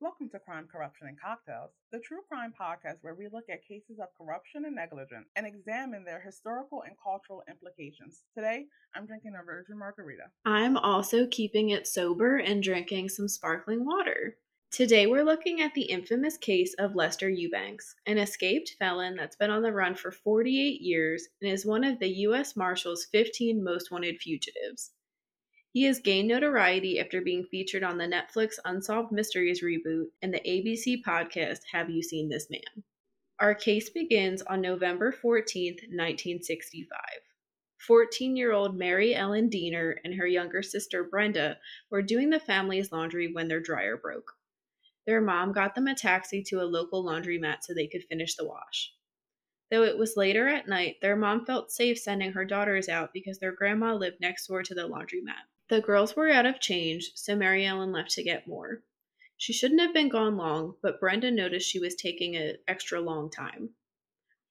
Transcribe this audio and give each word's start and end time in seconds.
Welcome 0.00 0.28
to 0.30 0.38
Crime, 0.38 0.68
Corruption, 0.70 1.08
and 1.08 1.20
Cocktails, 1.20 1.72
the 1.90 1.98
true 1.98 2.20
crime 2.28 2.54
podcast 2.58 2.98
where 3.00 3.16
we 3.16 3.26
look 3.32 3.46
at 3.50 3.66
cases 3.66 3.98
of 3.98 4.06
corruption 4.16 4.64
and 4.64 4.76
negligence 4.76 5.26
and 5.34 5.44
examine 5.44 6.04
their 6.04 6.20
historical 6.20 6.82
and 6.82 6.94
cultural 7.02 7.42
implications. 7.50 8.22
Today, 8.32 8.66
I'm 8.94 9.06
drinking 9.06 9.32
a 9.34 9.44
virgin 9.44 9.76
margarita. 9.76 10.30
I'm 10.44 10.76
also 10.76 11.26
keeping 11.26 11.70
it 11.70 11.88
sober 11.88 12.36
and 12.36 12.62
drinking 12.62 13.08
some 13.08 13.26
sparkling 13.26 13.84
water. 13.84 14.36
Today, 14.70 15.08
we're 15.08 15.24
looking 15.24 15.62
at 15.62 15.74
the 15.74 15.90
infamous 15.90 16.36
case 16.38 16.76
of 16.78 16.94
Lester 16.94 17.28
Eubanks, 17.28 17.96
an 18.06 18.18
escaped 18.18 18.76
felon 18.78 19.16
that's 19.16 19.34
been 19.34 19.50
on 19.50 19.62
the 19.62 19.72
run 19.72 19.96
for 19.96 20.12
48 20.12 20.80
years 20.80 21.26
and 21.42 21.50
is 21.50 21.66
one 21.66 21.82
of 21.82 21.98
the 21.98 22.10
U.S. 22.20 22.54
Marshal's 22.54 23.08
15 23.10 23.64
most 23.64 23.90
wanted 23.90 24.20
fugitives. 24.20 24.92
He 25.78 25.84
has 25.84 26.00
gained 26.00 26.26
notoriety 26.26 26.98
after 26.98 27.20
being 27.20 27.44
featured 27.44 27.84
on 27.84 27.98
the 27.98 28.04
Netflix 28.04 28.58
Unsolved 28.64 29.12
Mysteries 29.12 29.62
reboot 29.62 30.06
and 30.20 30.34
the 30.34 30.40
ABC 30.40 31.04
podcast 31.04 31.60
Have 31.70 31.88
You 31.88 32.02
Seen 32.02 32.28
This 32.28 32.50
Man? 32.50 32.82
Our 33.38 33.54
case 33.54 33.88
begins 33.88 34.42
on 34.42 34.60
November 34.60 35.12
14, 35.12 35.74
1965. 35.74 36.98
14 37.78 38.36
year 38.36 38.50
old 38.50 38.76
Mary 38.76 39.14
Ellen 39.14 39.48
Deener 39.48 39.94
and 40.02 40.14
her 40.14 40.26
younger 40.26 40.62
sister 40.64 41.04
Brenda 41.04 41.58
were 41.90 42.02
doing 42.02 42.30
the 42.30 42.40
family's 42.40 42.90
laundry 42.90 43.32
when 43.32 43.46
their 43.46 43.60
dryer 43.60 43.96
broke. 43.96 44.32
Their 45.06 45.20
mom 45.20 45.52
got 45.52 45.76
them 45.76 45.86
a 45.86 45.94
taxi 45.94 46.42
to 46.48 46.60
a 46.60 46.66
local 46.66 47.04
laundromat 47.04 47.58
so 47.62 47.72
they 47.72 47.86
could 47.86 48.02
finish 48.02 48.34
the 48.34 48.48
wash. 48.48 48.92
Though 49.70 49.84
it 49.84 49.96
was 49.96 50.16
later 50.16 50.48
at 50.48 50.66
night, 50.66 50.96
their 51.02 51.14
mom 51.14 51.46
felt 51.46 51.70
safe 51.70 52.00
sending 52.00 52.32
her 52.32 52.44
daughters 52.44 52.88
out 52.88 53.12
because 53.12 53.38
their 53.38 53.52
grandma 53.52 53.94
lived 53.94 54.20
next 54.20 54.48
door 54.48 54.64
to 54.64 54.74
the 54.74 54.88
laundromat. 54.88 55.46
The 55.68 55.82
girls 55.82 56.16
were 56.16 56.30
out 56.30 56.46
of 56.46 56.60
change, 56.60 57.12
so 57.14 57.36
Mary 57.36 57.66
Ellen 57.66 57.92
left 57.92 58.12
to 58.12 58.22
get 58.22 58.46
more. 58.46 58.82
She 59.36 59.52
shouldn't 59.52 59.82
have 59.82 59.92
been 59.92 60.08
gone 60.08 60.36
long, 60.36 60.76
but 60.82 60.98
Brenda 60.98 61.30
noticed 61.30 61.68
she 61.68 61.78
was 61.78 61.94
taking 61.94 62.36
an 62.36 62.56
extra 62.66 63.00
long 63.00 63.30
time. 63.30 63.74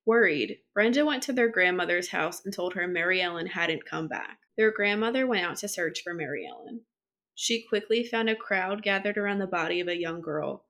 Worried, 0.06 0.60
Brenda 0.74 1.06
went 1.06 1.24
to 1.24 1.34
their 1.34 1.50
grandmother's 1.50 2.10
house 2.10 2.46
and 2.46 2.54
told 2.54 2.76
her 2.76 2.88
Mary 2.88 3.20
Ellen 3.22 3.48
hadn't 3.48 3.86
come 3.86 4.08
back. 4.08 4.40
Their 4.56 4.72
grandmother 4.72 5.26
went 5.26 5.44
out 5.44 5.58
to 5.58 5.68
search 5.68 6.04
for 6.04 6.14
Mary 6.14 6.48
Ellen. 6.48 6.86
She 7.34 7.64
quickly 7.68 8.04
found 8.04 8.30
a 8.30 8.36
crowd 8.36 8.84
gathered 8.84 9.18
around 9.18 9.40
the 9.40 9.48
body 9.48 9.80
of 9.80 9.88
a 9.88 10.00
young 10.00 10.22
girl, 10.22 10.66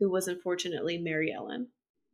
who 0.00 0.10
was 0.10 0.26
unfortunately 0.26 0.98
Mary 0.98 1.32
Ellen. 1.32 1.68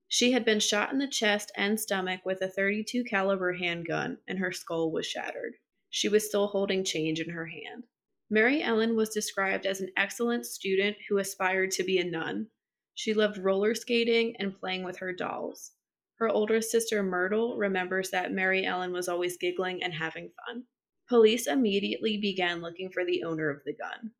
She 0.06 0.32
had 0.32 0.44
been 0.44 0.60
shot 0.60 0.92
in 0.92 0.98
the 0.98 1.08
chest 1.08 1.50
and 1.56 1.80
stomach 1.80 2.20
with 2.24 2.42
a 2.42 2.48
32 2.48 3.04
caliber 3.04 3.54
handgun 3.54 4.18
and 4.28 4.38
her 4.38 4.52
skull 4.52 4.92
was 4.92 5.06
shattered. 5.06 5.54
She 5.90 6.08
was 6.08 6.26
still 6.26 6.48
holding 6.48 6.84
change 6.84 7.20
in 7.20 7.30
her 7.30 7.46
hand. 7.46 7.84
Mary 8.30 8.62
Ellen 8.62 8.94
was 8.94 9.08
described 9.08 9.64
as 9.64 9.80
an 9.80 9.90
excellent 9.96 10.44
student 10.44 10.96
who 11.08 11.18
aspired 11.18 11.70
to 11.72 11.82
be 11.82 11.98
a 11.98 12.04
nun. 12.04 12.48
She 12.94 13.14
loved 13.14 13.38
roller 13.38 13.74
skating 13.74 14.36
and 14.36 14.58
playing 14.58 14.84
with 14.84 14.98
her 14.98 15.12
dolls. 15.12 15.72
Her 16.16 16.28
older 16.28 16.60
sister 16.60 17.02
Myrtle 17.02 17.56
remembers 17.56 18.10
that 18.10 18.32
Mary 18.32 18.66
Ellen 18.66 18.92
was 18.92 19.08
always 19.08 19.38
giggling 19.38 19.82
and 19.82 19.94
having 19.94 20.30
fun. 20.46 20.64
Police 21.08 21.46
immediately 21.46 22.18
began 22.18 22.60
looking 22.60 22.90
for 22.90 23.04
the 23.04 23.22
owner 23.22 23.48
of 23.48 23.64
the 23.64 23.72
gun. 23.72 24.12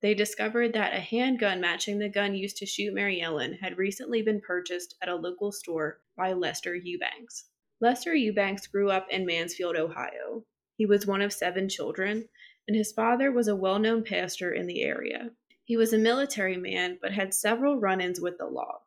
They 0.00 0.14
discovered 0.14 0.72
that 0.72 0.94
a 0.94 1.00
handgun 1.00 1.60
matching 1.60 1.98
the 1.98 2.08
gun 2.08 2.34
used 2.34 2.56
to 2.56 2.66
shoot 2.66 2.92
Mary 2.92 3.20
Ellen 3.20 3.54
had 3.54 3.78
recently 3.78 4.22
been 4.22 4.40
purchased 4.40 4.96
at 5.00 5.08
a 5.08 5.14
local 5.14 5.52
store 5.52 6.00
by 6.16 6.32
Lester 6.32 6.74
Eubanks. 6.74 7.44
Lester 7.80 8.12
Eubanks 8.12 8.66
grew 8.66 8.90
up 8.90 9.06
in 9.10 9.24
Mansfield, 9.24 9.76
Ohio. 9.76 10.44
He 10.74 10.86
was 10.86 11.06
one 11.06 11.20
of 11.20 11.32
seven 11.32 11.68
children, 11.68 12.28
and 12.66 12.76
his 12.76 12.92
father 12.92 13.30
was 13.30 13.46
a 13.46 13.54
well 13.54 13.78
known 13.78 14.04
pastor 14.04 14.52
in 14.52 14.66
the 14.66 14.82
area. 14.82 15.30
He 15.64 15.76
was 15.76 15.92
a 15.92 15.98
military 15.98 16.56
man, 16.56 16.98
but 17.00 17.12
had 17.12 17.34
several 17.34 17.78
run 17.78 18.00
ins 18.00 18.20
with 18.20 18.38
the 18.38 18.46
law. 18.46 18.82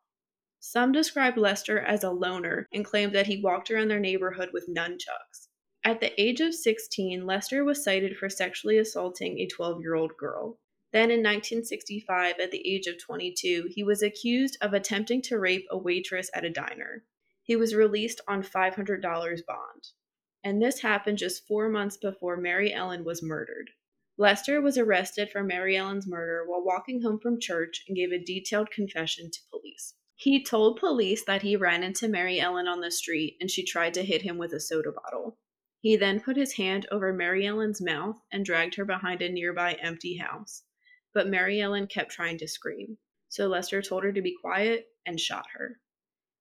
Some 0.58 0.90
described 0.90 1.38
Lester 1.38 1.78
as 1.78 2.02
a 2.02 2.10
loner 2.10 2.66
and 2.72 2.84
claimed 2.84 3.14
that 3.14 3.28
he 3.28 3.40
walked 3.40 3.70
around 3.70 3.88
their 3.88 4.00
neighborhood 4.00 4.50
with 4.52 4.68
nunchucks. 4.68 5.48
At 5.84 6.00
the 6.00 6.20
age 6.20 6.40
of 6.40 6.54
16, 6.54 7.24
Lester 7.24 7.64
was 7.64 7.84
cited 7.84 8.16
for 8.16 8.28
sexually 8.28 8.78
assaulting 8.78 9.38
a 9.38 9.46
12 9.46 9.80
year 9.80 9.94
old 9.94 10.16
girl. 10.16 10.58
Then 10.92 11.10
in 11.12 11.22
1965, 11.22 12.40
at 12.40 12.50
the 12.50 12.68
age 12.68 12.88
of 12.88 12.98
22, 12.98 13.68
he 13.70 13.84
was 13.84 14.02
accused 14.02 14.58
of 14.60 14.74
attempting 14.74 15.22
to 15.22 15.38
rape 15.38 15.66
a 15.70 15.78
waitress 15.78 16.30
at 16.34 16.44
a 16.44 16.50
diner. 16.50 17.04
He 17.44 17.54
was 17.54 17.76
released 17.76 18.20
on 18.26 18.42
$500 18.42 19.46
bond 19.46 19.92
and 20.46 20.62
this 20.62 20.78
happened 20.78 21.18
just 21.18 21.44
four 21.48 21.68
months 21.68 21.96
before 21.96 22.36
Mary 22.36 22.72
Ellen 22.72 23.02
was 23.02 23.20
murdered. 23.20 23.68
Lester 24.16 24.60
was 24.60 24.78
arrested 24.78 25.28
for 25.28 25.42
Mary 25.42 25.76
Ellen's 25.76 26.06
murder 26.06 26.44
while 26.46 26.64
walking 26.64 27.02
home 27.02 27.18
from 27.18 27.40
church 27.40 27.82
and 27.88 27.96
gave 27.96 28.12
a 28.12 28.24
detailed 28.24 28.70
confession 28.70 29.28
to 29.28 29.40
police. 29.50 29.94
He 30.14 30.44
told 30.44 30.78
police 30.78 31.24
that 31.24 31.42
he 31.42 31.56
ran 31.56 31.82
into 31.82 32.06
Mary 32.06 32.38
Ellen 32.38 32.68
on 32.68 32.80
the 32.80 32.92
street 32.92 33.36
and 33.40 33.50
she 33.50 33.64
tried 33.64 33.92
to 33.94 34.04
hit 34.04 34.22
him 34.22 34.38
with 34.38 34.52
a 34.52 34.60
soda 34.60 34.92
bottle. 34.92 35.36
He 35.80 35.96
then 35.96 36.20
put 36.20 36.36
his 36.36 36.52
hand 36.52 36.86
over 36.92 37.12
Mary 37.12 37.44
Ellen's 37.44 37.82
mouth 37.82 38.14
and 38.30 38.44
dragged 38.44 38.76
her 38.76 38.84
behind 38.84 39.22
a 39.22 39.28
nearby 39.28 39.72
empty 39.72 40.18
house. 40.18 40.62
But 41.12 41.26
Mary 41.26 41.60
Ellen 41.60 41.88
kept 41.88 42.12
trying 42.12 42.38
to 42.38 42.46
scream, 42.46 42.98
so 43.28 43.48
Lester 43.48 43.82
told 43.82 44.04
her 44.04 44.12
to 44.12 44.22
be 44.22 44.36
quiet 44.40 44.86
and 45.04 45.18
shot 45.18 45.46
her. 45.54 45.80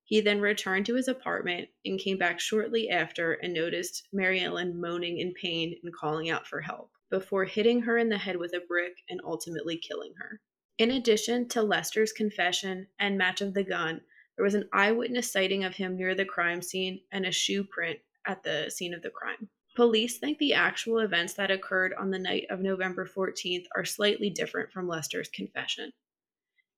He 0.07 0.21
then 0.21 0.39
returned 0.39 0.85
to 0.85 0.95
his 0.95 1.07
apartment 1.07 1.69
and 1.83 1.99
came 1.99 2.19
back 2.19 2.39
shortly 2.39 2.89
after 2.89 3.33
and 3.33 3.53
noticed 3.53 4.07
Mary 4.13 4.39
Ellen 4.39 4.79
moaning 4.79 5.19
in 5.19 5.33
pain 5.33 5.75
and 5.83 5.91
calling 5.93 6.29
out 6.29 6.45
for 6.45 6.61
help 6.61 6.91
before 7.09 7.45
hitting 7.45 7.81
her 7.81 7.97
in 7.97 8.09
the 8.09 8.17
head 8.17 8.37
with 8.37 8.53
a 8.53 8.59
brick 8.67 8.93
and 9.09 9.19
ultimately 9.23 9.77
killing 9.77 10.13
her. 10.17 10.39
In 10.77 10.91
addition 10.91 11.47
to 11.49 11.63
Lester's 11.63 12.11
confession 12.11 12.87
and 12.99 13.17
match 13.17 13.41
of 13.41 13.55
the 13.55 13.63
gun, 13.63 14.01
there 14.35 14.45
was 14.45 14.53
an 14.53 14.69
eyewitness 14.73 15.31
sighting 15.31 15.63
of 15.63 15.75
him 15.75 15.95
near 15.95 16.13
the 16.13 16.25
crime 16.25 16.61
scene 16.61 17.01
and 17.11 17.25
a 17.25 17.31
shoe 17.31 17.63
print 17.63 17.97
at 18.27 18.43
the 18.43 18.69
scene 18.69 18.93
of 18.93 19.01
the 19.01 19.09
crime. 19.09 19.49
Police 19.75 20.19
think 20.19 20.37
the 20.37 20.53
actual 20.53 20.99
events 20.99 21.33
that 21.33 21.51
occurred 21.51 21.93
on 21.93 22.11
the 22.11 22.19
night 22.19 22.45
of 22.49 22.61
November 22.61 23.05
14th 23.07 23.65
are 23.75 23.85
slightly 23.85 24.29
different 24.29 24.71
from 24.71 24.87
Lester's 24.87 25.29
confession. 25.29 25.91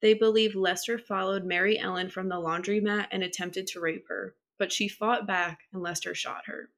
They 0.02 0.14
believe 0.14 0.56
Lester 0.56 1.00
followed 1.00 1.44
Mary 1.44 1.80
Ellen 1.80 2.10
from 2.10 2.30
the 2.30 2.36
laundromat 2.36 3.08
and 3.12 3.24
attempted 3.24 3.68
to 3.68 3.80
rape 3.80 4.08
her, 4.10 4.36
but 4.60 4.72
she 4.72 4.88
fought 4.88 5.26
back 5.26 5.62
and 5.74 5.82
Lester 5.82 6.14
shot 6.14 6.46
her. 6.46 6.70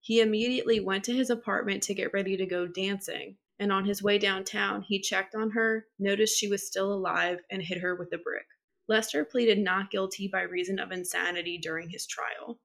He 0.00 0.20
immediately 0.20 0.80
went 0.80 1.04
to 1.04 1.14
his 1.14 1.30
apartment 1.30 1.82
to 1.84 1.94
get 1.94 2.12
ready 2.12 2.36
to 2.36 2.46
go 2.46 2.66
dancing, 2.66 3.36
and 3.58 3.72
on 3.72 3.84
his 3.84 4.02
way 4.02 4.18
downtown, 4.18 4.82
he 4.82 5.00
checked 5.00 5.34
on 5.34 5.50
her, 5.50 5.86
noticed 5.98 6.38
she 6.38 6.48
was 6.48 6.66
still 6.66 6.92
alive, 6.92 7.40
and 7.50 7.62
hit 7.62 7.78
her 7.78 7.94
with 7.94 8.12
a 8.12 8.18
brick. 8.18 8.46
Lester 8.88 9.24
pleaded 9.24 9.58
not 9.58 9.90
guilty 9.90 10.28
by 10.28 10.42
reason 10.42 10.78
of 10.78 10.92
insanity 10.92 11.58
during 11.58 11.90
his 11.90 12.06
trial. 12.06 12.60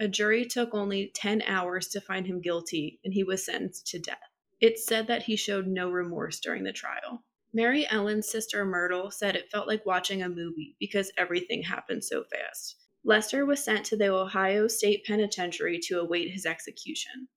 A 0.00 0.08
jury 0.08 0.44
took 0.44 0.74
only 0.74 1.10
10 1.14 1.42
hours 1.42 1.88
to 1.88 2.00
find 2.00 2.26
him 2.26 2.40
guilty, 2.40 3.00
and 3.04 3.14
he 3.14 3.22
was 3.22 3.44
sentenced 3.44 3.86
to 3.88 3.98
death. 3.98 4.18
It's 4.60 4.86
said 4.86 5.06
that 5.06 5.24
he 5.24 5.36
showed 5.36 5.66
no 5.66 5.90
remorse 5.90 6.40
during 6.40 6.64
the 6.64 6.72
trial. 6.72 7.24
Mary 7.56 7.88
Ellen's 7.88 8.28
sister 8.28 8.66
Myrtle 8.66 9.10
said 9.10 9.34
it 9.34 9.50
felt 9.50 9.66
like 9.66 9.86
watching 9.86 10.22
a 10.22 10.28
movie 10.28 10.76
because 10.78 11.10
everything 11.16 11.62
happened 11.62 12.04
so 12.04 12.22
fast. 12.24 12.76
Lester 13.02 13.46
was 13.46 13.64
sent 13.64 13.86
to 13.86 13.96
the 13.96 14.12
Ohio 14.12 14.68
State 14.68 15.06
Penitentiary 15.06 15.78
to 15.84 15.98
await 15.98 16.30
his 16.30 16.44
execution. 16.44 17.28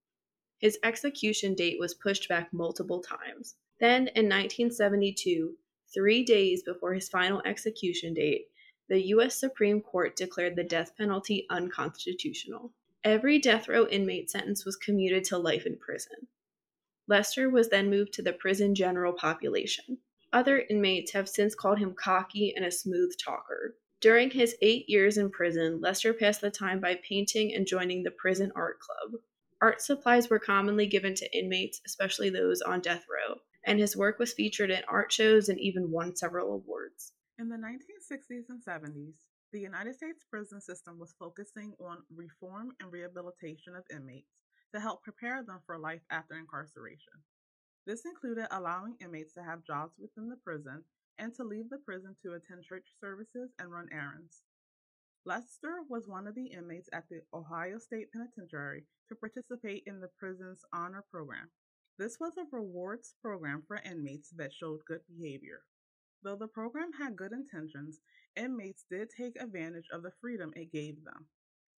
His 0.57 0.77
execution 0.83 1.55
date 1.55 1.79
was 1.79 1.93
pushed 1.93 2.27
back 2.27 2.51
multiple 2.51 3.01
times. 3.01 3.55
Then, 3.79 4.09
in 4.09 4.25
1972, 4.25 5.55
three 5.93 6.25
days 6.25 6.63
before 6.63 6.93
his 6.93 7.07
final 7.07 7.41
execution 7.45 8.13
date, 8.13 8.47
the 8.89 9.01
U.S. 9.11 9.39
Supreme 9.39 9.79
Court 9.79 10.17
declared 10.17 10.57
the 10.57 10.65
death 10.65 10.97
penalty 10.97 11.45
unconstitutional. 11.49 12.73
Every 13.05 13.39
death 13.39 13.69
row 13.69 13.87
inmate 13.87 14.29
sentence 14.29 14.65
was 14.65 14.75
commuted 14.75 15.23
to 15.25 15.37
life 15.37 15.65
in 15.65 15.77
prison. 15.77 16.27
Lester 17.07 17.49
was 17.49 17.69
then 17.69 17.89
moved 17.89 18.11
to 18.15 18.21
the 18.21 18.33
prison 18.33 18.75
general 18.75 19.13
population. 19.13 19.99
Other 20.31 20.59
inmates 20.69 21.11
have 21.13 21.27
since 21.27 21.55
called 21.55 21.79
him 21.79 21.95
cocky 21.95 22.53
and 22.55 22.63
a 22.63 22.71
smooth 22.71 23.15
talker. 23.17 23.75
During 23.99 24.29
his 24.29 24.55
eight 24.61 24.87
years 24.87 25.17
in 25.17 25.31
prison, 25.31 25.81
Lester 25.81 26.13
passed 26.13 26.41
the 26.41 26.51
time 26.51 26.79
by 26.79 27.01
painting 27.07 27.53
and 27.53 27.65
joining 27.65 28.03
the 28.03 28.11
prison 28.11 28.51
art 28.55 28.79
club. 28.79 29.21
Art 29.59 29.81
supplies 29.81 30.29
were 30.29 30.39
commonly 30.39 30.85
given 30.85 31.15
to 31.15 31.37
inmates, 31.37 31.81
especially 31.85 32.29
those 32.29 32.61
on 32.61 32.79
death 32.79 33.05
row, 33.09 33.41
and 33.65 33.79
his 33.79 33.97
work 33.97 34.19
was 34.19 34.33
featured 34.33 34.69
in 34.69 34.83
art 34.87 35.11
shows 35.11 35.49
and 35.49 35.59
even 35.59 35.91
won 35.91 36.15
several 36.15 36.53
awards. 36.53 37.11
In 37.39 37.49
the 37.49 37.57
1960s 37.57 38.49
and 38.49 38.63
70s, 38.63 39.15
the 39.51 39.59
United 39.59 39.95
States 39.95 40.23
prison 40.29 40.61
system 40.61 40.99
was 40.99 41.15
focusing 41.17 41.73
on 41.79 42.03
reform 42.15 42.71
and 42.79 42.91
rehabilitation 42.91 43.75
of 43.75 43.83
inmates 43.91 44.29
to 44.73 44.79
help 44.79 45.03
prepare 45.03 45.43
them 45.43 45.59
for 45.65 45.79
life 45.79 46.03
after 46.11 46.35
incarceration. 46.35 47.13
This 47.85 48.05
included 48.05 48.47
allowing 48.51 48.95
inmates 48.99 49.33
to 49.33 49.43
have 49.43 49.63
jobs 49.65 49.97
within 49.99 50.29
the 50.29 50.37
prison 50.37 50.83
and 51.17 51.33
to 51.35 51.43
leave 51.43 51.69
the 51.69 51.79
prison 51.79 52.15
to 52.23 52.33
attend 52.33 52.63
church 52.63 52.87
services 52.99 53.51
and 53.59 53.71
run 53.71 53.87
errands. 53.91 54.43
Lester 55.25 55.81
was 55.89 56.07
one 56.07 56.27
of 56.27 56.35
the 56.35 56.47
inmates 56.47 56.89
at 56.93 57.09
the 57.09 57.21
Ohio 57.33 57.77
State 57.77 58.11
Penitentiary 58.11 58.85
to 59.09 59.15
participate 59.15 59.83
in 59.85 59.99
the 59.99 60.09
prison's 60.17 60.63
honor 60.73 61.03
program. 61.11 61.49
This 61.97 62.17
was 62.19 62.37
a 62.37 62.45
rewards 62.51 63.15
program 63.21 63.63
for 63.67 63.81
inmates 63.83 64.29
that 64.37 64.53
showed 64.53 64.85
good 64.87 65.01
behavior. 65.07 65.61
Though 66.23 66.37
the 66.37 66.47
program 66.47 66.91
had 66.93 67.17
good 67.17 67.33
intentions, 67.33 67.99
inmates 68.35 68.85
did 68.89 69.09
take 69.09 69.41
advantage 69.41 69.87
of 69.91 70.03
the 70.03 70.13
freedom 70.21 70.53
it 70.55 70.71
gave 70.71 71.03
them. 71.03 71.27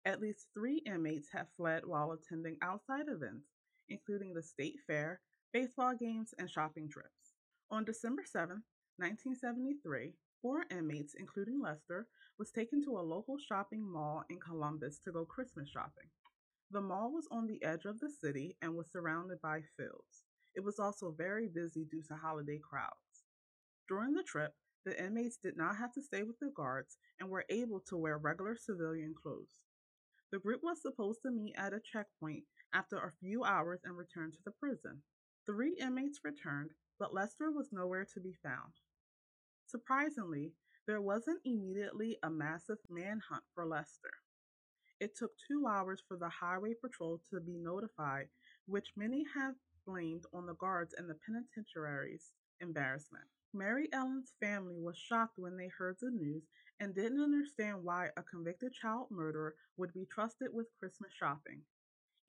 At 0.06 0.22
least 0.22 0.48
three 0.54 0.82
inmates 0.86 1.30
have 1.34 1.48
fled 1.58 1.86
while 1.86 2.12
attending 2.12 2.58
outside 2.62 3.08
events, 3.08 3.48
including 3.90 4.34
the 4.34 4.44
state 4.44 4.78
fair, 4.86 5.20
baseball 5.54 5.94
games, 5.94 6.34
and 6.40 6.50
shopping 6.50 6.88
trips. 6.90 7.36
On 7.70 7.84
December 7.84 8.24
7, 8.26 8.64
1973, 8.98 10.14
four 10.42 10.64
inmates, 10.72 11.14
including 11.18 11.62
Lester, 11.62 12.08
was 12.40 12.52
taken 12.52 12.84
to 12.84 12.98
a 12.98 13.02
local 13.02 13.38
shopping 13.38 13.82
mall 13.82 14.24
in 14.30 14.40
Columbus 14.40 15.00
to 15.00 15.12
go 15.12 15.26
Christmas 15.26 15.70
shopping. 15.70 16.10
The 16.72 16.82
mall 16.82 17.12
was 17.12 17.28
on 17.32 17.48
the 17.48 17.62
edge 17.64 17.86
of 17.86 18.00
the 18.00 18.10
city 18.10 18.56
and 18.62 18.76
was 18.76 18.92
surrounded 18.92 19.42
by 19.42 19.62
fields. 19.76 20.24
It 20.56 20.64
was 20.64 20.80
also 20.80 21.14
very 21.18 21.48
busy 21.48 21.86
due 21.86 22.04
to 22.08 22.16
holiday 22.16 22.60
crowds. 22.60 23.26
During 23.90 24.14
the 24.14 24.24
trip, 24.24 24.54
the 24.86 24.98
inmates 25.04 25.38
did 25.38 25.58
not 25.58 25.76
have 25.76 25.92
to 25.94 26.02
stay 26.02 26.24
with 26.24 26.40
the 26.40 26.52
guards 26.56 26.98
and 27.20 27.30
were 27.30 27.46
able 27.50 27.82
to 27.90 27.98
wear 27.98 28.18
regular 28.18 28.56
civilian 28.56 29.14
clothes. 29.22 29.66
The 30.32 30.40
group 30.40 30.62
was 30.64 30.82
supposed 30.82 31.22
to 31.24 31.32
meet 31.32 31.56
at 31.58 31.74
a 31.74 31.82
checkpoint 31.82 32.46
after 32.74 32.98
a 32.98 33.12
few 33.20 33.44
hours 33.44 33.82
and 33.84 33.98
return 33.98 34.32
to 34.32 34.38
the 34.46 34.52
prison. 34.52 35.02
Three 35.46 35.74
inmates 35.80 36.24
returned, 36.24 36.72
but 37.00 37.14
Lester 37.14 37.52
was 37.52 37.72
nowhere 37.72 38.06
to 38.14 38.20
be 38.20 38.34
found. 38.44 38.74
Surprisingly, 39.66 40.54
there 40.86 41.02
wasn't 41.02 41.42
immediately 41.46 42.18
a 42.22 42.30
massive 42.30 42.78
manhunt 42.90 43.44
for 43.54 43.66
Lester. 43.66 44.12
It 45.00 45.16
took 45.16 45.32
two 45.48 45.66
hours 45.68 46.04
for 46.08 46.16
the 46.16 46.30
highway 46.30 46.76
patrol 46.76 47.22
to 47.32 47.40
be 47.40 47.58
notified, 47.58 48.30
which 48.68 48.94
many 48.96 49.26
have 49.34 49.56
blamed 49.88 50.26
on 50.32 50.46
the 50.46 50.54
guards 50.54 50.94
and 50.96 51.10
the 51.10 51.16
penitentiary's 51.26 52.34
embarrassment. 52.60 53.26
Mary 53.52 53.90
Ellen's 53.92 54.34
family 54.40 54.80
was 54.80 54.96
shocked 54.96 55.40
when 55.40 55.58
they 55.58 55.70
heard 55.70 55.98
the 56.00 56.12
news 56.12 56.44
and 56.80 56.94
didn't 56.94 57.22
understand 57.22 57.84
why 57.84 58.10
a 58.16 58.24
convicted 58.24 58.74
child 58.74 59.08
murderer 59.10 59.56
would 59.76 59.92
be 59.92 60.06
trusted 60.06 60.54
with 60.54 60.68
Christmas 60.80 61.12
shopping. 61.12 61.64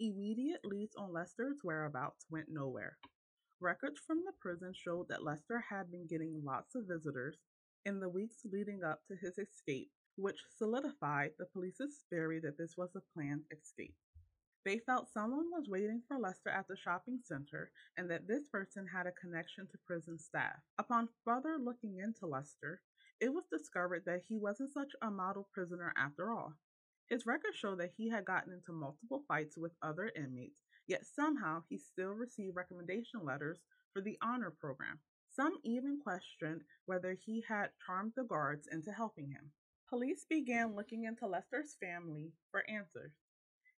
Immediate 0.00 0.64
leads 0.64 0.96
on 0.96 1.12
Lester's 1.12 1.58
whereabouts 1.62 2.26
went 2.30 2.48
nowhere. 2.48 2.98
Records 3.60 4.00
from 4.04 4.24
the 4.24 4.32
prison 4.40 4.72
showed 4.74 5.08
that 5.08 5.22
Lester 5.22 5.64
had 5.70 5.90
been 5.90 6.06
getting 6.06 6.42
lots 6.44 6.74
of 6.74 6.88
visitors 6.88 7.38
in 7.84 8.00
the 8.00 8.08
weeks 8.08 8.44
leading 8.44 8.82
up 8.82 9.00
to 9.06 9.16
his 9.16 9.38
escape, 9.38 9.90
which 10.16 10.40
solidified 10.56 11.30
the 11.38 11.46
police's 11.46 12.04
theory 12.10 12.40
that 12.40 12.58
this 12.58 12.76
was 12.76 12.90
a 12.96 13.02
planned 13.14 13.44
escape. 13.52 13.94
They 14.64 14.78
felt 14.78 15.12
someone 15.12 15.50
was 15.50 15.68
waiting 15.68 16.02
for 16.06 16.18
Lester 16.18 16.50
at 16.50 16.68
the 16.68 16.76
shopping 16.76 17.20
center 17.22 17.70
and 17.96 18.10
that 18.10 18.28
this 18.28 18.48
person 18.48 18.86
had 18.86 19.06
a 19.06 19.12
connection 19.12 19.66
to 19.68 19.78
prison 19.86 20.18
staff. 20.18 20.60
Upon 20.78 21.08
further 21.24 21.58
looking 21.58 21.98
into 21.98 22.26
Lester, 22.26 22.80
it 23.20 23.32
was 23.32 23.44
discovered 23.46 24.04
that 24.06 24.22
he 24.28 24.38
wasn't 24.38 24.72
such 24.72 24.92
a 25.02 25.10
model 25.10 25.48
prisoner 25.52 25.92
after 25.96 26.32
all. 26.32 26.54
His 27.12 27.26
records 27.26 27.58
show 27.58 27.74
that 27.74 27.92
he 27.94 28.08
had 28.08 28.24
gotten 28.24 28.54
into 28.54 28.72
multiple 28.72 29.22
fights 29.28 29.58
with 29.58 29.76
other 29.82 30.10
inmates, 30.16 30.62
yet 30.86 31.04
somehow 31.04 31.62
he 31.68 31.76
still 31.76 32.12
received 32.12 32.56
recommendation 32.56 33.22
letters 33.22 33.58
for 33.92 34.00
the 34.00 34.16
honor 34.22 34.50
program. 34.50 34.98
Some 35.28 35.58
even 35.62 36.00
questioned 36.00 36.64
whether 36.86 37.12
he 37.12 37.44
had 37.46 37.68
charmed 37.84 38.14
the 38.16 38.24
guards 38.24 38.66
into 38.66 38.92
helping 38.92 39.30
him. 39.30 39.50
Police 39.90 40.24
began 40.24 40.74
looking 40.74 41.04
into 41.04 41.26
Lester's 41.26 41.74
family 41.74 42.32
for 42.50 42.64
answers. 42.66 43.12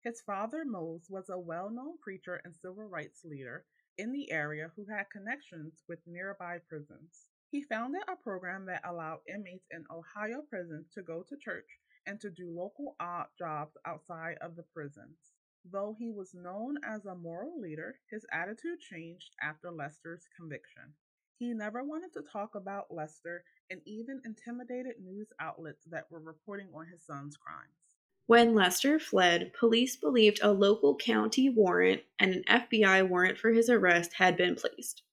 His 0.03 0.21
father, 0.21 0.63
Mose, 0.63 1.07
was 1.09 1.29
a 1.29 1.39
well 1.39 1.71
known 1.71 1.97
preacher 1.97 2.39
and 2.45 2.53
civil 2.55 2.87
rights 2.87 3.25
leader 3.25 3.65
in 3.97 4.11
the 4.11 4.31
area 4.31 4.71
who 4.75 4.85
had 4.85 5.09
connections 5.09 5.81
with 5.89 6.05
nearby 6.05 6.59
prisons. 6.69 7.25
He 7.49 7.63
founded 7.63 8.03
a 8.07 8.15
program 8.15 8.67
that 8.67 8.87
allowed 8.87 9.21
inmates 9.27 9.65
in 9.71 9.85
Ohio 9.89 10.43
prisons 10.47 10.91
to 10.93 11.01
go 11.01 11.23
to 11.23 11.35
church 11.37 11.79
and 12.05 12.19
to 12.21 12.29
do 12.29 12.49
local 12.49 12.95
odd 12.99 13.27
jobs 13.37 13.77
outside 13.85 14.37
of 14.41 14.55
the 14.55 14.63
prisons. 14.63 15.33
Though 15.71 15.95
he 15.97 16.11
was 16.11 16.33
known 16.33 16.77
as 16.83 17.05
a 17.05 17.15
moral 17.15 17.59
leader, 17.59 17.99
his 18.09 18.25
attitude 18.31 18.79
changed 18.79 19.35
after 19.41 19.71
Lester's 19.71 20.27
conviction. 20.35 20.93
He 21.37 21.53
never 21.53 21.83
wanted 21.83 22.13
to 22.13 22.21
talk 22.21 22.55
about 22.55 22.93
Lester 22.93 23.43
and 23.69 23.81
even 23.85 24.21
intimidated 24.25 24.99
news 25.01 25.31
outlets 25.39 25.85
that 25.85 26.11
were 26.11 26.19
reporting 26.19 26.67
on 26.73 26.87
his 26.87 27.03
son's 27.05 27.37
crimes. 27.37 27.97
When 28.25 28.53
Lester 28.53 28.99
fled, 28.99 29.53
police 29.53 29.95
believed 29.95 30.39
a 30.41 30.51
local 30.51 30.95
county 30.95 31.49
warrant 31.49 32.03
and 32.19 32.33
an 32.33 32.43
FBI 32.49 33.07
warrant 33.07 33.37
for 33.37 33.51
his 33.51 33.69
arrest 33.69 34.13
had 34.13 34.37
been 34.37 34.55
placed. 34.55 35.03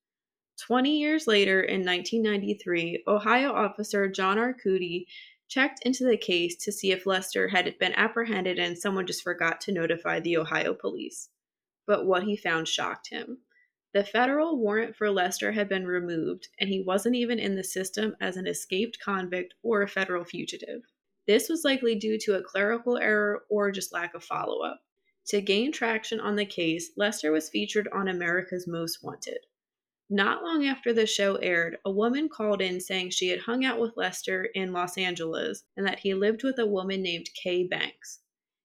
Twenty 0.57 0.99
years 0.99 1.27
later, 1.27 1.63
in 1.63 1.85
1993, 1.85 3.05
Ohio 3.09 3.53
officer 3.53 4.09
John 4.09 4.37
Arcudi 4.37 5.07
checked 5.50 5.85
into 5.85 6.05
the 6.05 6.17
case 6.17 6.55
to 6.55 6.70
see 6.70 6.93
if 6.93 7.06
Lester 7.06 7.49
had 7.49 7.76
been 7.79 7.93
apprehended 7.94 8.58
and 8.58 8.79
someone 8.79 9.06
just 9.06 9.25
forgot 9.25 9.61
to 9.62 9.73
notify 9.73 10.20
the 10.20 10.37
Ohio 10.37 10.73
police. 10.73 11.29
But 11.87 12.06
what 12.06 12.23
he 12.23 12.37
found 12.37 12.69
shocked 12.69 13.11
him. 13.11 13.38
The 13.93 14.05
federal 14.05 14.56
warrant 14.56 14.94
for 14.94 15.11
Lester 15.11 15.50
had 15.50 15.69
been 15.69 15.85
removed, 15.85 16.47
and 16.61 16.70
he 16.70 16.81
wasn't 16.81 17.17
even 17.17 17.41
in 17.41 17.56
the 17.56 17.64
system 17.64 18.17
as 18.20 18.37
an 18.37 18.47
escaped 18.47 19.00
convict 19.05 19.55
or 19.64 19.82
a 19.82 19.88
federal 19.88 20.25
fugitive. 20.25 20.82
This 21.26 21.49
was 21.49 21.64
likely 21.64 21.97
due 21.97 22.17
to 22.19 22.37
a 22.37 22.43
clerical 22.43 22.97
error 22.97 23.44
or 23.50 23.73
just 23.73 23.93
lack 23.93 24.14
of 24.14 24.23
follow 24.23 24.62
up. 24.62 24.81
To 25.26 25.41
gain 25.41 25.73
traction 25.73 26.20
on 26.20 26.37
the 26.37 26.47
case, 26.47 26.93
Lester 26.97 27.32
was 27.32 27.49
featured 27.49 27.88
on 27.93 28.06
America's 28.06 28.69
Most 28.69 29.02
Wanted. 29.02 29.47
Not 30.12 30.43
long 30.43 30.67
after 30.67 30.93
the 30.93 31.07
show 31.07 31.37
aired, 31.37 31.79
a 31.85 31.91
woman 31.91 32.29
called 32.29 32.61
in 32.61 32.81
saying 32.81 33.11
she 33.11 33.29
had 33.29 33.43
hung 33.43 33.65
out 33.65 33.79
with 33.79 33.97
Lester 33.97 34.45
in 34.45 34.73
Los 34.73 34.99
Angeles 34.99 35.62
and 35.77 35.87
that 35.87 36.01
he 36.01 36.15
lived 36.15 36.43
with 36.43 36.59
a 36.59 36.67
woman 36.67 37.01
named 37.01 37.31
Kay 37.33 37.62
Banks. 37.62 38.19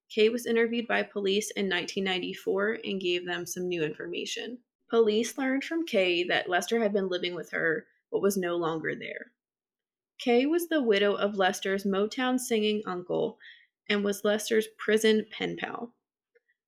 Kay 0.09 0.29
was 0.29 0.47
interviewed 0.47 0.87
by 0.87 1.03
police 1.03 1.51
in 1.51 1.69
1994 1.69 2.79
and 2.83 2.99
gave 2.99 3.25
them 3.27 3.45
some 3.45 3.67
new 3.67 3.83
information. 3.83 4.57
Police 4.89 5.37
learned 5.37 5.63
from 5.63 5.85
Kay 5.85 6.23
that 6.23 6.49
Lester 6.49 6.79
had 6.79 6.93
been 6.93 7.09
living 7.09 7.35
with 7.35 7.51
her 7.51 7.85
but 8.11 8.21
was 8.21 8.37
no 8.37 8.55
longer 8.55 8.95
there. 8.95 9.31
Kay 10.17 10.45
was 10.45 10.67
the 10.67 10.81
widow 10.81 11.13
of 11.13 11.35
Lester's 11.35 11.83
Motown 11.83 12.39
singing 12.39 12.81
uncle 12.87 13.37
and 13.87 14.03
was 14.03 14.23
Lester's 14.23 14.67
prison 14.79 15.27
pen 15.29 15.57
pal. 15.57 15.93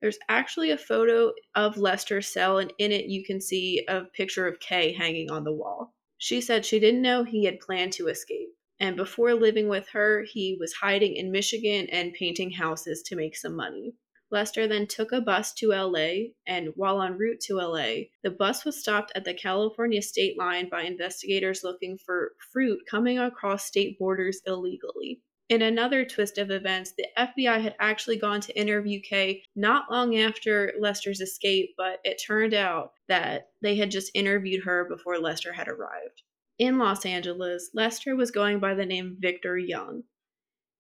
There's 0.01 0.19
actually 0.29 0.69
a 0.69 0.77
photo 0.77 1.33
of 1.55 1.77
Lester's 1.77 2.27
cell, 2.27 2.59
and 2.59 2.71
in 2.77 2.91
it 2.91 3.05
you 3.05 3.23
can 3.23 3.41
see 3.41 3.83
a 3.87 4.01
picture 4.01 4.47
of 4.47 4.59
Kay 4.59 4.93
hanging 4.93 5.31
on 5.31 5.43
the 5.43 5.53
wall. 5.53 5.95
She 6.19 6.41
said 6.41 6.65
she 6.65 6.79
didn't 6.79 7.01
know 7.01 7.23
he 7.23 7.45
had 7.45 7.59
planned 7.59 7.93
to 7.93 8.07
escape, 8.07 8.49
and 8.79 8.95
before 8.95 9.33
living 9.33 9.69
with 9.69 9.89
her, 9.89 10.23
he 10.23 10.55
was 10.59 10.73
hiding 10.73 11.15
in 11.15 11.31
Michigan 11.31 11.87
and 11.91 12.13
painting 12.13 12.51
houses 12.51 13.01
to 13.03 13.15
make 13.15 13.35
some 13.35 13.55
money. 13.55 13.95
Lester 14.29 14.67
then 14.67 14.87
took 14.87 15.13
a 15.13 15.21
bus 15.21 15.53
to 15.53 15.69
LA, 15.69 16.33
and 16.45 16.73
while 16.75 17.01
en 17.01 17.17
route 17.17 17.39
to 17.41 17.55
LA, 17.55 18.09
the 18.23 18.29
bus 18.29 18.65
was 18.65 18.79
stopped 18.79 19.11
at 19.15 19.23
the 19.23 19.33
California 19.33 20.01
state 20.01 20.37
line 20.37 20.67
by 20.69 20.83
investigators 20.83 21.63
looking 21.63 21.97
for 21.97 22.33
fruit 22.51 22.81
coming 22.89 23.17
across 23.17 23.65
state 23.65 23.97
borders 23.97 24.41
illegally. 24.45 25.21
In 25.49 25.61
another 25.61 26.03
twist 26.03 26.37
of 26.37 26.51
events, 26.51 26.91
the 26.91 27.07
FBI 27.17 27.61
had 27.61 27.75
actually 27.79 28.17
gone 28.17 28.41
to 28.41 28.59
interview 28.59 28.99
Kay 28.99 29.43
not 29.55 29.89
long 29.89 30.17
after 30.17 30.73
Lester's 30.77 31.21
escape, 31.21 31.73
but 31.77 32.01
it 32.03 32.21
turned 32.25 32.53
out 32.53 32.91
that 33.07 33.51
they 33.61 33.75
had 33.77 33.89
just 33.89 34.11
interviewed 34.13 34.65
her 34.65 34.83
before 34.83 35.19
Lester 35.19 35.53
had 35.53 35.69
arrived. 35.69 36.23
In 36.59 36.77
Los 36.77 37.05
Angeles, 37.05 37.69
Lester 37.73 38.13
was 38.15 38.29
going 38.29 38.59
by 38.59 38.73
the 38.73 38.85
name 38.85 39.15
Victor 39.19 39.57
Young. 39.57 40.03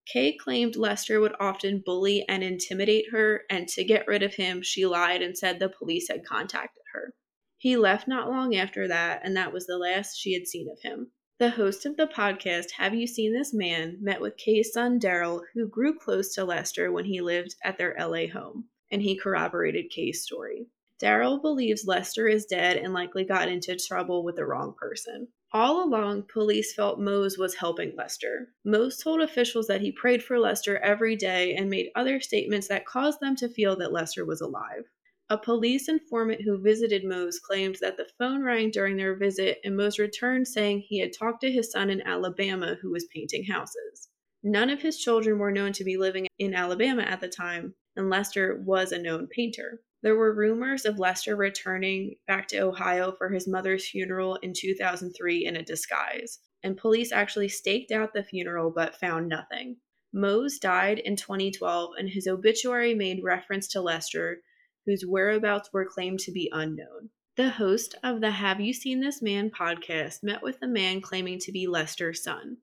Kay 0.05 0.35
claimed 0.35 0.75
Lester 0.75 1.21
would 1.21 1.35
often 1.39 1.81
bully 1.85 2.25
and 2.27 2.43
intimidate 2.43 3.11
her, 3.11 3.43
and 3.49 3.69
to 3.69 3.85
get 3.85 4.07
rid 4.07 4.21
of 4.21 4.35
him, 4.35 4.61
she 4.61 4.85
lied 4.85 5.21
and 5.21 5.37
said 5.37 5.59
the 5.59 5.69
police 5.69 6.09
had 6.09 6.25
contacted 6.25 6.83
her. 6.93 7.13
He 7.57 7.77
left 7.77 8.07
not 8.07 8.29
long 8.29 8.55
after 8.55 8.87
that, 8.89 9.21
and 9.23 9.37
that 9.37 9.53
was 9.53 9.65
the 9.65 9.77
last 9.77 10.17
she 10.17 10.33
had 10.33 10.45
seen 10.45 10.69
of 10.69 10.81
him. 10.81 11.11
The 11.39 11.51
host 11.51 11.85
of 11.85 11.97
the 11.97 12.07
podcast, 12.07 12.71
Have 12.77 12.95
You 12.95 13.05
Seen 13.05 13.31
This 13.31 13.53
Man, 13.53 13.99
met 14.01 14.19
with 14.19 14.37
Kay's 14.37 14.73
son 14.73 14.99
Daryl, 14.99 15.43
who 15.53 15.67
grew 15.67 15.95
close 15.95 16.33
to 16.33 16.43
Lester 16.43 16.91
when 16.91 17.05
he 17.05 17.21
lived 17.21 17.55
at 17.63 17.77
their 17.77 17.95
LA 17.99 18.25
home, 18.25 18.69
and 18.89 19.03
he 19.03 19.15
corroborated 19.15 19.91
Kay's 19.91 20.23
story. 20.23 20.65
Daryl 20.99 21.39
believes 21.39 21.85
Lester 21.85 22.27
is 22.27 22.47
dead 22.47 22.77
and 22.77 22.91
likely 22.91 23.23
got 23.23 23.49
into 23.49 23.75
trouble 23.75 24.23
with 24.23 24.35
the 24.35 24.47
wrong 24.47 24.73
person. 24.79 25.27
All 25.53 25.83
along, 25.83 26.23
police 26.23 26.73
felt 26.73 26.99
Mose 26.99 27.37
was 27.37 27.53
helping 27.53 27.95
Lester. 27.95 28.49
Mose 28.65 28.97
told 28.97 29.21
officials 29.21 29.67
that 29.67 29.81
he 29.81 29.91
prayed 29.91 30.23
for 30.23 30.39
Lester 30.39 30.79
every 30.79 31.15
day 31.15 31.53
and 31.53 31.69
made 31.69 31.91
other 31.95 32.19
statements 32.19 32.67
that 32.69 32.87
caused 32.87 33.19
them 33.19 33.35
to 33.35 33.47
feel 33.47 33.75
that 33.75 33.93
Lester 33.93 34.25
was 34.25 34.41
alive. 34.41 34.85
A 35.29 35.37
police 35.37 35.89
informant 35.89 36.41
who 36.43 36.57
visited 36.57 37.03
Mose 37.03 37.37
claimed 37.37 37.79
that 37.81 37.97
the 37.97 38.07
phone 38.17 38.43
rang 38.43 38.71
during 38.71 38.95
their 38.95 39.13
visit 39.13 39.59
and 39.65 39.75
Mose 39.75 39.99
returned 39.99 40.47
saying 40.47 40.79
he 40.79 40.99
had 40.99 41.11
talked 41.11 41.41
to 41.41 41.51
his 41.51 41.69
son 41.69 41.89
in 41.89 42.01
Alabama 42.01 42.77
who 42.81 42.91
was 42.91 43.09
painting 43.13 43.43
houses. 43.43 44.07
None 44.41 44.69
of 44.69 44.81
his 44.81 44.97
children 44.97 45.37
were 45.37 45.51
known 45.51 45.73
to 45.73 45.83
be 45.83 45.97
living 45.97 46.27
in 46.39 46.53
Alabama 46.53 47.01
at 47.01 47.19
the 47.19 47.27
time, 47.27 47.75
and 47.97 48.09
Lester 48.09 48.63
was 48.65 48.93
a 48.93 49.01
known 49.01 49.27
painter. 49.27 49.81
There 50.01 50.15
were 50.15 50.33
rumors 50.33 50.85
of 50.85 50.97
Lester 50.97 51.35
returning 51.35 52.15
back 52.25 52.47
to 52.49 52.59
Ohio 52.59 53.11
for 53.11 53.29
his 53.29 53.49
mother's 53.49 53.89
funeral 53.89 54.35
in 54.35 54.53
2003 54.55 55.45
in 55.45 55.57
a 55.57 55.61
disguise, 55.61 56.39
and 56.63 56.77
police 56.77 57.11
actually 57.11 57.49
staked 57.49 57.91
out 57.91 58.13
the 58.13 58.23
funeral 58.23 58.71
but 58.73 58.95
found 58.95 59.27
nothing. 59.27 59.77
Mose 60.13 60.57
died 60.57 60.99
in 60.99 61.17
2012, 61.17 61.95
and 61.99 62.07
his 62.07 62.27
obituary 62.27 62.93
made 62.93 63.23
reference 63.23 63.67
to 63.67 63.81
Lester, 63.81 64.41
whose 64.87 65.05
whereabouts 65.05 65.69
were 65.71 65.85
claimed 65.85 66.19
to 66.21 66.31
be 66.31 66.49
unknown. 66.51 67.09
The 67.35 67.49
host 67.49 67.93
of 68.03 68.21
the 68.21 68.31
Have 68.31 68.59
You 68.59 68.73
Seen 68.73 69.01
This 69.01 69.21
Man 69.21 69.51
podcast 69.51 70.23
met 70.23 70.41
with 70.41 70.59
the 70.59 70.67
man 70.67 71.01
claiming 71.01 71.37
to 71.39 71.51
be 71.51 71.67
Lester's 71.67 72.23
son. 72.23 72.57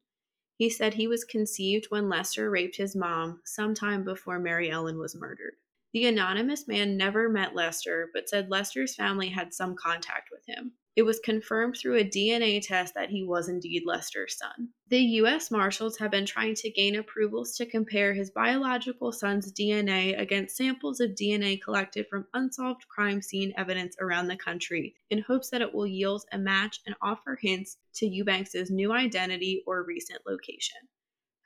He 0.56 0.70
said 0.70 0.94
he 0.94 1.06
was 1.06 1.22
conceived 1.22 1.86
when 1.90 2.08
Lester 2.08 2.50
raped 2.50 2.76
his 2.76 2.96
mom 2.96 3.42
sometime 3.44 4.04
before 4.04 4.38
Mary 4.38 4.70
Ellen 4.70 4.98
was 4.98 5.14
murdered. 5.14 5.54
The 5.92 6.06
anonymous 6.06 6.66
man 6.66 6.96
never 6.96 7.28
met 7.28 7.54
Lester, 7.54 8.08
but 8.14 8.28
said 8.28 8.50
Lester's 8.50 8.94
family 8.94 9.28
had 9.28 9.52
some 9.52 9.76
contact 9.76 10.30
with 10.32 10.42
him. 10.46 10.72
It 10.96 11.02
was 11.02 11.18
confirmed 11.18 11.76
through 11.76 11.96
a 11.96 12.04
DNA 12.04 12.64
test 12.64 12.94
that 12.94 13.10
he 13.10 13.24
was 13.24 13.48
indeed 13.48 13.82
Lester's 13.84 14.38
son. 14.38 14.68
The 14.90 15.00
U.S. 15.00 15.50
Marshals 15.50 15.98
have 15.98 16.12
been 16.12 16.24
trying 16.24 16.54
to 16.54 16.70
gain 16.70 16.94
approvals 16.94 17.56
to 17.56 17.66
compare 17.66 18.14
his 18.14 18.30
biological 18.30 19.10
son's 19.10 19.52
DNA 19.52 20.16
against 20.16 20.56
samples 20.56 21.00
of 21.00 21.16
DNA 21.16 21.60
collected 21.60 22.06
from 22.08 22.28
unsolved 22.32 22.86
crime 22.86 23.20
scene 23.20 23.52
evidence 23.56 23.96
around 23.98 24.28
the 24.28 24.36
country 24.36 24.94
in 25.10 25.18
hopes 25.18 25.50
that 25.50 25.62
it 25.62 25.74
will 25.74 25.86
yield 25.86 26.26
a 26.30 26.38
match 26.38 26.80
and 26.86 26.94
offer 27.02 27.36
hints 27.42 27.76
to 27.94 28.06
Eubanks' 28.06 28.70
new 28.70 28.92
identity 28.92 29.64
or 29.66 29.82
recent 29.82 30.20
location. 30.24 30.78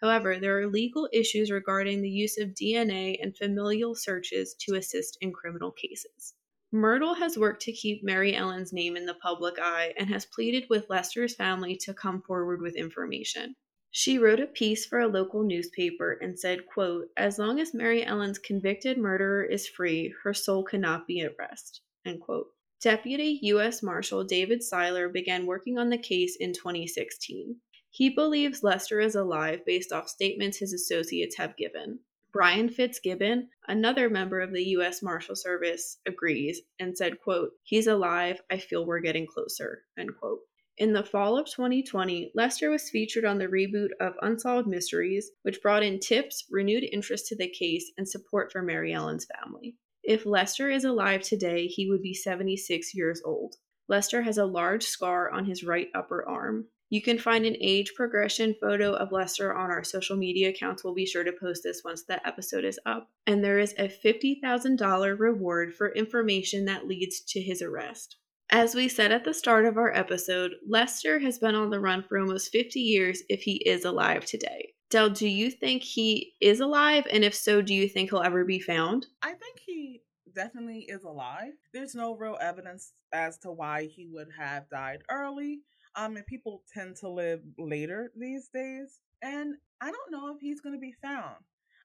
However, 0.02 0.38
there 0.38 0.59
are 0.61 0.67
legal 0.67 1.09
issues 1.11 1.50
regarding 1.50 2.02
the 2.02 2.11
use 2.11 2.37
of 2.37 2.50
DNA 2.50 3.17
and 3.23 3.35
familial 3.35 3.95
searches 3.95 4.55
to 4.61 4.75
assist 4.75 5.17
in 5.23 5.33
criminal 5.33 5.73
cases. 5.73 6.35
Myrtle 6.70 7.14
has 7.14 7.38
worked 7.38 7.62
to 7.62 7.72
keep 7.72 8.04
Mary 8.04 8.37
Ellen's 8.37 8.75
name 8.75 8.96
in 8.96 9.06
the 9.06 9.14
public 9.14 9.58
eye 9.58 9.94
and 9.96 10.08
has 10.10 10.26
pleaded 10.26 10.66
with 10.68 10.90
Lester's 10.90 11.34
family 11.34 11.76
to 11.76 11.94
come 11.94 12.20
forward 12.20 12.60
with 12.60 12.76
information. 12.76 13.54
She 13.90 14.18
wrote 14.18 14.38
a 14.38 14.46
piece 14.46 14.84
for 14.84 14.98
a 14.98 15.08
local 15.08 15.42
newspaper 15.42 16.18
and 16.20 16.38
said, 16.38 16.66
quote, 16.66 17.08
As 17.16 17.38
long 17.38 17.58
as 17.58 17.72
Mary 17.72 18.04
Ellen's 18.04 18.38
convicted 18.38 18.98
murderer 18.98 19.44
is 19.44 19.66
free, 19.66 20.14
her 20.22 20.34
soul 20.34 20.62
cannot 20.62 21.06
be 21.06 21.20
at 21.20 21.38
rest. 21.38 21.80
End 22.04 22.20
quote. 22.20 22.48
Deputy 22.82 23.40
U.S. 23.44 23.82
Marshal 23.82 24.22
David 24.22 24.62
Seiler 24.62 25.08
began 25.08 25.46
working 25.46 25.78
on 25.78 25.88
the 25.88 25.96
case 25.96 26.37
in 26.38 26.52
2016. 26.52 27.56
He 27.90 28.10
believes 28.10 28.62
Lester 28.62 29.00
is 29.00 29.14
alive 29.14 29.64
based 29.64 29.90
off 29.90 30.08
statements 30.08 30.58
his 30.58 30.75
associates 30.75 31.38
have 31.38 31.56
given. 31.56 32.00
Brian 32.32 32.68
Fitzgibbon, 32.68 33.49
another 33.66 34.11
member 34.11 34.40
of 34.40 34.52
the 34.52 34.64
U.S. 34.64 35.02
Marshal 35.02 35.35
Service, 35.35 35.99
agrees 36.06 36.61
and 36.78 36.97
said, 36.97 37.20
quote, 37.20 37.52
He's 37.62 37.87
alive. 37.87 38.40
I 38.50 38.58
feel 38.58 38.85
we're 38.85 39.00
getting 39.00 39.26
closer, 39.26 39.85
end 39.99 40.11
quote. 40.18 40.40
In 40.76 40.92
the 40.92 41.02
fall 41.02 41.37
of 41.37 41.47
2020, 41.47 42.32
Lester 42.35 42.70
was 42.70 42.90
featured 42.90 43.25
on 43.25 43.38
the 43.38 43.49
reboot 43.49 43.88
of 44.00 44.14
Unsolved 44.23 44.68
Mysteries, 44.68 45.30
which 45.42 45.61
brought 45.61 45.82
in 45.82 45.99
tips, 45.99 46.44
renewed 46.50 46.85
interest 46.85 47.26
to 47.26 47.37
the 47.37 47.49
case, 47.49 47.90
and 47.97 48.08
support 48.08 48.52
for 48.52 48.62
Mary 48.62 48.92
Ellen's 48.92 49.26
family. 49.26 49.76
If 50.04 50.25
Lester 50.25 50.70
is 50.70 50.85
alive 50.85 51.23
today, 51.23 51.66
he 51.66 51.88
would 51.90 52.02
be 52.02 52.14
76 52.14 52.94
years 52.94 53.20
old. 53.25 53.56
Lester 53.88 54.23
has 54.23 54.38
a 54.38 54.44
large 54.44 54.85
scar 54.85 55.30
on 55.30 55.47
his 55.47 55.64
right 55.64 55.88
upper 55.94 56.28
arm. 56.28 56.68
You 56.90 57.02
can 57.02 57.18
find 57.18 57.45
an 57.45 57.57
age 57.61 57.92
progression 57.95 58.54
photo 58.59 58.95
of 58.95 59.12
Lester 59.12 59.54
on 59.54 59.71
our 59.71 59.85
social 59.85 60.16
media 60.16 60.49
accounts. 60.49 60.83
We'll 60.83 60.95
be 60.95 61.04
sure 61.04 61.25
to 61.25 61.33
post 61.33 61.62
this 61.62 61.83
once 61.85 62.04
the 62.04 62.26
episode 62.26 62.64
is 62.64 62.80
up. 62.87 63.11
And 63.26 63.45
there 63.45 63.59
is 63.59 63.75
a 63.78 63.88
$50,000 63.88 65.18
reward 65.18 65.75
for 65.75 65.92
information 65.92 66.64
that 66.64 66.87
leads 66.87 67.21
to 67.28 67.42
his 67.42 67.61
arrest. 67.61 68.16
As 68.50 68.75
we 68.75 68.88
said 68.88 69.12
at 69.12 69.25
the 69.25 69.35
start 69.35 69.66
of 69.66 69.76
our 69.76 69.95
episode, 69.95 70.52
Lester 70.66 71.18
has 71.18 71.38
been 71.38 71.54
on 71.54 71.68
the 71.68 71.80
run 71.80 72.02
for 72.02 72.18
almost 72.18 72.50
50 72.50 72.80
years 72.80 73.23
if 73.28 73.42
he 73.42 73.57
is 73.66 73.85
alive 73.85 74.25
today. 74.25 74.73
Del, 74.88 75.11
do 75.11 75.28
you 75.28 75.50
think 75.50 75.83
he 75.83 76.33
is 76.40 76.61
alive? 76.61 77.07
And 77.12 77.23
if 77.23 77.35
so, 77.35 77.61
do 77.61 77.75
you 77.75 77.87
think 77.87 78.09
he'll 78.09 78.23
ever 78.23 78.47
be 78.47 78.59
found? 78.59 79.07
I 79.21 79.35
think 79.35 79.59
he 79.66 80.00
definitely 80.35 80.87
is 80.88 81.04
alive. 81.04 81.52
There's 81.75 81.95
no 81.95 82.16
real 82.16 82.38
evidence 82.40 82.95
as 83.12 83.37
to 83.38 83.50
why 83.50 83.85
he 83.85 84.07
would 84.07 84.28
have 84.38 84.71
died 84.71 85.02
early 85.11 85.61
um, 85.99 86.17
and 86.17 86.26
people 86.26 86.62
tend 86.73 86.97
to 86.97 87.09
live 87.09 87.40
later 87.59 88.12
these 88.17 88.49
days. 88.55 89.00
And 89.21 89.57
I 89.81 89.90
don't 89.90 90.12
know 90.12 90.33
if 90.33 90.40
he's 90.40 90.61
going 90.61 90.75
to 90.75 90.81
be 90.81 90.95
found. 91.02 91.37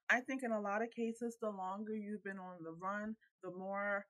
I 0.08 0.20
think 0.20 0.42
in 0.44 0.52
a 0.52 0.60
lot 0.60 0.82
of 0.82 0.90
cases, 0.90 1.36
the 1.40 1.50
longer 1.50 1.94
you've 1.96 2.22
been 2.22 2.38
on 2.38 2.62
the 2.62 2.72
run, 2.80 3.16
the 3.42 3.50
more 3.50 4.06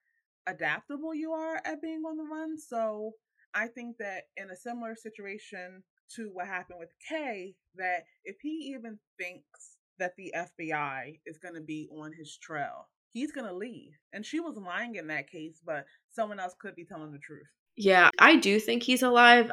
adaptable 0.46 1.14
you 1.14 1.32
are 1.32 1.56
at 1.64 1.80
being 1.80 2.02
on 2.06 2.18
the 2.18 2.24
run. 2.24 2.58
So 2.58 3.12
I 3.54 3.68
think 3.68 3.96
that 3.98 4.24
in 4.36 4.50
a 4.50 4.56
similar 4.56 4.94
situation 4.94 5.82
to 6.16 6.30
what 6.32 6.48
happened 6.48 6.80
with 6.80 6.90
Kay, 7.08 7.54
that 7.76 8.04
if 8.24 8.36
he 8.42 8.74
even 8.76 8.98
thinks 9.18 9.78
that 9.98 10.12
the 10.18 10.34
FBI 10.36 11.20
is 11.24 11.38
going 11.38 11.54
to 11.54 11.62
be 11.62 11.88
on 11.96 12.12
his 12.12 12.36
trail, 12.36 12.88
he's 13.10 13.32
going 13.32 13.46
to 13.46 13.56
leave. 13.56 13.92
And 14.12 14.26
she 14.26 14.40
was 14.40 14.56
lying 14.56 14.96
in 14.96 15.06
that 15.06 15.30
case, 15.30 15.62
but 15.64 15.86
someone 16.12 16.40
else 16.40 16.54
could 16.60 16.74
be 16.74 16.84
telling 16.84 17.12
the 17.12 17.18
truth. 17.18 17.46
Yeah, 17.76 18.10
I 18.18 18.36
do 18.36 18.60
think 18.60 18.82
he's 18.82 19.02
alive. 19.02 19.50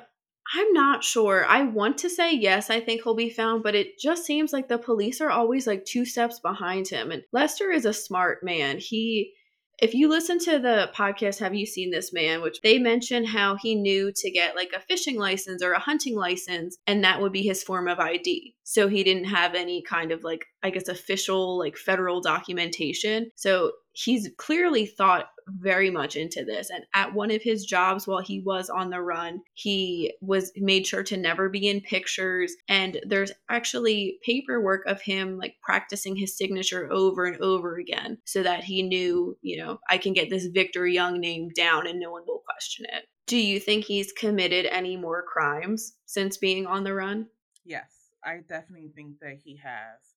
I'm 0.54 0.74
not 0.74 1.04
sure. 1.04 1.46
I 1.46 1.64
want 1.64 1.98
to 2.00 2.10
say 2.10 2.34
yes, 2.34 2.70
I 2.70 2.80
think 2.80 3.04
he'll 3.04 3.16
be 3.16 3.30
found, 3.30 3.64
but 3.64 3.76
it 3.76 4.00
just 4.00 4.26
seems 4.26 4.52
like 4.52 4.68
the 4.68 4.78
police 4.78 5.22
are 5.22 5.30
always 5.30 5.68
like 5.68 5.86
two 5.86 6.04
steps 6.06 6.40
behind 6.40 6.88
him. 6.88 7.12
And 7.12 7.24
Lester 7.32 7.72
is 7.72 7.86
a 7.86 7.94
smart 7.94 8.44
man. 8.44 8.78
He 8.78 9.34
if 9.82 9.96
you 9.96 10.08
listen 10.08 10.38
to 10.38 10.60
the 10.60 10.92
podcast 10.96 11.40
have 11.40 11.56
you 11.56 11.66
seen 11.66 11.90
this 11.90 12.14
man 12.14 12.42
which 12.42 12.62
they 12.62 12.78
mention 12.78 13.26
how 13.26 13.56
he 13.56 13.74
knew 13.76 14.12
to 14.16 14.30
get 14.30 14.56
like 14.56 14.72
a 14.76 14.80
fishing 14.80 15.18
license 15.18 15.64
or 15.64 15.74
a 15.74 15.80
hunting 15.80 16.16
license 16.16 16.78
and 16.86 17.04
that 17.04 17.20
would 17.20 17.32
be 17.32 17.42
his 17.42 17.64
form 17.64 17.88
of 17.88 18.00
id 18.00 18.56
so 18.64 18.88
he 18.88 19.04
didn't 19.04 19.26
have 19.26 19.56
any 19.56 19.82
kind 19.82 20.12
of 20.12 20.24
like 20.24 20.46
i 20.64 20.70
guess 20.70 20.88
official 20.88 21.58
like 21.58 21.76
federal 21.76 22.22
documentation 22.22 23.30
so 23.36 23.72
he's 23.94 24.30
clearly 24.38 24.86
thought 24.86 25.28
very 25.48 25.90
much 25.90 26.16
into 26.16 26.46
this. 26.46 26.70
And 26.70 26.84
at 26.94 27.14
one 27.14 27.32
of 27.32 27.42
his 27.42 27.66
jobs 27.66 28.08
while 28.08 28.22
he 28.22 28.40
was 28.40 28.70
on 28.70 28.90
the 28.90 29.02
run 29.02 29.42
he 29.54 30.14
was 30.22 30.52
made 30.56 30.88
sure 30.88 31.04
to 31.04 31.18
never 31.18 31.50
be 31.50 31.68
in 31.68 31.82
pictures. 31.82 32.54
And 32.68 33.00
there's 33.06 33.32
actually 33.50 34.20
paperwork 34.24 34.86
of 34.86 35.02
him 35.02 35.38
like 35.38 35.56
practicing 35.62 36.16
his 36.16 36.38
signature 36.38 36.92
over 36.92 37.26
and 37.26 37.42
over 37.42 37.78
again 37.78 38.18
so 38.26 38.44
that 38.44 38.64
he 38.64 38.84
knew 38.84 39.38
you 39.42 39.58
know 39.58 39.80
i 39.90 39.98
can 39.98 40.14
get 40.14 40.30
this 40.30 40.46
victor 40.48 40.88
young 40.88 41.20
name 41.20 41.50
down 41.56 41.88
and 41.88 42.00
no 42.00 42.12
one 42.12 42.24
will 42.26 42.44
question 42.46 42.86
it. 42.90 43.06
Do 43.28 43.38
you 43.38 43.60
think 43.60 43.86
he's 43.86 44.12
committed 44.12 44.66
any 44.66 44.98
more 44.98 45.24
crimes 45.24 45.94
since 46.06 46.38
being 46.38 46.66
on 46.66 46.84
the 46.84 46.94
run? 46.94 47.28
Yes 47.66 48.02
i 48.24 48.38
definitely 48.48 48.92
think 48.96 49.20
that 49.20 49.38
he 49.44 49.58
has 49.58 50.11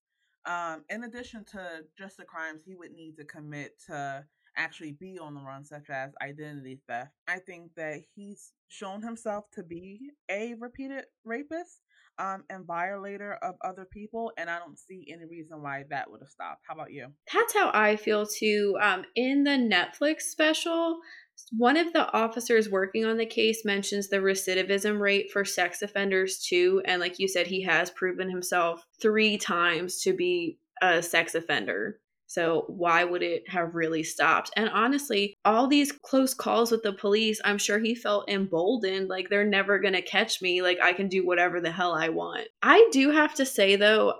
um, 0.46 0.84
in 0.90 1.04
addition 1.04 1.44
to 1.52 1.84
just 1.96 2.16
the 2.16 2.24
crimes 2.24 2.62
he 2.64 2.74
would 2.74 2.92
need 2.92 3.16
to 3.16 3.24
commit 3.24 3.72
to 3.86 4.24
actually 4.56 4.92
be 4.92 5.18
on 5.18 5.34
the 5.34 5.40
run, 5.40 5.64
such 5.64 5.90
as 5.90 6.12
identity 6.22 6.80
theft, 6.88 7.10
I 7.26 7.38
think 7.38 7.72
that 7.76 8.00
he's 8.14 8.52
shown 8.68 9.02
himself 9.02 9.46
to 9.54 9.62
be 9.62 10.10
a 10.30 10.54
repeated 10.60 11.04
rapist 11.24 11.80
um, 12.18 12.44
and 12.48 12.64
violator 12.64 13.34
of 13.42 13.56
other 13.64 13.84
people, 13.84 14.32
and 14.38 14.48
I 14.48 14.58
don't 14.58 14.78
see 14.78 15.06
any 15.12 15.24
reason 15.24 15.62
why 15.62 15.84
that 15.90 16.10
would 16.10 16.20
have 16.20 16.28
stopped. 16.28 16.62
How 16.66 16.74
about 16.74 16.92
you? 16.92 17.08
That's 17.32 17.54
how 17.54 17.70
I 17.74 17.96
feel 17.96 18.26
too. 18.26 18.76
Um, 18.80 19.04
in 19.16 19.44
the 19.44 19.50
Netflix 19.50 20.22
special, 20.22 21.00
one 21.56 21.76
of 21.76 21.92
the 21.92 22.10
officers 22.12 22.68
working 22.68 23.04
on 23.04 23.16
the 23.16 23.26
case 23.26 23.64
mentions 23.64 24.08
the 24.08 24.16
recidivism 24.16 25.00
rate 25.00 25.30
for 25.32 25.44
sex 25.44 25.82
offenders 25.82 26.38
too. 26.38 26.82
And 26.84 27.00
like 27.00 27.18
you 27.18 27.28
said, 27.28 27.46
he 27.46 27.62
has 27.62 27.90
proven 27.90 28.30
himself 28.30 28.84
three 29.00 29.38
times 29.38 30.00
to 30.02 30.12
be 30.12 30.58
a 30.82 31.02
sex 31.02 31.34
offender. 31.34 31.98
So 32.26 32.64
why 32.68 33.04
would 33.04 33.22
it 33.22 33.48
have 33.48 33.74
really 33.74 34.02
stopped? 34.02 34.50
And 34.56 34.68
honestly, 34.70 35.36
all 35.44 35.68
these 35.68 35.92
close 35.92 36.34
calls 36.34 36.72
with 36.72 36.82
the 36.82 36.92
police, 36.92 37.40
I'm 37.44 37.58
sure 37.58 37.78
he 37.78 37.94
felt 37.94 38.28
emboldened 38.28 39.08
like 39.08 39.28
they're 39.28 39.44
never 39.44 39.78
going 39.78 39.94
to 39.94 40.02
catch 40.02 40.42
me, 40.42 40.62
like 40.62 40.78
I 40.82 40.94
can 40.94 41.08
do 41.08 41.24
whatever 41.24 41.60
the 41.60 41.70
hell 41.70 41.94
I 41.94 42.08
want. 42.08 42.48
I 42.62 42.88
do 42.90 43.10
have 43.10 43.34
to 43.34 43.46
say 43.46 43.76
though, 43.76 44.14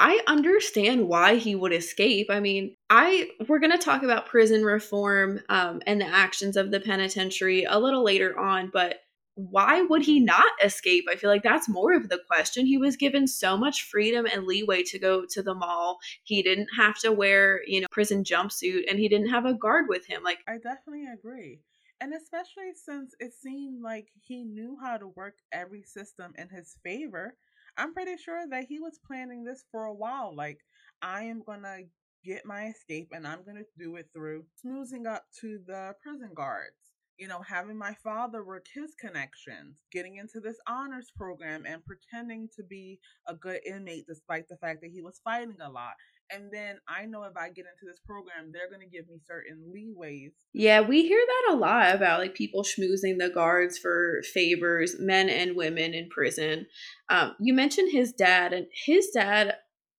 I 0.00 0.20
understand 0.28 1.08
why 1.08 1.34
he 1.34 1.56
would 1.56 1.72
escape. 1.72 2.28
I 2.30 2.38
mean, 2.38 2.76
I 2.88 3.30
we're 3.48 3.58
going 3.58 3.72
to 3.72 3.78
talk 3.78 4.04
about 4.04 4.26
prison 4.26 4.62
reform 4.62 5.40
um, 5.48 5.82
and 5.88 6.00
the 6.00 6.06
actions 6.06 6.56
of 6.56 6.70
the 6.70 6.78
penitentiary 6.78 7.64
a 7.64 7.80
little 7.80 8.04
later 8.04 8.38
on, 8.38 8.70
but 8.72 9.00
why 9.34 9.82
would 9.82 10.02
he 10.02 10.20
not 10.20 10.46
escape? 10.62 11.06
I 11.10 11.16
feel 11.16 11.30
like 11.30 11.42
that's 11.42 11.68
more 11.68 11.94
of 11.94 12.08
the 12.08 12.20
question. 12.30 12.64
He 12.64 12.78
was 12.78 12.96
given 12.96 13.26
so 13.26 13.56
much 13.56 13.82
freedom 13.82 14.24
and 14.24 14.44
leeway 14.44 14.84
to 14.84 15.00
go 15.00 15.24
to 15.30 15.42
the 15.42 15.54
mall. 15.54 15.98
He 16.22 16.44
didn't 16.44 16.68
have 16.78 16.96
to 17.00 17.10
wear, 17.10 17.62
you 17.66 17.80
know, 17.80 17.88
prison 17.90 18.22
jumpsuit 18.22 18.82
and 18.88 19.00
he 19.00 19.08
didn't 19.08 19.30
have 19.30 19.46
a 19.46 19.54
guard 19.54 19.86
with 19.88 20.06
him. 20.06 20.22
Like 20.22 20.38
I 20.46 20.58
definitely 20.58 21.06
agree. 21.12 21.58
And 22.00 22.14
especially 22.14 22.72
since 22.76 23.16
it 23.18 23.32
seemed 23.34 23.82
like 23.82 24.06
he 24.22 24.44
knew 24.44 24.78
how 24.80 24.96
to 24.96 25.08
work 25.08 25.34
every 25.50 25.82
system 25.82 26.34
in 26.38 26.48
his 26.48 26.76
favor 26.84 27.34
I'm 27.78 27.94
pretty 27.94 28.16
sure 28.18 28.46
that 28.50 28.64
he 28.64 28.78
was 28.80 28.98
planning 29.06 29.44
this 29.44 29.64
for 29.70 29.84
a 29.84 29.94
while. 29.94 30.34
Like, 30.34 30.60
I 31.02 31.22
am 31.24 31.42
to 31.62 31.84
get 32.24 32.44
my 32.44 32.66
escape 32.66 33.08
and 33.12 33.26
I'm 33.26 33.44
to 33.56 33.64
do 33.78 33.96
it 33.96 34.10
through 34.12 34.44
snoozing 34.56 35.06
up 35.06 35.24
to 35.40 35.60
the 35.66 35.94
prison 36.02 36.32
guards. 36.34 36.76
you 37.18 37.28
know, 37.28 37.42
having 37.42 37.76
my 37.76 37.94
father 37.94 38.44
work 38.44 38.66
his 38.74 38.94
connections, 38.94 39.76
getting 39.92 40.16
into 40.16 40.40
this 40.40 40.56
honors 40.68 41.10
program 41.16 41.64
and 41.66 41.84
pretending 41.84 42.48
to 42.56 42.62
be 42.62 43.00
a 43.26 43.34
good 43.34 43.60
inmate 43.66 44.06
despite 44.06 44.48
the 44.48 44.56
fact 44.58 44.80
that 44.82 44.90
he 44.92 45.02
was 45.02 45.20
fighting 45.24 45.56
a 45.60 45.70
lot. 45.70 45.94
And 46.30 46.50
then 46.52 46.76
I 46.86 47.06
know 47.06 47.22
if 47.24 47.36
I 47.36 47.48
get 47.48 47.64
into 47.64 47.86
this 47.86 48.00
program, 48.06 48.52
they're 48.52 48.68
going 48.68 48.86
to 48.86 48.96
give 48.96 49.08
me 49.08 49.18
certain 49.26 49.72
leeways. 49.74 50.32
Yeah, 50.52 50.80
we 50.82 51.02
hear 51.06 51.20
that 51.26 51.54
a 51.54 51.56
lot 51.56 51.94
about 51.94 52.20
like 52.20 52.34
people 52.34 52.62
schmoozing 52.62 53.18
the 53.18 53.30
guards 53.32 53.78
for 53.78 54.22
favors, 54.34 54.96
men 54.98 55.28
and 55.28 55.56
women 55.56 55.94
in 55.94 56.08
prison. 56.10 56.66
Um, 57.08 57.34
you 57.40 57.54
mentioned 57.54 57.92
his 57.92 58.12
dad, 58.12 58.52
and 58.52 58.66
his 58.84 59.08
dad 59.08 59.54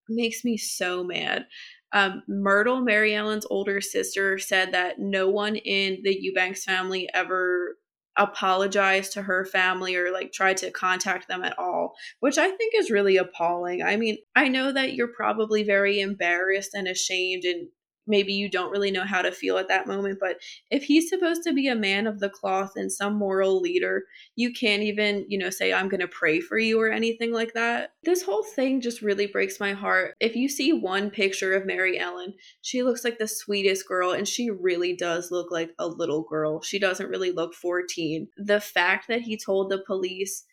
makes 0.07 0.43
me 0.43 0.57
so 0.57 1.03
mad. 1.03 1.45
Um, 1.91 2.21
Myrtle, 2.27 2.81
Mary 2.81 3.15
Ellen's 3.15 3.47
older 3.49 3.81
sister, 3.81 4.37
said 4.37 4.73
that 4.73 4.99
no 4.99 5.29
one 5.29 5.55
in 5.55 5.99
the 6.03 6.15
Eubanks 6.19 6.63
family 6.63 7.09
ever 7.13 7.77
apologized 8.19 9.13
to 9.13 9.23
her 9.23 9.45
family 9.45 9.95
or 9.95 10.11
like 10.11 10.31
try 10.31 10.53
to 10.53 10.69
contact 10.69 11.27
them 11.27 11.43
at 11.43 11.57
all, 11.57 11.95
which 12.19 12.37
I 12.37 12.51
think 12.51 12.73
is 12.75 12.91
really 12.91 13.17
appalling. 13.17 13.81
I 13.81 13.95
mean, 13.95 14.17
I 14.35 14.49
know 14.49 14.71
that 14.71 14.93
you're 14.93 15.13
probably 15.15 15.63
very 15.63 16.01
embarrassed 16.01 16.71
and 16.73 16.87
ashamed 16.87 17.45
and 17.45 17.69
maybe 18.09 18.33
you 18.33 18.49
don't 18.49 18.71
really 18.71 18.91
know 18.91 19.05
how 19.05 19.21
to 19.21 19.31
feel 19.31 19.57
at 19.57 19.67
that 19.69 19.87
moment. 19.87 20.17
But 20.19 20.37
if 20.69 20.83
he's 20.83 21.07
supposed 21.07 21.43
to 21.43 21.53
be 21.53 21.67
a 21.67 21.75
man 21.75 22.07
of 22.07 22.19
the 22.19 22.29
cloth 22.29 22.73
and 22.75 22.91
some 22.91 23.15
moral 23.15 23.61
leader, 23.61 24.03
you 24.35 24.51
can't 24.51 24.81
even, 24.81 25.25
you 25.29 25.37
know, 25.37 25.49
say, 25.49 25.71
I'm 25.71 25.87
going 25.87 26.01
to 26.01 26.07
pray 26.07 26.41
for 26.41 26.57
you 26.57 26.81
or 26.81 26.91
anything 26.91 27.31
like 27.31 27.53
that. 27.53 27.91
This 28.03 28.23
whole 28.23 28.43
thing 28.43 28.81
just 28.81 29.01
really 29.01 29.27
breaks 29.27 29.59
my 29.59 29.73
heart. 29.73 30.15
If 30.19 30.35
you 30.35 30.49
see 30.49 30.73
one 30.73 31.11
picture 31.11 31.53
of 31.53 31.65
Mary 31.65 31.99
Ellen, 31.99 32.33
she 32.61 32.83
looks 32.83 33.03
like 33.03 33.19
the 33.19 33.27
sweetest 33.27 33.87
girl 33.87 34.11
and 34.11 34.27
she 34.27 34.49
really 34.49 34.95
does 34.95 35.31
look 35.31 35.51
like 35.51 35.71
a 35.77 35.87
little 35.87 36.23
girl. 36.23 36.61
She 36.61 36.79
doesn't 36.79 37.09
really 37.09 37.31
look 37.31 37.53
14. 37.53 38.27
The 38.37 38.59
fact 38.59 39.07
that 39.07 39.21
he 39.21 39.37
told 39.37 39.69
the 39.69 39.83
police, 39.85 40.45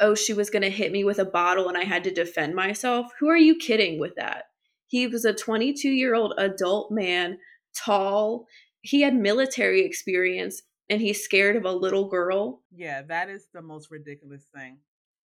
oh, 0.00 0.14
she 0.14 0.32
was 0.32 0.50
going 0.50 0.62
to 0.62 0.70
hit 0.70 0.92
me 0.92 1.04
with 1.04 1.18
a 1.18 1.24
bottle 1.24 1.68
and 1.68 1.76
I 1.76 1.84
had 1.84 2.04
to 2.04 2.12
defend 2.12 2.54
myself. 2.54 3.06
Who 3.18 3.28
are 3.28 3.36
you 3.36 3.56
kidding 3.56 3.98
with 3.98 4.14
that? 4.16 4.44
He 4.88 5.06
was 5.06 5.24
a 5.24 5.34
22 5.34 5.88
year 5.88 6.14
old 6.14 6.34
adult 6.38 6.90
man, 6.90 7.38
tall. 7.76 8.46
He 8.80 9.02
had 9.02 9.14
military 9.14 9.84
experience 9.84 10.62
and 10.90 11.00
he's 11.00 11.22
scared 11.22 11.56
of 11.56 11.64
a 11.64 11.72
little 11.72 12.08
girl. 12.08 12.62
Yeah, 12.74 13.02
that 13.02 13.28
is 13.28 13.48
the 13.52 13.62
most 13.62 13.90
ridiculous 13.90 14.46
thing. 14.54 14.78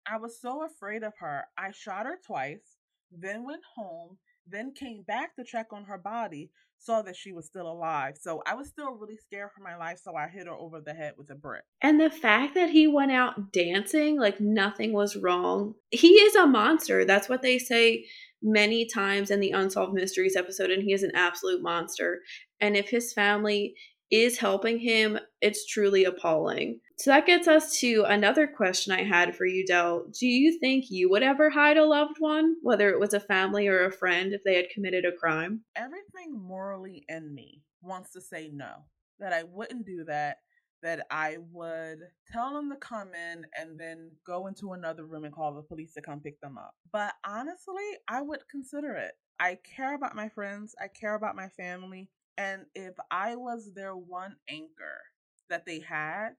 I 0.07 0.17
was 0.17 0.41
so 0.41 0.65
afraid 0.65 1.03
of 1.03 1.13
her. 1.19 1.45
I 1.59 1.73
shot 1.73 2.07
her 2.07 2.19
twice, 2.25 2.77
then 3.11 3.45
went 3.45 3.63
home, 3.77 4.19
then 4.47 4.73
came 4.73 5.03
back 5.03 5.35
to 5.37 5.45
check 5.45 5.67
on 5.73 5.85
her 5.85 5.99
body, 5.99 6.51
saw 6.81 7.03
that 7.03 7.17
she 7.17 7.33
was 7.33 7.47
still 7.47 7.71
alive. 7.71 8.17
So 8.21 8.43
I 8.47 8.55
was 8.55 8.69
still 8.69 8.93
really 8.93 9.17
scared 9.17 9.51
for 9.55 9.63
my 9.63 9.77
life, 9.77 10.01
so 10.03 10.15
I 10.17 10.29
hit 10.29 10.47
her 10.47 10.53
over 10.53 10.81
the 10.81 10.95
head 10.95 11.15
with 11.17 11.31
a 11.31 11.35
brick. 11.35 11.63
And 11.83 12.01
the 12.01 12.11
fact 12.11 12.55
that 12.55 12.71
he 12.71 12.87
went 12.87 13.13
out 13.13 13.53
dancing 13.53 14.19
like 14.19 14.41
nothing 14.41 14.93
was 14.93 15.17
wrong. 15.17 15.75
He 15.91 16.15
is 16.15 16.35
a 16.35 16.47
monster. 16.47 17.05
That's 17.05 17.29
what 17.29 17.43
they 17.43 17.59
say 17.59 18.07
many 18.43 18.87
times 18.87 19.31
in 19.31 19.41
the 19.41 19.51
Unsolved 19.51 19.93
Mysteries 19.93 20.37
episode, 20.37 20.71
and 20.71 20.83
he 20.83 20.93
is 20.93 21.03
an 21.03 21.13
absolute 21.15 21.63
monster. 21.63 22.21
And 22.61 22.77
if 22.77 22.89
his 22.89 23.13
family 23.13 23.75
is 24.11 24.39
helping 24.39 24.79
him, 24.81 25.19
it's 25.41 25.67
truly 25.67 26.05
appalling. 26.05 26.81
So 27.01 27.13
that 27.13 27.25
gets 27.25 27.49
us 27.49 27.79
to 27.81 28.05
another 28.07 28.47
question 28.47 28.93
I 28.93 29.05
had 29.05 29.35
for 29.35 29.47
you, 29.47 29.65
Del. 29.65 30.05
Do 30.13 30.27
you 30.27 30.59
think 30.59 30.91
you 30.91 31.09
would 31.09 31.23
ever 31.23 31.49
hide 31.49 31.79
a 31.79 31.87
loved 31.87 32.17
one, 32.19 32.57
whether 32.61 32.91
it 32.91 33.01
was 33.01 33.15
a 33.15 33.21
family 33.21 33.69
or 33.69 33.87
a 33.87 33.91
friend, 33.91 34.35
if 34.35 34.45
they 34.45 34.55
had 34.55 34.69
committed 34.69 35.07
a 35.07 35.17
crime? 35.17 35.63
Everything 35.75 36.39
morally 36.39 37.07
in 37.09 37.35
me 37.35 37.63
wants 37.81 38.13
to 38.13 38.21
say 38.21 38.51
no, 38.53 38.85
that 39.19 39.33
I 39.33 39.45
wouldn't 39.45 39.87
do 39.87 40.05
that 40.09 40.41
that 40.83 41.07
I 41.11 41.39
would 41.53 42.01
tell 42.31 42.53
them 42.53 42.71
to 42.71 42.77
come 42.77 43.15
in 43.15 43.47
and 43.59 43.81
then 43.81 44.11
go 44.27 44.47
into 44.47 44.73
another 44.73 45.07
room 45.07 45.25
and 45.25 45.35
call 45.35 45.55
the 45.55 45.63
police 45.63 45.95
to 45.95 46.03
come 46.03 46.21
pick 46.21 46.39
them 46.43 46.59
up. 46.59 46.75
But 46.93 47.15
honestly, 47.27 47.97
I 48.09 48.21
would 48.21 48.41
consider 48.51 48.93
it. 48.95 49.13
I 49.39 49.59
care 49.77 49.95
about 49.95 50.15
my 50.15 50.29
friends, 50.29 50.75
I 50.79 50.89
care 50.89 51.15
about 51.15 51.35
my 51.35 51.49
family, 51.49 52.11
and 52.37 52.67
if 52.75 52.95
I 53.11 53.37
was 53.37 53.71
their 53.75 53.97
one 53.97 54.37
anchor 54.51 55.01
that 55.49 55.65
they 55.65 55.81
had, 55.81 56.31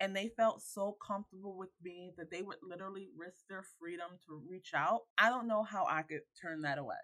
and 0.00 0.14
they 0.14 0.28
felt 0.36 0.62
so 0.62 0.96
comfortable 1.04 1.56
with 1.56 1.70
me 1.82 2.12
that 2.16 2.30
they 2.30 2.42
would 2.42 2.58
literally 2.62 3.08
risk 3.16 3.46
their 3.48 3.64
freedom 3.78 4.10
to 4.26 4.42
reach 4.48 4.72
out, 4.74 5.00
I 5.18 5.28
don't 5.28 5.48
know 5.48 5.62
how 5.62 5.86
I 5.88 6.02
could 6.02 6.20
turn 6.40 6.62
that 6.62 6.78
away. 6.78 6.96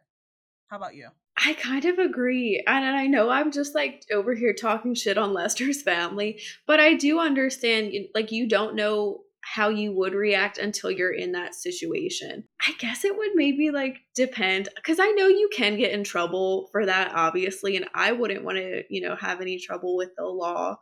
How 0.69 0.77
about 0.77 0.95
you? 0.95 1.09
I 1.37 1.55
kind 1.55 1.85
of 1.85 1.99
agree. 1.99 2.63
And 2.67 2.85
I 2.85 3.07
know 3.07 3.29
I'm 3.29 3.51
just 3.51 3.75
like 3.75 4.05
over 4.13 4.35
here 4.35 4.55
talking 4.55 4.95
shit 4.95 5.19
on 5.19 5.33
Lester's 5.35 5.83
family, 5.83 6.41
but 6.67 6.81
I 6.81 6.95
do 6.95 7.19
understand 7.19 7.93
like 8.15 8.33
you 8.33 8.49
don't 8.49 8.77
know 8.77 9.21
how 9.41 9.69
you 9.69 9.93
would 9.93 10.15
react 10.15 10.57
until 10.57 10.91
you're 10.91 11.13
in 11.13 11.33
that 11.33 11.55
situation. 11.55 12.45
I 12.67 12.73
guess 12.79 13.05
it 13.05 13.17
would 13.17 13.33
maybe 13.35 13.71
like 13.71 13.99
depend 14.15 14.71
cuz 14.85 14.99
I 14.99 15.11
know 15.11 15.27
you 15.27 15.51
can 15.55 15.77
get 15.77 15.93
in 15.93 16.03
trouble 16.03 16.69
for 16.73 16.87
that 16.87 17.13
obviously 17.15 17.77
and 17.77 17.87
I 17.93 18.13
wouldn't 18.13 18.45
want 18.45 18.57
to, 18.57 18.85
you 18.89 19.03
know, 19.03 19.17
have 19.17 19.43
any 19.43 19.59
trouble 19.59 19.97
with 19.97 20.11
the 20.17 20.25
law. 20.25 20.81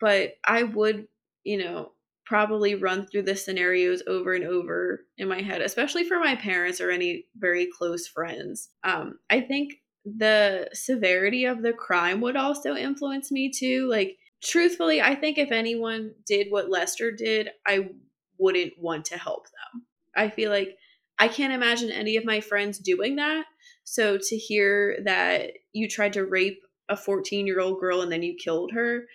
But 0.00 0.34
I 0.46 0.64
would, 0.64 1.08
you 1.44 1.58
know, 1.58 1.92
probably 2.24 2.74
run 2.74 3.06
through 3.06 3.22
the 3.22 3.34
scenarios 3.34 4.02
over 4.06 4.34
and 4.34 4.44
over 4.44 5.06
in 5.16 5.28
my 5.28 5.40
head, 5.40 5.62
especially 5.62 6.04
for 6.04 6.20
my 6.20 6.36
parents 6.36 6.80
or 6.80 6.90
any 6.90 7.24
very 7.38 7.68
close 7.78 8.06
friends. 8.06 8.68
Um, 8.84 9.18
I 9.30 9.40
think 9.40 9.74
the 10.04 10.68
severity 10.74 11.46
of 11.46 11.62
the 11.62 11.72
crime 11.72 12.20
would 12.20 12.36
also 12.36 12.74
influence 12.74 13.32
me 13.32 13.50
too. 13.50 13.88
Like, 13.90 14.18
truthfully, 14.42 15.00
I 15.00 15.14
think 15.14 15.38
if 15.38 15.50
anyone 15.50 16.12
did 16.26 16.48
what 16.50 16.70
Lester 16.70 17.10
did, 17.10 17.48
I 17.66 17.88
wouldn't 18.38 18.74
want 18.78 19.06
to 19.06 19.18
help 19.18 19.44
them. 19.46 19.86
I 20.14 20.28
feel 20.28 20.50
like 20.50 20.76
I 21.18 21.28
can't 21.28 21.52
imagine 21.52 21.90
any 21.90 22.16
of 22.16 22.24
my 22.24 22.40
friends 22.40 22.78
doing 22.78 23.16
that. 23.16 23.46
So 23.84 24.18
to 24.18 24.36
hear 24.36 24.98
that 25.04 25.52
you 25.72 25.88
tried 25.88 26.12
to 26.12 26.24
rape 26.24 26.60
a 26.88 26.96
14 26.96 27.46
year 27.46 27.60
old 27.60 27.80
girl 27.80 28.02
and 28.02 28.10
then 28.10 28.22
you 28.22 28.36
killed 28.36 28.72
her, 28.72 29.06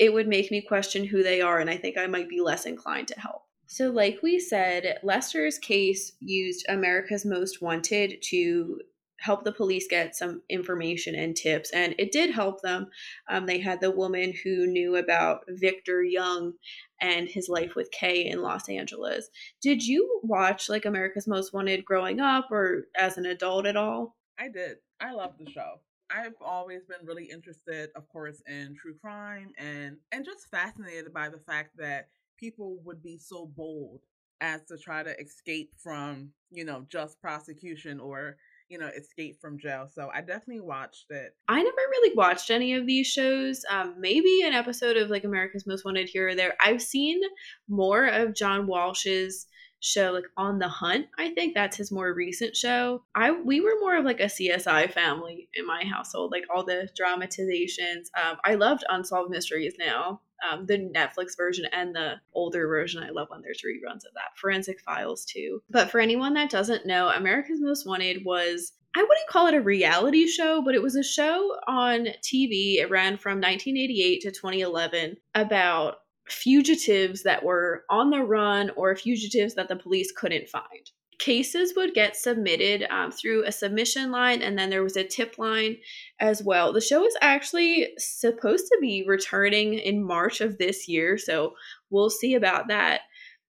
it 0.00 0.14
would 0.14 0.26
make 0.26 0.50
me 0.50 0.62
question 0.62 1.04
who 1.04 1.22
they 1.22 1.42
are, 1.42 1.58
and 1.58 1.68
I 1.68 1.76
think 1.76 1.98
I 1.98 2.06
might 2.06 2.28
be 2.28 2.40
less 2.40 2.64
inclined 2.64 3.06
to 3.08 3.20
help. 3.20 3.42
So, 3.66 3.90
like 3.90 4.20
we 4.22 4.40
said, 4.40 4.98
Lester's 5.02 5.58
case 5.58 6.12
used 6.20 6.64
America's 6.68 7.26
Most 7.26 7.60
Wanted 7.60 8.16
to 8.30 8.80
help 9.20 9.44
the 9.44 9.52
police 9.52 9.86
get 9.88 10.16
some 10.16 10.40
information 10.48 11.14
and 11.14 11.36
tips, 11.36 11.70
and 11.72 11.94
it 11.98 12.12
did 12.12 12.30
help 12.30 12.62
them. 12.62 12.88
Um, 13.28 13.44
they 13.44 13.60
had 13.60 13.82
the 13.82 13.90
woman 13.90 14.32
who 14.42 14.66
knew 14.66 14.96
about 14.96 15.42
Victor 15.46 16.02
Young 16.02 16.54
and 17.02 17.28
his 17.28 17.50
life 17.50 17.74
with 17.76 17.90
Kay 17.90 18.26
in 18.26 18.40
Los 18.40 18.70
Angeles. 18.70 19.28
Did 19.60 19.86
you 19.86 20.20
watch 20.22 20.70
like 20.70 20.86
America's 20.86 21.28
Most 21.28 21.52
Wanted 21.52 21.84
growing 21.84 22.20
up 22.20 22.48
or 22.50 22.86
as 22.98 23.18
an 23.18 23.26
adult 23.26 23.66
at 23.66 23.76
all? 23.76 24.16
I 24.38 24.48
did. 24.48 24.78
I 24.98 25.12
love 25.12 25.34
the 25.38 25.50
show. 25.50 25.80
I've 26.14 26.34
always 26.40 26.82
been 26.84 27.06
really 27.06 27.24
interested, 27.24 27.90
of 27.96 28.08
course, 28.08 28.42
in 28.46 28.76
true 28.80 28.94
crime 29.00 29.52
and 29.58 29.96
and 30.12 30.24
just 30.24 30.50
fascinated 30.50 31.12
by 31.12 31.28
the 31.28 31.38
fact 31.38 31.76
that 31.78 32.08
people 32.38 32.78
would 32.84 33.02
be 33.02 33.18
so 33.18 33.46
bold 33.46 34.00
as 34.40 34.62
to 34.64 34.78
try 34.78 35.02
to 35.02 35.18
escape 35.20 35.70
from, 35.82 36.30
you 36.50 36.64
know, 36.64 36.86
just 36.88 37.20
prosecution 37.20 38.00
or 38.00 38.36
you 38.70 38.78
know, 38.78 38.86
escape 38.86 39.40
from 39.40 39.58
jail. 39.58 39.88
So 39.92 40.10
I 40.14 40.20
definitely 40.20 40.60
watched 40.60 41.06
it. 41.10 41.34
I 41.48 41.56
never 41.56 41.76
really 41.76 42.14
watched 42.14 42.50
any 42.50 42.74
of 42.74 42.86
these 42.86 43.08
shows. 43.08 43.62
Um, 43.68 43.96
maybe 43.98 44.42
an 44.44 44.52
episode 44.52 44.96
of 44.96 45.10
like 45.10 45.24
America's 45.24 45.66
Most 45.66 45.84
Wanted 45.84 46.08
here 46.08 46.28
or 46.28 46.34
there. 46.36 46.54
I've 46.64 46.80
seen 46.80 47.20
more 47.68 48.06
of 48.06 48.34
John 48.34 48.68
Walsh's 48.68 49.46
show 49.80 50.12
like 50.12 50.24
on 50.36 50.58
the 50.58 50.68
hunt 50.68 51.06
i 51.18 51.30
think 51.30 51.54
that's 51.54 51.76
his 51.76 51.90
more 51.90 52.12
recent 52.12 52.56
show. 52.56 53.02
I 53.14 53.30
we 53.30 53.60
were 53.60 53.80
more 53.80 53.96
of 53.96 54.04
like 54.04 54.20
a 54.20 54.24
csi 54.24 54.92
family 54.92 55.48
in 55.54 55.66
my 55.66 55.84
household 55.84 56.32
like 56.32 56.44
all 56.54 56.64
the 56.64 56.88
dramatizations. 56.96 58.10
Um, 58.20 58.36
i 58.44 58.54
loved 58.54 58.84
unsolved 58.88 59.30
mysteries 59.30 59.74
now 59.78 60.20
um, 60.48 60.66
the 60.66 60.78
netflix 60.78 61.36
version 61.36 61.66
and 61.72 61.94
the 61.94 62.14
older 62.32 62.66
version. 62.66 63.02
I 63.02 63.10
love 63.10 63.28
when 63.28 63.42
there's 63.42 63.62
reruns 63.62 64.06
of 64.06 64.14
that. 64.14 64.36
Forensic 64.36 64.80
files 64.80 65.24
too. 65.26 65.62
But 65.68 65.90
for 65.90 66.00
anyone 66.00 66.34
that 66.34 66.50
doesn't 66.50 66.86
know 66.86 67.08
america's 67.08 67.60
most 67.60 67.86
wanted 67.86 68.24
was 68.24 68.72
I 68.94 69.02
wouldn't 69.02 69.28
call 69.28 69.46
it 69.46 69.54
a 69.54 69.60
reality 69.60 70.26
show, 70.26 70.62
but 70.62 70.74
it 70.74 70.82
was 70.82 70.96
a 70.96 71.02
show 71.04 71.56
on 71.68 72.08
TV. 72.22 72.78
It 72.78 72.90
ran 72.90 73.18
from 73.18 73.38
1988 73.38 74.20
to 74.22 74.30
2011 74.32 75.16
about 75.36 75.98
fugitives 76.32 77.22
that 77.22 77.44
were 77.44 77.84
on 77.90 78.10
the 78.10 78.22
run 78.22 78.70
or 78.76 78.94
fugitives 78.96 79.54
that 79.54 79.68
the 79.68 79.76
police 79.76 80.12
couldn't 80.12 80.48
find. 80.48 80.90
Cases 81.18 81.74
would 81.76 81.92
get 81.92 82.16
submitted 82.16 82.86
um, 82.90 83.12
through 83.12 83.44
a 83.44 83.52
submission 83.52 84.10
line, 84.10 84.40
and 84.40 84.58
then 84.58 84.70
there 84.70 84.82
was 84.82 84.96
a 84.96 85.04
tip 85.04 85.38
line 85.38 85.76
as 86.18 86.42
well. 86.42 86.72
The 86.72 86.80
show 86.80 87.04
is 87.04 87.16
actually 87.20 87.88
supposed 87.98 88.66
to 88.68 88.78
be 88.80 89.04
returning 89.06 89.74
in 89.74 90.02
March 90.02 90.40
of 90.40 90.56
this 90.56 90.88
year, 90.88 91.18
so 91.18 91.52
we'll 91.90 92.08
see 92.08 92.34
about 92.34 92.68
that. 92.68 93.02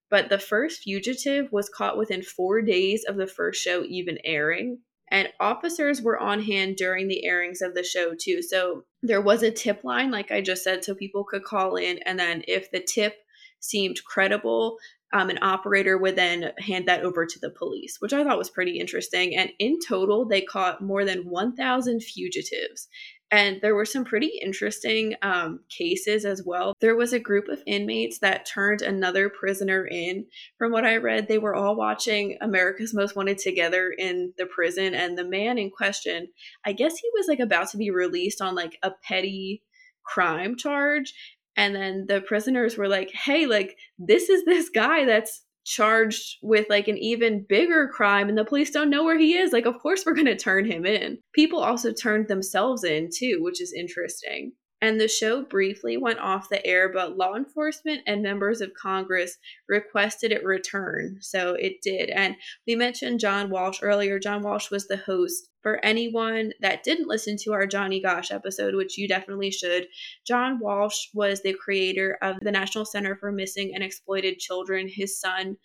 But 0.10 0.28
the 0.28 0.40
first 0.40 0.84
fugitive 0.84 1.50
was 1.54 1.70
caught 1.70 1.98
within 1.98 2.22
four 2.22 2.62
days 2.62 3.06
of 3.08 3.16
the 3.16 3.28
first 3.28 3.62
show 3.62 3.84
even 3.84 4.18
airing. 4.26 4.80
And 5.12 5.28
officers 5.40 6.02
were 6.02 6.18
on 6.18 6.42
hand 6.42 6.78
during 6.78 7.08
the 7.08 7.26
airings 7.26 7.62
of 7.62 7.76
the 7.76 7.84
show, 7.84 8.14
too. 8.18 8.42
So 8.42 8.86
there 9.04 9.22
was 9.22 9.44
a 9.44 9.52
tip 9.52 9.84
line, 9.84 10.10
like 10.10 10.32
I 10.32 10.42
just 10.42 10.64
said, 10.64 10.84
so 10.84 10.96
people 10.96 11.26
could 11.26 11.44
call 11.44 11.76
in. 11.76 12.00
And 12.06 12.18
then 12.18 12.44
if 12.48 12.72
the 12.72 12.80
tip 12.80 13.16
seemed 13.60 14.04
credible, 14.06 14.78
um, 15.14 15.30
an 15.30 15.40
operator 15.42 15.98
would 15.98 16.16
then 16.16 16.54
hand 16.60 16.88
that 16.88 17.04
over 17.04 17.26
to 17.26 17.40
the 17.40 17.50
police, 17.50 17.98
which 18.00 18.14
I 18.14 18.24
thought 18.24 18.38
was 18.38 18.50
pretty 18.50 18.80
interesting. 18.80 19.36
And 19.36 19.52
in 19.60 19.80
total, 19.86 20.26
they 20.26 20.42
caught 20.42 20.82
more 20.82 21.04
than 21.04 21.30
1,000 21.30 22.02
fugitives. 22.02 22.88
And 23.32 23.62
there 23.62 23.76
were 23.76 23.86
some 23.86 24.04
pretty 24.04 24.40
interesting 24.42 25.16
um, 25.22 25.62
cases 25.70 26.26
as 26.26 26.44
well. 26.46 26.74
There 26.82 26.98
was 26.98 27.14
a 27.14 27.20
group 27.20 27.48
of 27.48 27.64
inmates 27.66 28.20
that 28.20 28.46
turned 28.46 28.82
another 28.82 29.30
prisoner 29.30 29.88
in. 29.90 30.26
From 30.58 30.74
what 30.74 30.84
I 30.84 30.98
read, 30.98 31.30
they 31.30 31.38
were 31.38 31.56
all 31.56 31.78
watching 31.78 32.38
America's 32.42 32.94
Most 32.94 33.16
Wanted 33.16 33.38
together 33.38 33.94
in 33.98 34.34
the 34.38 34.46
prison. 34.46 34.94
And 34.94 35.18
the 35.18 35.24
man 35.24 35.58
in 35.58 35.72
question, 35.72 36.28
I 36.66 36.74
guess 36.74 36.98
he 36.98 37.10
was 37.14 37.28
like 37.30 37.40
about 37.40 37.70
to 37.70 37.78
be 37.78 37.90
released 37.90 38.42
on 38.42 38.54
like 38.54 38.78
a 38.84 38.92
petty 39.08 39.64
crime 40.04 40.58
charge. 40.58 41.14
And 41.56 41.74
then 41.74 42.06
the 42.08 42.22
prisoners 42.22 42.78
were 42.78 42.90
like, 42.90 43.12
hey, 43.12 43.46
like, 43.46 43.78
this 43.98 44.30
is 44.30 44.44
this 44.44 44.70
guy 44.70 45.06
that's 45.06 45.42
charged 45.66 46.38
with 46.42 46.66
like 46.70 46.88
an 46.88 46.98
even 46.98 47.46
bigger 47.48 47.88
crime 47.88 48.30
and 48.30 48.38
the 48.38 48.46
police 48.46 48.72
don't 48.72 48.90
know 48.90 49.04
where 49.04 49.20
he 49.20 49.38
is. 49.38 49.52
Like, 49.52 49.66
of 49.66 49.80
course, 49.80 50.04
we're 50.06 50.14
going 50.14 50.26
to 50.26 50.36
turn 50.36 50.66
him 50.66 50.86
in. 50.86 51.20
People 51.34 51.60
also 51.60 51.92
turned 51.92 52.28
themselves 52.28 52.84
in 52.84 53.10
too, 53.16 53.38
which 53.42 53.62
is 53.62 53.74
interesting 53.78 54.54
and 54.82 55.00
the 55.00 55.08
show 55.08 55.44
briefly 55.44 55.96
went 55.96 56.20
off 56.20 56.50
the 56.50 56.66
air, 56.66 56.92
but 56.92 57.16
law 57.16 57.36
enforcement 57.36 58.02
and 58.08 58.24
members 58.24 58.62
of 58.62 58.74
Congress 58.74 59.38
requested 59.70 60.32
it 60.32 60.44
return. 60.44 61.18
So 61.22 61.54
it 61.54 61.82
did. 61.84 62.10
And 62.10 62.36
we 62.66 62.76
mentioned 62.76 63.20
John 63.20 63.52
Walsh 63.52 63.80
earlier. 63.84 64.18
John 64.18 64.42
Walsh 64.42 64.72
was 64.72 64.88
the 64.88 64.98
host. 64.98 65.48
For 65.62 65.80
anyone 65.86 66.54
that 66.62 66.84
didn't 66.84 67.08
listen 67.08 67.38
to 67.42 67.54
our 67.54 67.68
Johnny 67.68 68.02
Gosch 68.02 68.32
episode, 68.32 68.74
which 68.74 68.98
you 68.98 69.08
definitely 69.08 69.52
should, 69.52 69.86
John 70.26 70.58
Walsh 70.60 71.10
was 71.14 71.44
the 71.44 71.54
creator 71.54 72.18
of 72.24 72.40
the 72.42 72.52
National 72.52 72.84
Center 72.84 73.16
for 73.16 73.32
Missing 73.32 73.74
and 73.76 73.84
Exploited 73.84 74.40
Children. 74.40 74.90
His 74.92 75.20
son, 75.20 75.58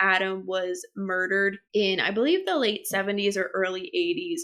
Adam 0.00 0.44
was 0.44 0.84
murdered 0.96 1.58
in, 1.72 2.00
I 2.00 2.10
believe, 2.10 2.44
the 2.44 2.58
late 2.58 2.88
70s 2.92 3.36
or 3.36 3.52
early 3.54 3.92
80s. 3.94 4.40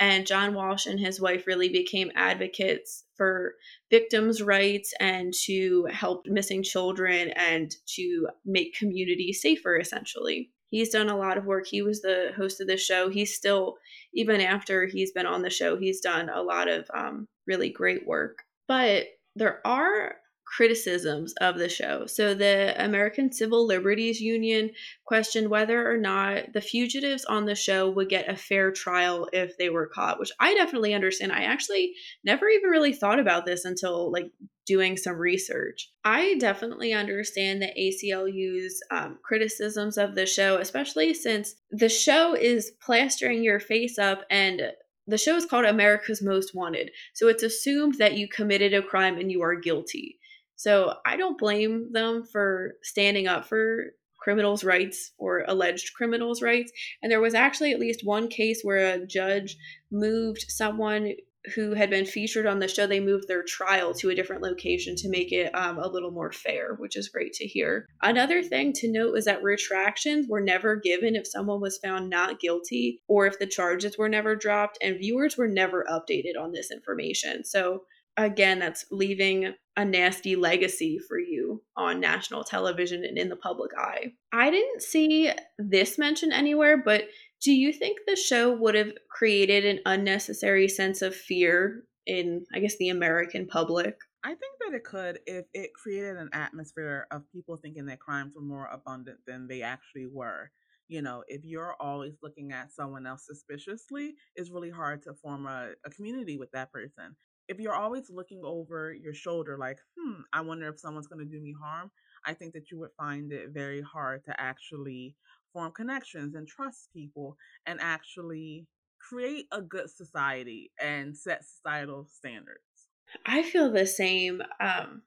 And 0.00 0.26
John 0.26 0.54
Walsh 0.54 0.86
and 0.86 0.98
his 0.98 1.20
wife 1.20 1.46
really 1.46 1.68
became 1.68 2.10
advocates 2.14 3.03
for 3.16 3.54
victims' 3.90 4.42
rights 4.42 4.92
and 5.00 5.32
to 5.44 5.86
help 5.90 6.26
missing 6.26 6.62
children 6.62 7.30
and 7.30 7.74
to 7.94 8.28
make 8.44 8.74
communities 8.74 9.40
safer, 9.40 9.78
essentially. 9.78 10.50
He's 10.68 10.88
done 10.88 11.08
a 11.08 11.16
lot 11.16 11.38
of 11.38 11.44
work. 11.44 11.66
He 11.66 11.82
was 11.82 12.02
the 12.02 12.32
host 12.36 12.60
of 12.60 12.66
the 12.66 12.76
show. 12.76 13.08
He's 13.08 13.36
still, 13.36 13.76
even 14.12 14.40
after 14.40 14.86
he's 14.86 15.12
been 15.12 15.26
on 15.26 15.42
the 15.42 15.50
show, 15.50 15.76
he's 15.76 16.00
done 16.00 16.28
a 16.28 16.42
lot 16.42 16.68
of 16.68 16.90
um, 16.92 17.28
really 17.46 17.70
great 17.70 18.06
work. 18.06 18.38
But 18.66 19.06
there 19.36 19.64
are 19.66 20.16
criticisms 20.44 21.34
of 21.40 21.58
the 21.58 21.68
show. 21.68 22.06
So, 22.06 22.34
the 22.34 22.74
American 22.82 23.32
Civil 23.32 23.66
Liberties 23.66 24.20
Union 24.20 24.70
questioned 25.04 25.48
whether 25.48 25.90
or 25.90 25.96
not 25.96 26.52
the 26.52 26.60
fugitives 26.60 27.24
on 27.24 27.44
the 27.44 27.54
show 27.54 27.90
would 27.90 28.08
get 28.08 28.28
a 28.28 28.36
fair 28.36 28.70
trial 28.70 29.28
if 29.32 29.56
they 29.58 29.70
were 29.70 29.90
caught, 29.92 30.18
which 30.18 30.32
I 30.40 30.54
definitely 30.54 30.94
understand. 30.94 31.32
I 31.32 31.44
actually 31.44 31.94
never 32.24 32.48
even 32.48 32.70
really 32.70 32.92
thought 32.92 33.18
about 33.18 33.46
this 33.46 33.64
until 33.64 34.10
like 34.10 34.30
doing 34.66 34.96
some 34.96 35.16
research. 35.16 35.90
I 36.04 36.36
definitely 36.38 36.92
understand 36.92 37.60
the 37.60 37.72
ACLU's 37.78 38.80
um, 38.90 39.18
criticisms 39.22 39.98
of 39.98 40.14
the 40.14 40.26
show, 40.26 40.58
especially 40.58 41.14
since 41.14 41.54
the 41.70 41.88
show 41.88 42.34
is 42.34 42.72
plastering 42.80 43.42
your 43.42 43.60
face 43.60 43.98
up 43.98 44.22
and 44.30 44.62
the 45.06 45.18
show 45.18 45.36
is 45.36 45.44
called 45.44 45.66
America's 45.66 46.22
Most 46.22 46.54
Wanted. 46.54 46.90
So 47.14 47.28
it's 47.28 47.42
assumed 47.42 47.96
that 47.98 48.14
you 48.14 48.26
committed 48.26 48.72
a 48.72 48.82
crime 48.82 49.18
and 49.18 49.30
you 49.30 49.42
are 49.42 49.54
guilty. 49.54 50.18
So 50.56 50.94
I 51.04 51.16
don't 51.16 51.38
blame 51.38 51.92
them 51.92 52.24
for 52.24 52.74
standing 52.82 53.26
up 53.26 53.46
for 53.46 53.92
criminals' 54.20 54.64
rights 54.64 55.12
or 55.18 55.44
alleged 55.46 55.94
criminals' 55.94 56.42
rights. 56.42 56.72
And 57.02 57.12
there 57.12 57.20
was 57.20 57.34
actually 57.34 57.72
at 57.72 57.80
least 57.80 58.00
one 58.04 58.28
case 58.28 58.62
where 58.62 58.94
a 58.94 59.06
judge 59.06 59.56
moved 59.90 60.46
someone 60.48 61.12
who 61.54 61.74
had 61.74 61.90
been 61.90 62.06
featured 62.06 62.46
on 62.46 62.58
the 62.58 62.68
show, 62.68 62.86
they 62.86 63.00
moved 63.00 63.28
their 63.28 63.42
trial 63.42 63.92
to 63.92 64.08
a 64.08 64.14
different 64.14 64.42
location 64.42 64.96
to 64.96 65.10
make 65.10 65.30
it 65.30 65.54
um, 65.54 65.78
a 65.78 65.88
little 65.88 66.10
more 66.10 66.32
fair, 66.32 66.74
which 66.78 66.96
is 66.96 67.08
great 67.08 67.34
to 67.34 67.44
hear. 67.44 67.86
Another 68.02 68.42
thing 68.42 68.72
to 68.74 68.90
note 68.90 69.14
is 69.14 69.26
that 69.26 69.42
retractions 69.42 70.26
were 70.26 70.40
never 70.40 70.76
given 70.76 71.14
if 71.14 71.26
someone 71.26 71.60
was 71.60 71.78
found 71.78 72.08
not 72.08 72.40
guilty 72.40 73.02
or 73.08 73.26
if 73.26 73.38
the 73.38 73.46
charges 73.46 73.98
were 73.98 74.08
never 74.08 74.34
dropped, 74.34 74.78
and 74.80 74.98
viewers 74.98 75.36
were 75.36 75.48
never 75.48 75.84
updated 75.90 76.40
on 76.40 76.52
this 76.52 76.70
information. 76.70 77.44
So 77.44 77.82
again, 78.16 78.58
that's 78.58 78.86
leaving 78.90 79.54
a 79.76 79.84
nasty 79.84 80.36
legacy 80.36 80.98
for 81.08 81.18
you 81.18 81.62
on 81.76 82.00
national 82.00 82.44
television 82.44 83.04
and 83.04 83.18
in 83.18 83.28
the 83.28 83.36
public 83.36 83.72
eye. 83.76 84.12
I 84.32 84.50
didn't 84.50 84.82
see 84.82 85.32
this 85.58 85.98
mentioned 85.98 86.32
anywhere, 86.32 86.80
but 86.82 87.04
do 87.42 87.52
you 87.52 87.72
think 87.72 87.98
the 88.06 88.16
show 88.16 88.54
would 88.54 88.74
have 88.74 88.92
created 89.10 89.64
an 89.64 89.80
unnecessary 89.84 90.68
sense 90.68 91.02
of 91.02 91.14
fear 91.14 91.84
in, 92.06 92.44
I 92.54 92.60
guess, 92.60 92.76
the 92.78 92.88
American 92.88 93.46
public? 93.46 93.96
I 94.22 94.28
think 94.28 94.56
that 94.60 94.74
it 94.74 94.84
could 94.84 95.18
if 95.26 95.44
it 95.52 95.70
created 95.74 96.16
an 96.16 96.30
atmosphere 96.32 97.06
of 97.10 97.30
people 97.32 97.56
thinking 97.56 97.86
that 97.86 98.00
crimes 98.00 98.32
were 98.34 98.42
more 98.42 98.68
abundant 98.72 99.18
than 99.26 99.48
they 99.48 99.62
actually 99.62 100.06
were. 100.06 100.50
You 100.88 101.02
know, 101.02 101.24
if 101.28 101.44
you're 101.44 101.74
always 101.80 102.14
looking 102.22 102.52
at 102.52 102.72
someone 102.72 103.06
else 103.06 103.26
suspiciously, 103.26 104.14
it's 104.36 104.50
really 104.50 104.70
hard 104.70 105.02
to 105.02 105.14
form 105.14 105.46
a, 105.46 105.72
a 105.84 105.90
community 105.90 106.38
with 106.38 106.50
that 106.52 106.72
person 106.72 107.16
if 107.48 107.58
you're 107.58 107.74
always 107.74 108.10
looking 108.10 108.42
over 108.44 108.92
your 108.92 109.14
shoulder, 109.14 109.58
like, 109.58 109.78
hmm, 109.98 110.20
I 110.32 110.40
wonder 110.40 110.68
if 110.68 110.80
someone's 110.80 111.06
going 111.06 111.26
to 111.26 111.30
do 111.30 111.42
me 111.42 111.54
harm, 111.60 111.90
I 112.24 112.34
think 112.34 112.54
that 112.54 112.70
you 112.70 112.78
would 112.78 112.92
find 112.96 113.32
it 113.32 113.50
very 113.50 113.82
hard 113.82 114.24
to 114.24 114.40
actually 114.40 115.16
form 115.52 115.72
connections 115.72 116.34
and 116.34 116.48
trust 116.48 116.90
people 116.92 117.36
and 117.66 117.80
actually 117.80 118.66
create 118.98 119.46
a 119.52 119.60
good 119.60 119.90
society 119.90 120.72
and 120.80 121.16
set 121.16 121.44
societal 121.44 122.06
standards. 122.10 122.88
I 123.26 123.42
feel 123.42 123.70
the 123.70 123.86
same. 123.86 124.42
Um, 124.60 125.02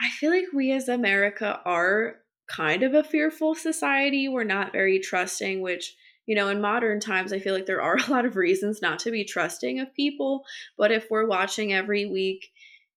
I 0.00 0.08
feel 0.10 0.30
like 0.30 0.46
we 0.54 0.72
as 0.72 0.88
America 0.88 1.60
are 1.64 2.20
kind 2.48 2.82
of 2.82 2.94
a 2.94 3.04
fearful 3.04 3.54
society. 3.54 4.28
We're 4.28 4.44
not 4.44 4.72
very 4.72 4.98
trusting, 4.98 5.60
which 5.60 5.96
you 6.26 6.34
know, 6.34 6.48
in 6.48 6.60
modern 6.60 7.00
times, 7.00 7.32
I 7.32 7.38
feel 7.38 7.54
like 7.54 7.66
there 7.66 7.82
are 7.82 7.96
a 8.06 8.10
lot 8.10 8.24
of 8.24 8.36
reasons 8.36 8.82
not 8.82 8.98
to 9.00 9.10
be 9.10 9.24
trusting 9.24 9.80
of 9.80 9.94
people. 9.94 10.44
But 10.76 10.92
if 10.92 11.06
we're 11.10 11.26
watching 11.26 11.72
every 11.72 12.06
week, 12.06 12.50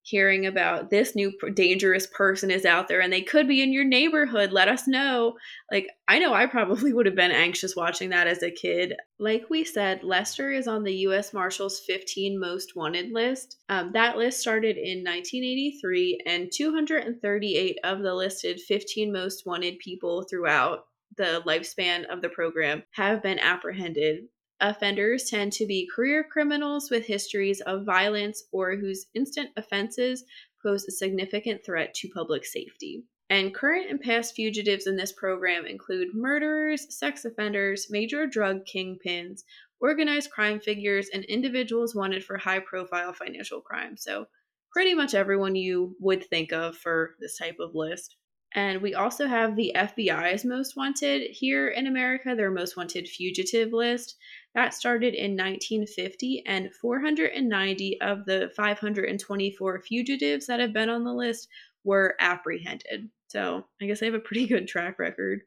hearing 0.05 0.45
about 0.45 0.89
this 0.89 1.15
new 1.15 1.31
dangerous 1.53 2.05
person 2.07 2.51
is 2.51 2.65
out 2.65 2.89
there 2.89 2.99
and 2.99 3.11
they 3.11 3.21
could 3.21 3.47
be 3.47 3.63
in 3.63 3.71
your 3.71 3.85
neighborhood, 3.85 4.51
let 4.51 4.67
us 4.67 4.85
know. 4.85 5.35
Like, 5.71 5.87
I 6.09 6.19
know 6.19 6.33
I 6.33 6.45
probably 6.45 6.91
would 6.93 7.05
have 7.05 7.15
been 7.15 7.31
anxious 7.31 7.75
watching 7.75 8.09
that 8.09 8.27
as 8.27 8.43
a 8.43 8.51
kid. 8.51 8.95
Like 9.17 9.49
we 9.49 9.63
said, 9.63 10.03
Lester 10.03 10.51
is 10.51 10.67
on 10.67 10.83
the 10.83 10.93
U.S. 11.07 11.33
Marshals 11.33 11.79
15 11.79 12.37
Most 12.37 12.75
Wanted 12.75 13.11
list. 13.13 13.57
Um, 13.69 13.91
that 13.93 14.17
list 14.17 14.41
started 14.41 14.75
in 14.75 15.03
1983, 15.05 16.19
and 16.25 16.51
238 16.51 17.77
of 17.85 18.01
the 18.01 18.13
listed 18.13 18.59
15 18.59 19.11
most 19.11 19.45
wanted 19.45 19.79
people 19.79 20.23
throughout 20.29 20.85
the 21.17 21.41
lifespan 21.45 22.05
of 22.05 22.21
the 22.21 22.29
program 22.29 22.83
have 22.91 23.21
been 23.21 23.39
apprehended. 23.39 24.25
Offenders 24.59 25.29
tend 25.29 25.51
to 25.53 25.65
be 25.65 25.89
career 25.93 26.23
criminals 26.23 26.89
with 26.89 27.05
histories 27.05 27.61
of 27.61 27.85
violence 27.85 28.43
or 28.51 28.75
whose 28.75 29.07
instant 29.13 29.49
offenses 29.57 30.23
pose 30.61 30.85
a 30.87 30.91
significant 30.91 31.65
threat 31.65 31.93
to 31.95 32.09
public 32.09 32.45
safety. 32.45 33.03
And 33.29 33.53
current 33.53 33.89
and 33.89 33.99
past 33.99 34.35
fugitives 34.35 34.85
in 34.85 34.95
this 34.95 35.11
program 35.11 35.65
include 35.65 36.13
murderers, 36.13 36.95
sex 36.95 37.25
offenders, 37.25 37.87
major 37.89 38.27
drug 38.27 38.65
kingpins, 38.65 39.41
organized 39.79 40.31
crime 40.31 40.59
figures, 40.59 41.09
and 41.13 41.23
individuals 41.25 41.95
wanted 41.95 42.23
for 42.23 42.37
high 42.37 42.59
profile 42.59 43.11
financial 43.11 43.59
crime. 43.59 43.97
So, 43.97 44.27
pretty 44.71 44.93
much 44.93 45.13
everyone 45.13 45.55
you 45.55 45.95
would 45.99 46.25
think 46.29 46.51
of 46.51 46.77
for 46.77 47.15
this 47.19 47.37
type 47.37 47.57
of 47.59 47.75
list. 47.75 48.15
And 48.55 48.81
we 48.81 48.93
also 48.93 49.27
have 49.27 49.55
the 49.55 49.71
FBI's 49.75 50.45
most 50.45 50.75
wanted 50.75 51.31
here 51.31 51.69
in 51.69 51.87
America, 51.87 52.35
their 52.35 52.51
most 52.51 52.77
wanted 52.77 53.07
fugitive 53.07 53.73
list. 53.73 54.15
That 54.53 54.75
started 54.75 55.15
in 55.15 55.31
1950, 55.31 56.43
and 56.45 56.73
490 56.75 58.01
of 58.01 58.25
the 58.25 58.51
524 58.55 59.81
fugitives 59.81 60.45
that 60.45 60.59
have 60.59 60.73
been 60.73 60.89
on 60.89 61.03
the 61.03 61.13
list 61.13 61.47
were 61.83 62.15
apprehended. 62.19 63.09
So 63.27 63.65
I 63.81 63.85
guess 63.85 63.99
they 63.99 64.05
have 64.05 64.13
a 64.13 64.19
pretty 64.19 64.45
good 64.45 64.67
track 64.67 64.99
record. 64.99 65.41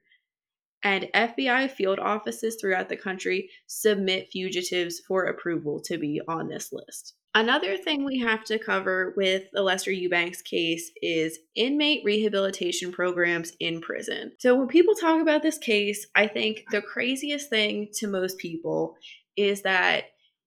And 0.86 1.08
FBI 1.14 1.68
field 1.72 1.98
offices 1.98 2.58
throughout 2.60 2.88
the 2.88 2.96
country 2.96 3.50
submit 3.66 4.28
fugitives 4.30 5.00
for 5.00 5.24
approval 5.24 5.80
to 5.80 5.98
be 5.98 6.20
on 6.28 6.46
this 6.46 6.72
list. 6.72 7.14
Another 7.34 7.76
thing 7.76 8.04
we 8.04 8.20
have 8.20 8.44
to 8.44 8.60
cover 8.60 9.12
with 9.16 9.42
the 9.52 9.62
Lester 9.62 9.90
Eubanks 9.90 10.42
case 10.42 10.92
is 11.02 11.40
inmate 11.56 12.02
rehabilitation 12.04 12.92
programs 12.92 13.50
in 13.58 13.80
prison. 13.80 14.30
So, 14.38 14.54
when 14.54 14.68
people 14.68 14.94
talk 14.94 15.20
about 15.20 15.42
this 15.42 15.58
case, 15.58 16.06
I 16.14 16.28
think 16.28 16.62
the 16.70 16.82
craziest 16.82 17.50
thing 17.50 17.88
to 17.94 18.06
most 18.06 18.38
people 18.38 18.94
is 19.36 19.62
that 19.62 20.04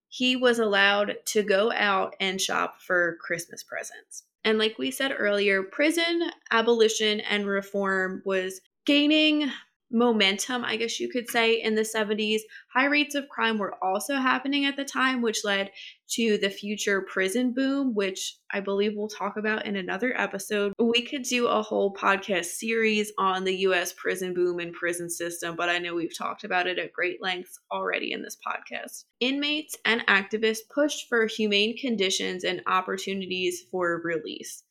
he 0.07 0.37
was 0.37 0.57
allowed 0.57 1.17
to 1.33 1.43
go 1.43 1.69
out 1.73 2.15
and 2.21 2.39
shop 2.39 2.75
for 2.79 3.17
Christmas 3.19 3.61
presents. 3.61 4.23
And 4.45 4.57
like 4.57 4.77
we 4.79 4.89
said 4.89 5.11
earlier, 5.15 5.63
prison 5.63 6.31
abolition 6.49 7.19
and 7.19 7.45
reform 7.45 8.21
was 8.23 8.61
gaining 8.85 9.51
momentum, 9.91 10.63
I 10.63 10.75
guess 10.75 10.99
you 10.99 11.09
could 11.09 11.29
say, 11.29 11.61
in 11.61 11.75
the 11.75 11.81
70s. 11.81 12.41
High 12.73 12.85
rates 12.85 13.15
of 13.15 13.29
crime 13.29 13.57
were 13.57 13.75
also 13.83 14.15
happening 14.15 14.65
at 14.65 14.75
the 14.75 14.85
time, 14.85 15.21
which 15.21 15.43
led 15.43 15.71
to 16.11 16.37
the 16.37 16.49
future 16.49 17.01
prison 17.01 17.53
boom, 17.53 17.93
which 17.93 18.37
I 18.51 18.59
believe 18.61 18.93
we'll 18.95 19.07
talk 19.07 19.37
about 19.37 19.65
in 19.65 19.75
another 19.75 20.13
episode. 20.19 20.73
We 20.79 21.03
could 21.03 21.23
do 21.23 21.47
a 21.47 21.61
whole 21.61 21.93
podcast 21.93 22.45
series 22.45 23.11
on 23.17 23.43
the 23.43 23.55
US 23.57 23.93
prison 23.93 24.33
boom 24.33 24.59
and 24.59 24.73
prison 24.73 25.09
system, 25.09 25.55
but 25.55 25.69
I 25.69 25.77
know 25.77 25.93
we've 25.93 26.17
talked 26.17 26.43
about 26.43 26.67
it 26.67 26.79
at 26.79 26.93
great 26.93 27.21
lengths 27.21 27.59
already 27.71 28.11
in 28.11 28.23
this 28.23 28.37
podcast. 28.45 29.05
Inmates 29.19 29.75
and 29.85 30.05
activists 30.07 30.59
pushed 30.73 31.07
for 31.07 31.27
humane 31.27 31.77
conditions 31.77 32.43
and 32.43 32.61
opportunities 32.65 33.65
for 33.71 34.01
release. 34.03 34.63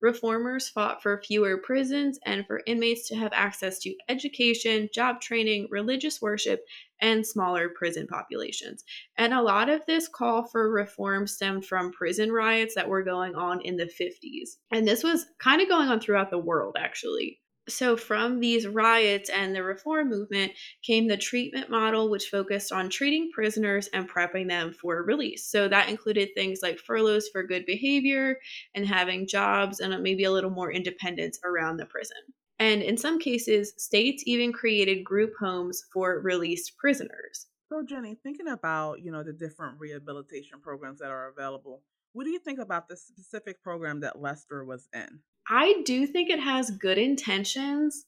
Reformers 0.00 0.68
fought 0.68 1.02
for 1.02 1.22
fewer 1.22 1.58
prisons 1.58 2.18
and 2.24 2.46
for 2.46 2.60
inmates 2.66 3.08
to 3.08 3.16
have 3.16 3.32
access 3.32 3.78
to 3.80 3.94
education, 4.08 4.88
job 4.92 5.20
training, 5.20 5.68
religious 5.70 6.20
worship, 6.20 6.60
and 7.00 7.26
smaller 7.26 7.68
prison 7.68 8.06
populations. 8.06 8.84
And 9.16 9.32
a 9.32 9.42
lot 9.42 9.68
of 9.68 9.84
this 9.86 10.08
call 10.08 10.44
for 10.44 10.70
reform 10.70 11.26
stemmed 11.26 11.66
from 11.66 11.92
prison 11.92 12.30
riots 12.30 12.74
that 12.74 12.88
were 12.88 13.02
going 13.02 13.34
on 13.34 13.60
in 13.62 13.76
the 13.76 13.84
50s. 13.84 14.56
And 14.70 14.86
this 14.86 15.02
was 15.02 15.26
kind 15.38 15.62
of 15.62 15.68
going 15.68 15.88
on 15.88 16.00
throughout 16.00 16.30
the 16.30 16.38
world, 16.38 16.76
actually 16.78 17.40
so 17.68 17.96
from 17.96 18.40
these 18.40 18.66
riots 18.66 19.28
and 19.30 19.54
the 19.54 19.62
reform 19.62 20.08
movement 20.08 20.52
came 20.82 21.08
the 21.08 21.16
treatment 21.16 21.68
model 21.68 22.08
which 22.10 22.28
focused 22.28 22.72
on 22.72 22.88
treating 22.88 23.30
prisoners 23.32 23.88
and 23.92 24.08
prepping 24.08 24.48
them 24.48 24.72
for 24.72 25.02
release. 25.02 25.50
So 25.50 25.68
that 25.68 25.88
included 25.88 26.30
things 26.34 26.60
like 26.62 26.78
furloughs 26.78 27.28
for 27.32 27.42
good 27.42 27.66
behavior 27.66 28.38
and 28.74 28.86
having 28.86 29.26
jobs 29.26 29.80
and 29.80 30.00
maybe 30.02 30.24
a 30.24 30.32
little 30.32 30.50
more 30.50 30.70
independence 30.70 31.38
around 31.44 31.76
the 31.76 31.86
prison. 31.86 32.16
And 32.58 32.82
in 32.82 32.96
some 32.96 33.18
cases 33.18 33.74
states 33.76 34.22
even 34.26 34.52
created 34.52 35.04
group 35.04 35.32
homes 35.38 35.82
for 35.92 36.20
released 36.20 36.76
prisoners. 36.78 37.46
So 37.68 37.82
jenny 37.82 38.16
thinking 38.22 38.48
about 38.48 39.02
you 39.02 39.10
know 39.10 39.24
the 39.24 39.32
different 39.32 39.80
rehabilitation 39.80 40.60
programs 40.60 41.00
that 41.00 41.10
are 41.10 41.28
available 41.28 41.82
what 42.12 42.24
do 42.24 42.30
you 42.30 42.38
think 42.38 42.58
about 42.60 42.88
the 42.88 42.96
specific 42.96 43.62
program 43.62 44.00
that 44.00 44.20
lester 44.20 44.64
was 44.64 44.88
in 44.94 45.20
I 45.48 45.82
do 45.84 46.06
think 46.06 46.30
it 46.30 46.40
has 46.40 46.70
good 46.70 46.98
intentions. 46.98 48.06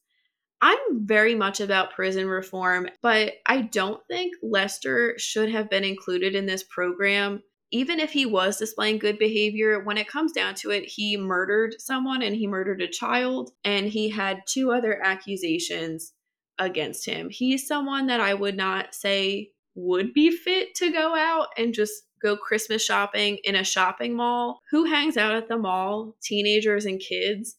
I'm 0.60 1.06
very 1.06 1.34
much 1.34 1.60
about 1.60 1.92
prison 1.92 2.26
reform, 2.26 2.88
but 3.00 3.34
I 3.46 3.62
don't 3.62 4.00
think 4.08 4.34
Lester 4.42 5.14
should 5.18 5.50
have 5.50 5.70
been 5.70 5.84
included 5.84 6.34
in 6.34 6.46
this 6.46 6.64
program. 6.64 7.42
Even 7.70 8.00
if 8.00 8.10
he 8.10 8.26
was 8.26 8.56
displaying 8.56 8.98
good 8.98 9.18
behavior, 9.18 9.84
when 9.84 9.98
it 9.98 10.08
comes 10.08 10.32
down 10.32 10.54
to 10.54 10.70
it, 10.70 10.84
he 10.84 11.16
murdered 11.16 11.74
someone 11.78 12.22
and 12.22 12.34
he 12.34 12.46
murdered 12.46 12.80
a 12.80 12.88
child, 12.88 13.50
and 13.62 13.86
he 13.86 14.08
had 14.08 14.42
two 14.48 14.72
other 14.72 15.00
accusations 15.04 16.12
against 16.58 17.06
him. 17.06 17.28
He's 17.30 17.66
someone 17.66 18.06
that 18.08 18.20
I 18.20 18.34
would 18.34 18.56
not 18.56 18.94
say 18.94 19.50
would 19.76 20.12
be 20.12 20.30
fit 20.32 20.74
to 20.76 20.90
go 20.90 21.14
out 21.14 21.48
and 21.56 21.72
just 21.72 21.92
go 22.22 22.36
Christmas 22.36 22.84
shopping 22.84 23.38
in 23.44 23.54
a 23.54 23.64
shopping 23.64 24.14
mall. 24.14 24.60
Who 24.70 24.84
hangs 24.84 25.16
out 25.16 25.34
at 25.34 25.48
the 25.48 25.58
mall? 25.58 26.16
Teenagers 26.22 26.84
and 26.84 27.00
kids. 27.00 27.56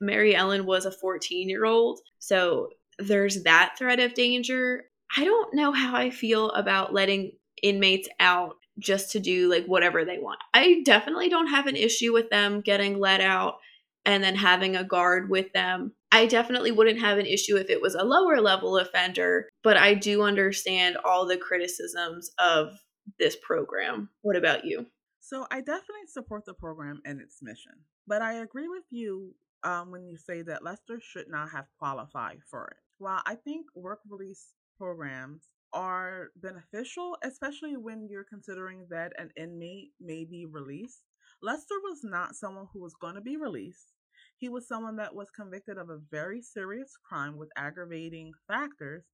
Mary 0.00 0.34
Ellen 0.34 0.66
was 0.66 0.84
a 0.84 0.92
14 0.92 1.48
year 1.48 1.64
old. 1.64 2.00
So 2.18 2.70
there's 2.98 3.44
that 3.44 3.74
threat 3.78 4.00
of 4.00 4.14
danger. 4.14 4.84
I 5.16 5.24
don't 5.24 5.54
know 5.54 5.72
how 5.72 5.96
I 5.96 6.10
feel 6.10 6.50
about 6.50 6.92
letting 6.92 7.32
inmates 7.62 8.08
out 8.20 8.56
just 8.78 9.10
to 9.12 9.20
do 9.20 9.50
like 9.50 9.66
whatever 9.66 10.04
they 10.04 10.18
want. 10.18 10.40
I 10.54 10.82
definitely 10.84 11.28
don't 11.28 11.48
have 11.48 11.66
an 11.66 11.76
issue 11.76 12.12
with 12.12 12.30
them 12.30 12.60
getting 12.60 12.98
let 12.98 13.20
out 13.20 13.56
and 14.04 14.22
then 14.22 14.34
having 14.34 14.76
a 14.76 14.84
guard 14.84 15.28
with 15.28 15.52
them. 15.52 15.92
I 16.12 16.26
definitely 16.26 16.72
wouldn't 16.72 17.00
have 17.00 17.18
an 17.18 17.26
issue 17.26 17.56
if 17.56 17.70
it 17.70 17.80
was 17.80 17.94
a 17.94 18.04
lower 18.04 18.40
level 18.40 18.78
offender, 18.78 19.48
but 19.62 19.76
I 19.76 19.94
do 19.94 20.22
understand 20.22 20.96
all 21.04 21.26
the 21.26 21.36
criticisms 21.36 22.30
of 22.38 22.72
this 23.18 23.36
program. 23.36 24.08
What 24.22 24.36
about 24.36 24.64
you? 24.64 24.86
So 25.20 25.46
I 25.50 25.60
definitely 25.60 26.06
support 26.08 26.44
the 26.46 26.54
program 26.54 27.00
and 27.04 27.20
its 27.20 27.42
mission, 27.42 27.74
but 28.06 28.22
I 28.22 28.34
agree 28.34 28.68
with 28.68 28.84
you 28.90 29.34
um, 29.62 29.90
when 29.90 30.06
you 30.06 30.16
say 30.16 30.42
that 30.42 30.64
Lester 30.64 30.98
should 31.00 31.28
not 31.28 31.50
have 31.50 31.66
qualified 31.78 32.38
for 32.50 32.68
it. 32.68 32.76
While 32.98 33.22
I 33.26 33.34
think 33.34 33.66
work 33.74 34.00
release 34.08 34.52
programs 34.78 35.48
are 35.72 36.28
beneficial, 36.36 37.16
especially 37.22 37.76
when 37.76 38.08
you're 38.10 38.24
considering 38.24 38.86
that 38.90 39.12
an 39.18 39.30
inmate 39.36 39.90
may 40.00 40.24
be 40.24 40.46
released, 40.46 41.02
Lester 41.42 41.76
was 41.82 42.00
not 42.02 42.34
someone 42.34 42.66
who 42.72 42.80
was 42.80 42.94
going 43.00 43.14
to 43.14 43.20
be 43.20 43.36
released. 43.36 43.92
He 44.38 44.48
was 44.48 44.66
someone 44.66 44.96
that 44.96 45.14
was 45.14 45.30
convicted 45.30 45.76
of 45.76 45.90
a 45.90 46.00
very 46.10 46.40
serious 46.40 46.96
crime 47.06 47.36
with 47.36 47.50
aggravating 47.56 48.32
factors 48.48 49.04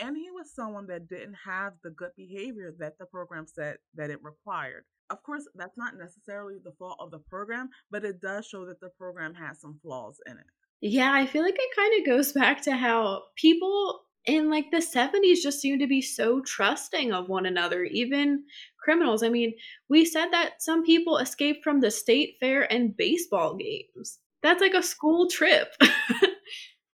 and 0.00 0.16
he 0.16 0.30
was 0.30 0.54
someone 0.54 0.86
that 0.86 1.08
didn't 1.08 1.36
have 1.44 1.74
the 1.82 1.90
good 1.90 2.10
behavior 2.16 2.72
that 2.78 2.98
the 2.98 3.06
program 3.06 3.46
said 3.46 3.76
that 3.94 4.10
it 4.10 4.22
required. 4.22 4.84
Of 5.10 5.22
course, 5.22 5.46
that's 5.54 5.76
not 5.76 5.96
necessarily 5.96 6.56
the 6.62 6.72
fault 6.78 6.96
of 7.00 7.10
the 7.10 7.18
program, 7.18 7.68
but 7.90 8.04
it 8.04 8.20
does 8.20 8.46
show 8.46 8.64
that 8.66 8.80
the 8.80 8.90
program 8.90 9.34
has 9.34 9.60
some 9.60 9.78
flaws 9.82 10.20
in 10.26 10.32
it. 10.32 10.46
Yeah, 10.80 11.12
I 11.12 11.26
feel 11.26 11.42
like 11.42 11.56
it 11.58 11.76
kind 11.76 12.00
of 12.00 12.06
goes 12.06 12.32
back 12.32 12.62
to 12.62 12.76
how 12.76 13.24
people 13.36 14.00
in 14.24 14.50
like 14.50 14.70
the 14.70 14.78
70s 14.78 15.42
just 15.42 15.60
seem 15.60 15.78
to 15.78 15.86
be 15.86 16.00
so 16.00 16.40
trusting 16.42 17.12
of 17.12 17.28
one 17.28 17.46
another, 17.46 17.84
even 17.84 18.44
criminals. 18.82 19.22
I 19.22 19.28
mean, 19.28 19.54
we 19.88 20.04
said 20.04 20.28
that 20.30 20.62
some 20.62 20.84
people 20.84 21.18
escaped 21.18 21.64
from 21.64 21.80
the 21.80 21.90
state 21.90 22.36
fair 22.40 22.70
and 22.72 22.96
baseball 22.96 23.56
games. 23.56 24.18
That's 24.42 24.60
like 24.60 24.74
a 24.74 24.82
school 24.82 25.28
trip. 25.28 25.74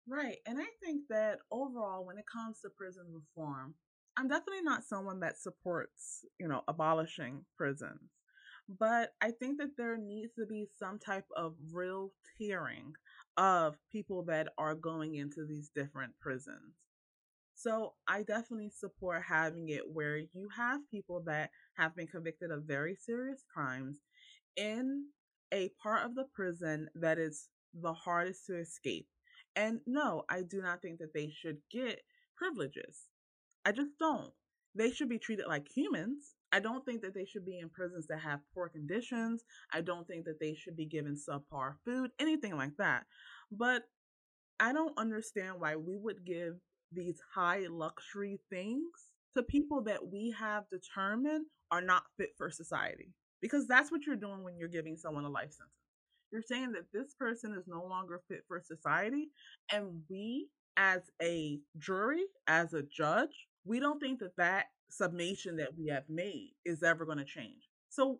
Right. 0.06 0.38
And 0.46 0.58
I 0.60 0.66
think 0.82 1.02
that 1.08 1.38
overall, 1.50 2.04
when 2.04 2.18
it 2.18 2.24
comes 2.30 2.60
to 2.60 2.70
prison 2.70 3.04
reform, 3.10 3.74
I'm 4.16 4.28
definitely 4.28 4.62
not 4.62 4.84
someone 4.84 5.20
that 5.20 5.38
supports, 5.38 6.24
you 6.38 6.46
know, 6.46 6.62
abolishing 6.68 7.44
prisons. 7.56 8.10
But 8.68 9.12
I 9.20 9.30
think 9.32 9.58
that 9.58 9.76
there 9.76 9.96
needs 9.98 10.32
to 10.38 10.46
be 10.46 10.66
some 10.78 10.98
type 10.98 11.26
of 11.36 11.54
real 11.72 12.12
tiering 12.40 12.92
of 13.36 13.76
people 13.90 14.24
that 14.24 14.48
are 14.58 14.74
going 14.74 15.16
into 15.16 15.46
these 15.46 15.70
different 15.74 16.12
prisons. 16.20 16.74
So 17.54 17.94
I 18.08 18.22
definitely 18.24 18.70
support 18.70 19.22
having 19.28 19.70
it 19.70 19.82
where 19.92 20.18
you 20.18 20.48
have 20.56 20.80
people 20.90 21.22
that 21.26 21.50
have 21.76 21.96
been 21.96 22.06
convicted 22.08 22.50
of 22.50 22.64
very 22.64 22.96
serious 22.96 23.44
crimes 23.52 23.98
in 24.56 25.06
a 25.52 25.70
part 25.82 26.04
of 26.06 26.14
the 26.14 26.26
prison 26.34 26.88
that 26.96 27.18
is 27.18 27.48
the 27.74 27.94
hardest 27.94 28.46
to 28.46 28.58
escape 28.58 29.08
and 29.56 29.80
no, 29.86 30.24
I 30.28 30.42
do 30.42 30.60
not 30.60 30.82
think 30.82 30.98
that 30.98 31.14
they 31.14 31.30
should 31.30 31.58
get 31.70 32.00
privileges. 32.36 33.02
I 33.64 33.72
just 33.72 33.98
don't. 33.98 34.32
They 34.74 34.90
should 34.90 35.08
be 35.08 35.18
treated 35.18 35.46
like 35.46 35.68
humans. 35.68 36.34
I 36.52 36.60
don't 36.60 36.84
think 36.84 37.02
that 37.02 37.14
they 37.14 37.24
should 37.24 37.44
be 37.44 37.58
in 37.58 37.68
prisons 37.68 38.06
that 38.08 38.20
have 38.20 38.40
poor 38.54 38.68
conditions. 38.68 39.44
I 39.72 39.80
don't 39.80 40.06
think 40.06 40.24
that 40.24 40.40
they 40.40 40.54
should 40.54 40.76
be 40.76 40.86
given 40.86 41.16
subpar 41.16 41.74
food, 41.84 42.10
anything 42.18 42.56
like 42.56 42.76
that. 42.78 43.04
But 43.50 43.82
I 44.60 44.72
don't 44.72 44.96
understand 44.98 45.54
why 45.58 45.76
we 45.76 45.96
would 45.96 46.24
give 46.24 46.54
these 46.92 47.20
high 47.34 47.66
luxury 47.68 48.40
things 48.50 48.86
to 49.36 49.42
people 49.42 49.82
that 49.82 50.06
we 50.06 50.34
have 50.38 50.64
determined 50.70 51.46
are 51.70 51.80
not 51.80 52.04
fit 52.16 52.30
for 52.36 52.50
society. 52.50 53.12
Because 53.40 53.66
that's 53.66 53.90
what 53.90 54.06
you're 54.06 54.16
doing 54.16 54.42
when 54.42 54.56
you're 54.56 54.68
giving 54.68 54.96
someone 54.96 55.24
a 55.24 55.28
life 55.28 55.52
sentence. 55.52 55.72
You're 56.34 56.42
saying 56.42 56.72
that 56.72 56.90
this 56.92 57.14
person 57.14 57.54
is 57.54 57.68
no 57.68 57.84
longer 57.84 58.20
fit 58.26 58.42
for 58.48 58.60
society, 58.60 59.28
and 59.72 60.02
we, 60.10 60.48
as 60.76 61.02
a 61.22 61.60
jury, 61.78 62.24
as 62.48 62.74
a 62.74 62.82
judge, 62.82 63.46
we 63.64 63.78
don't 63.78 64.00
think 64.00 64.18
that 64.18 64.36
that 64.36 64.64
summation 64.90 65.54
that 65.58 65.78
we 65.78 65.86
have 65.90 66.02
made 66.08 66.50
is 66.64 66.82
ever 66.82 67.06
going 67.06 67.18
to 67.18 67.24
change. 67.24 67.68
So, 67.88 68.18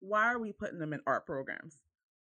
why 0.00 0.32
are 0.32 0.38
we 0.38 0.52
putting 0.52 0.78
them 0.78 0.94
in 0.94 1.00
art 1.06 1.26
programs? 1.26 1.76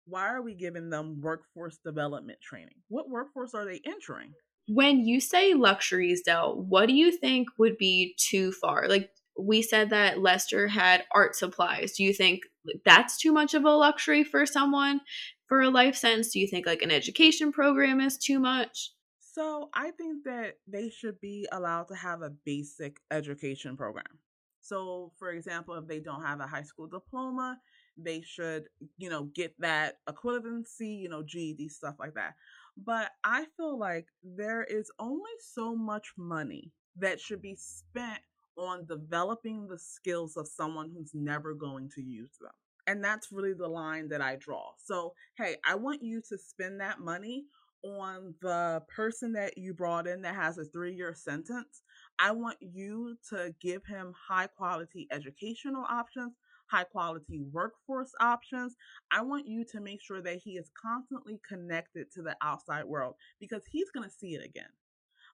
Why 0.05 0.27
are 0.27 0.41
we 0.41 0.53
giving 0.53 0.89
them 0.89 1.21
workforce 1.21 1.77
development 1.77 2.39
training? 2.41 2.75
What 2.89 3.09
workforce 3.09 3.53
are 3.53 3.63
they 3.63 3.79
entering? 3.85 4.33
When 4.67 5.05
you 5.07 5.21
say 5.21 5.53
luxuries, 5.53 6.23
Del, 6.23 6.57
what 6.57 6.87
do 6.87 6.93
you 6.93 7.09
think 7.09 7.47
would 7.57 7.77
be 7.77 8.15
too 8.17 8.51
far? 8.51 8.89
Like, 8.89 9.09
we 9.39 9.61
said 9.61 9.91
that 9.91 10.19
Lester 10.19 10.67
had 10.67 11.05
art 11.15 11.37
supplies. 11.37 11.93
Do 11.93 12.03
you 12.03 12.13
think 12.13 12.41
that's 12.85 13.17
too 13.17 13.31
much 13.31 13.53
of 13.53 13.65
a 13.65 13.69
luxury 13.69 14.23
for 14.23 14.45
someone 14.45 15.01
for 15.47 15.61
a 15.61 15.69
life 15.69 15.95
sentence? 15.95 16.31
Do 16.31 16.39
you 16.39 16.47
think 16.47 16.65
like 16.65 16.81
an 16.81 16.91
education 16.91 17.51
program 17.51 17.99
is 18.01 18.17
too 18.17 18.39
much? 18.39 18.91
So 19.19 19.69
I 19.73 19.91
think 19.91 20.25
that 20.25 20.57
they 20.67 20.89
should 20.89 21.19
be 21.21 21.47
allowed 21.51 21.87
to 21.87 21.95
have 21.95 22.21
a 22.21 22.33
basic 22.45 22.97
education 23.11 23.77
program. 23.77 24.19
So, 24.61 25.13
for 25.17 25.31
example, 25.31 25.75
if 25.75 25.87
they 25.87 25.99
don't 25.99 26.23
have 26.23 26.39
a 26.39 26.47
high 26.47 26.63
school 26.63 26.87
diploma, 26.87 27.57
they 27.97 28.21
should, 28.21 28.65
you 28.97 29.09
know, 29.09 29.23
get 29.33 29.53
that 29.59 29.95
equivalency, 30.07 31.01
you 31.01 31.09
know, 31.09 31.23
GED, 31.23 31.69
stuff 31.69 31.95
like 31.99 32.13
that. 32.15 32.35
But 32.77 33.11
I 33.23 33.45
feel 33.57 33.77
like 33.77 34.07
there 34.23 34.63
is 34.63 34.91
only 34.99 35.31
so 35.39 35.75
much 35.75 36.13
money 36.17 36.71
that 36.97 37.19
should 37.19 37.41
be 37.41 37.55
spent 37.55 38.21
on 38.61 38.85
developing 38.85 39.67
the 39.67 39.79
skills 39.79 40.37
of 40.37 40.47
someone 40.47 40.91
who's 40.95 41.11
never 41.13 41.53
going 41.53 41.89
to 41.95 42.01
use 42.01 42.37
them. 42.39 42.51
And 42.87 43.03
that's 43.03 43.31
really 43.31 43.53
the 43.53 43.67
line 43.67 44.09
that 44.09 44.21
I 44.21 44.35
draw. 44.37 44.71
So, 44.77 45.13
hey, 45.37 45.57
I 45.65 45.75
want 45.75 46.03
you 46.03 46.21
to 46.29 46.37
spend 46.37 46.79
that 46.81 46.99
money 46.99 47.45
on 47.83 48.35
the 48.41 48.83
person 48.93 49.33
that 49.33 49.57
you 49.57 49.73
brought 49.73 50.07
in 50.07 50.21
that 50.21 50.35
has 50.35 50.57
a 50.57 50.65
three 50.65 50.93
year 50.93 51.13
sentence. 51.13 51.81
I 52.19 52.31
want 52.31 52.57
you 52.59 53.17
to 53.29 53.53
give 53.59 53.85
him 53.85 54.13
high 54.27 54.47
quality 54.47 55.07
educational 55.11 55.85
options, 55.89 56.33
high 56.67 56.83
quality 56.83 57.41
workforce 57.51 58.11
options. 58.19 58.75
I 59.11 59.21
want 59.21 59.47
you 59.47 59.65
to 59.71 59.81
make 59.81 60.01
sure 60.01 60.21
that 60.21 60.37
he 60.37 60.51
is 60.51 60.69
constantly 60.79 61.39
connected 61.47 62.11
to 62.13 62.21
the 62.21 62.35
outside 62.41 62.85
world 62.85 63.15
because 63.39 63.63
he's 63.69 63.89
going 63.89 64.07
to 64.07 64.15
see 64.15 64.35
it 64.35 64.45
again. 64.45 64.69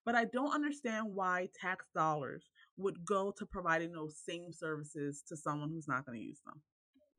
But 0.08 0.16
I 0.16 0.26
don't 0.26 0.56
understand 0.56 1.14
why 1.14 1.50
tax 1.54 1.90
dollars 1.94 2.50
would 2.78 3.06
go 3.06 3.34
to 3.38 3.46
providing 3.46 3.92
those 3.92 4.18
same 4.18 4.54
services 4.54 5.22
to 5.28 5.38
someone 5.38 5.70
who's 5.70 5.90
not 5.90 6.08
going 6.08 6.18
to 6.18 6.26
use 6.26 6.42
them. 6.48 6.64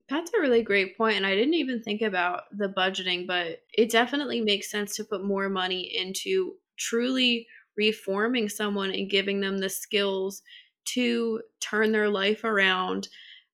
That's 0.09 0.33
a 0.33 0.41
really 0.41 0.63
great 0.63 0.97
point, 0.97 1.17
and 1.19 1.27
I 1.27 1.35
didn't 1.35 1.55
even 1.55 1.83
think 1.83 2.01
about 2.01 2.45
the 2.57 2.69
budgeting, 2.69 3.27
but 3.27 3.63
it 3.75 3.91
definitely 3.91 4.41
makes 4.41 4.71
sense 4.71 4.97
to 4.97 5.05
put 5.05 5.23
more 5.23 5.51
money 5.51 5.83
into 5.83 6.57
truly 6.79 7.47
reforming 7.77 8.49
someone 8.49 8.91
and 8.91 9.11
giving 9.11 9.41
them 9.41 9.59
the 9.59 9.69
skills 9.69 10.43
to 10.95 11.43
turn 11.61 11.93
their 11.93 12.09
life 12.09 12.43
around 12.43 13.09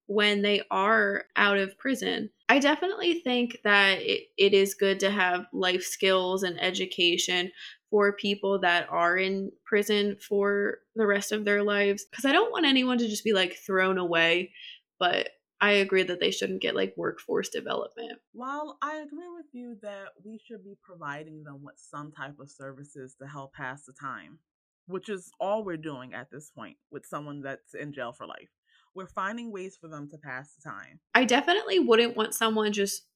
when 0.06 0.42
they 0.42 0.62
are 0.70 1.24
out 1.36 1.58
of 1.58 1.76
prison. 1.78 2.30
I 2.48 2.60
definitely 2.60 3.20
think 3.20 3.58
that 3.64 4.00
it, 4.02 4.28
it 4.36 4.54
is 4.54 4.74
good 4.74 5.00
to 5.00 5.10
have 5.10 5.46
life 5.52 5.82
skills 5.82 6.44
and 6.44 6.60
education 6.60 7.50
for 7.90 8.12
people 8.12 8.58
that 8.60 8.88
are 8.90 9.16
in 9.16 9.52
prison 9.64 10.16
for 10.16 10.78
the 10.96 11.06
rest 11.06 11.32
of 11.32 11.44
their 11.44 11.62
lives 11.62 12.04
because 12.10 12.24
I 12.24 12.32
don't 12.32 12.50
want 12.50 12.66
anyone 12.66 12.98
to 12.98 13.08
just 13.08 13.24
be 13.24 13.32
like 13.32 13.54
thrown 13.54 13.98
away, 13.98 14.52
but 14.98 15.28
I 15.60 15.72
agree 15.72 16.02
that 16.02 16.20
they 16.20 16.30
shouldn't 16.30 16.60
get 16.60 16.74
like 16.74 16.94
workforce 16.96 17.48
development. 17.48 18.18
While 18.32 18.76
I 18.82 18.96
agree 18.96 19.28
with 19.34 19.46
you 19.52 19.78
that 19.82 20.08
we 20.24 20.38
should 20.44 20.64
be 20.64 20.76
providing 20.82 21.42
them 21.42 21.62
with 21.62 21.76
some 21.78 22.12
type 22.12 22.38
of 22.38 22.50
services 22.50 23.14
to 23.20 23.26
help 23.26 23.54
pass 23.54 23.84
the 23.84 23.92
time, 23.92 24.40
which 24.86 25.08
is 25.08 25.30
all 25.40 25.64
we're 25.64 25.76
doing 25.76 26.12
at 26.12 26.30
this 26.30 26.50
point 26.50 26.76
with 26.90 27.06
someone 27.06 27.40
that's 27.40 27.74
in 27.74 27.92
jail 27.92 28.12
for 28.12 28.26
life. 28.26 28.50
We're 28.94 29.06
finding 29.06 29.50
ways 29.50 29.76
for 29.80 29.88
them 29.88 30.08
to 30.10 30.18
pass 30.18 30.54
the 30.54 30.68
time. 30.68 31.00
I 31.14 31.24
definitely 31.24 31.78
wouldn't 31.78 32.16
want 32.16 32.34
someone 32.34 32.72
just 32.72 33.06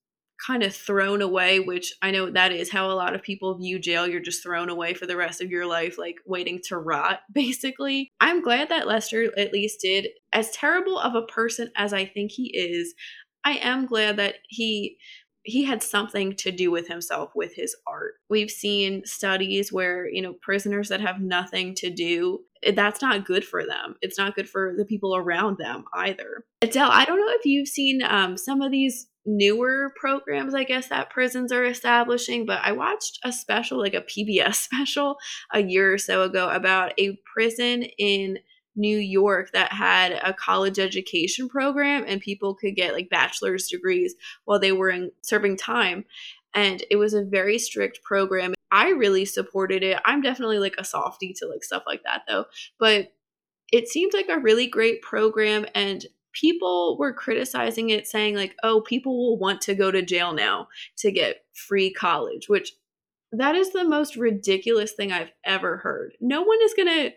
kind 0.45 0.63
of 0.63 0.75
thrown 0.75 1.23
away, 1.23 1.61
which 1.61 1.93
I 2.03 2.11
know 2.11 2.31
that 2.31 2.53
is 2.53 2.71
how 2.71 2.91
a 2.91 2.95
lot 2.95 3.15
of 3.15 3.23
people 3.23 3.57
view 3.57 3.79
jail. 3.79 4.07
You're 4.07 4.21
just 4.21 4.43
thrown 4.43 4.69
away 4.69 4.95
for 4.95 5.07
the 5.07 5.17
rest 5.17 5.41
of 5.41 5.51
your 5.51 5.67
life, 5.67 5.99
like 5.99 6.17
waiting 6.27 6.61
to 6.65 6.79
rot, 6.79 7.21
basically. 7.33 8.13
I'm 8.21 8.43
glad 8.43 8.69
that 8.69 8.87
Lester 8.87 9.31
at 9.39 9.53
least 9.53 9.81
did, 9.81 10.09
as 10.33 10.51
terrible 10.51 10.99
of 10.99 11.15
a 11.15 11.23
person 11.23 11.71
as 11.77 11.93
I 11.93 12.05
think 12.05 12.33
he 12.33 12.57
is, 12.57 12.95
I 13.45 13.53
am 13.53 13.87
glad 13.87 14.17
that 14.17 14.37
he 14.49 14.99
he 15.49 15.65
had 15.65 15.83
something 15.83 16.35
to 16.37 16.53
do 16.53 16.71
with 16.71 16.89
himself 16.89 17.31
with 17.35 17.55
his 17.55 17.75
art. 17.87 18.15
We've 18.29 18.51
seen 18.51 19.05
studies 19.07 19.73
where, 19.73 20.09
you 20.09 20.21
know, 20.21 20.35
prisoners 20.43 20.89
that 20.91 21.01
have 21.01 21.21
nothing 21.21 21.75
to 21.77 21.91
do, 21.91 22.41
eh, 22.63 22.73
that's 22.75 23.01
not 23.01 23.25
good 23.25 23.45
for 23.45 23.65
them. 23.65 23.97
It's 24.03 24.19
not 24.19 24.35
good 24.35 24.49
for 24.49 24.75
the 24.77 24.85
people 24.85 25.17
around 25.17 25.59
them 25.59 25.85
either. 25.95 26.45
Adele, 26.63 26.91
I 26.91 27.05
don't 27.05 27.19
know 27.19 27.33
if 27.33 27.47
you've 27.47 27.69
seen 27.69 28.03
um, 28.03 28.37
some 28.37 28.61
of 28.61 28.71
these 28.71 29.07
newer 29.25 29.93
programs, 29.97 30.55
I 30.55 30.65
guess, 30.65 30.89
that 30.89 31.11
prisons 31.11 31.53
are 31.53 31.65
establishing. 31.65 32.47
But 32.47 32.61
I 32.63 32.73
watched 32.73 33.19
a 33.25 33.33
special, 33.33 33.79
like 33.79 33.95
a 33.95 34.03
PBS 34.03 34.55
special, 34.65 35.17
a 35.53 35.63
year 35.63 35.93
or 35.95 35.99
so 35.99 36.23
ago 36.23 36.49
about 36.51 36.93
a 36.99 37.19
prison 37.33 37.85
in 37.99 38.39
New 38.79 38.99
York 38.99 39.53
that 39.53 39.73
had 39.73 40.13
a 40.13 40.33
college 40.33 40.79
education 40.79 41.49
program 41.49 42.05
and 42.07 42.21
people 42.21 42.55
could 42.55 42.77
get 42.77 42.95
like 42.95 43.11
bachelor's 43.11 43.69
degrees 43.69 44.15
while 44.45 44.59
they 44.59 44.73
were 44.73 44.91
in 44.91 45.11
serving 45.23 45.57
time. 45.57 46.05
And 46.55 46.83
it 46.91 46.97
was 46.97 47.13
a 47.13 47.25
very 47.25 47.59
strict 47.59 48.03
program. 48.03 48.55
I 48.71 48.91
really 48.91 49.25
supported 49.25 49.83
it. 49.83 50.01
I'm 50.05 50.23
definitely 50.23 50.59
like 50.59 50.77
a 50.79 50.85
softie 50.85 51.35
to 51.35 51.47
like 51.47 51.65
stuff 51.65 51.83
like 51.87 52.03
that 52.05 52.23
though. 52.27 52.47
But 52.79 53.13
it 53.73 53.89
seemed 53.89 54.13
like 54.15 54.29
a 54.29 54.39
really 54.39 54.67
great 54.67 55.03
program 55.03 55.67
and 55.75 56.07
people 56.33 56.97
were 56.99 57.13
criticizing 57.13 57.91
it 57.91 58.07
saying 58.07 58.37
like 58.37 58.55
oh 58.63 58.81
people 58.83 59.17
will 59.17 59.39
want 59.39 59.61
to 59.61 59.75
go 59.75 59.91
to 59.91 60.03
jail 60.03 60.33
now 60.33 60.69
to 60.97 61.11
get 61.11 61.45
free 61.55 61.93
college 61.93 62.49
which 62.49 62.75
that 63.33 63.55
is 63.55 63.73
the 63.73 63.85
most 63.85 64.15
ridiculous 64.17 64.93
thing 64.93 65.11
i've 65.11 65.33
ever 65.45 65.79
heard 65.79 66.13
no 66.21 66.43
one 66.43 66.59
is 66.63 66.75
going 66.75 66.89
to 66.89 67.11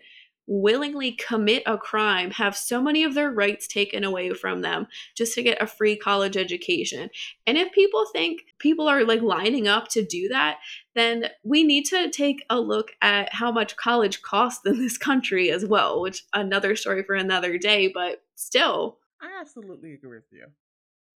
willingly 0.46 1.12
commit 1.12 1.62
a 1.66 1.78
crime 1.78 2.30
have 2.32 2.56
so 2.56 2.82
many 2.82 3.04
of 3.04 3.14
their 3.14 3.30
rights 3.30 3.66
taken 3.66 4.04
away 4.04 4.32
from 4.32 4.60
them 4.62 4.86
just 5.16 5.34
to 5.34 5.42
get 5.42 5.60
a 5.62 5.66
free 5.66 5.96
college 5.96 6.36
education 6.36 7.08
and 7.46 7.56
if 7.56 7.72
people 7.72 8.04
think 8.12 8.42
people 8.58 8.88
are 8.88 9.04
like 9.04 9.22
lining 9.22 9.68
up 9.68 9.88
to 9.88 10.04
do 10.04 10.28
that 10.28 10.58
then 10.94 11.26
we 11.44 11.62
need 11.62 11.84
to 11.84 12.10
take 12.10 12.44
a 12.50 12.60
look 12.60 12.92
at 13.00 13.32
how 13.32 13.50
much 13.52 13.76
college 13.76 14.22
costs 14.22 14.66
in 14.66 14.78
this 14.78 14.98
country 14.98 15.50
as 15.50 15.64
well 15.64 16.00
which 16.00 16.24
another 16.32 16.74
story 16.76 17.02
for 17.02 17.14
another 17.14 17.56
day 17.56 17.88
but 17.88 18.22
still 18.34 18.98
I 19.22 19.40
absolutely 19.40 19.94
agree 19.94 20.18
with 20.18 20.32
you. 20.32 20.46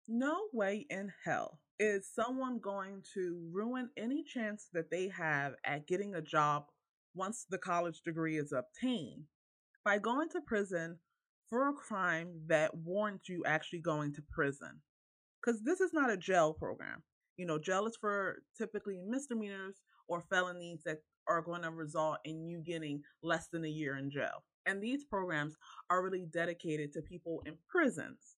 No 0.09 0.47
way 0.51 0.85
in 0.89 1.13
hell 1.23 1.61
is 1.79 2.05
someone 2.13 2.59
going 2.59 3.01
to 3.13 3.39
ruin 3.49 3.89
any 3.95 4.23
chance 4.23 4.67
that 4.73 4.91
they 4.91 5.07
have 5.07 5.53
at 5.63 5.87
getting 5.87 6.13
a 6.13 6.21
job 6.21 6.65
once 7.15 7.45
the 7.49 7.57
college 7.57 8.01
degree 8.01 8.37
is 8.37 8.51
obtained 8.51 9.25
by 9.85 9.97
going 9.97 10.29
to 10.29 10.41
prison 10.41 10.97
for 11.49 11.69
a 11.69 11.73
crime 11.73 12.41
that 12.47 12.75
warrants 12.75 13.29
you 13.29 13.43
actually 13.45 13.79
going 13.79 14.13
to 14.13 14.23
prison. 14.31 14.81
Because 15.39 15.61
this 15.63 15.81
is 15.81 15.91
not 15.93 16.09
a 16.09 16.17
jail 16.17 16.53
program. 16.53 17.03
You 17.37 17.45
know, 17.45 17.59
jail 17.59 17.85
is 17.85 17.97
for 17.99 18.37
typically 18.57 18.99
misdemeanors 19.05 19.81
or 20.07 20.21
felonies 20.29 20.81
that 20.85 20.99
are 21.27 21.41
going 21.41 21.61
to 21.63 21.71
result 21.71 22.17
in 22.25 22.47
you 22.47 22.61
getting 22.65 23.01
less 23.21 23.47
than 23.51 23.65
a 23.65 23.69
year 23.69 23.97
in 23.97 24.09
jail. 24.09 24.43
And 24.65 24.81
these 24.81 25.03
programs 25.03 25.55
are 25.89 26.03
really 26.03 26.25
dedicated 26.31 26.93
to 26.93 27.01
people 27.01 27.41
in 27.45 27.55
prisons. 27.67 28.37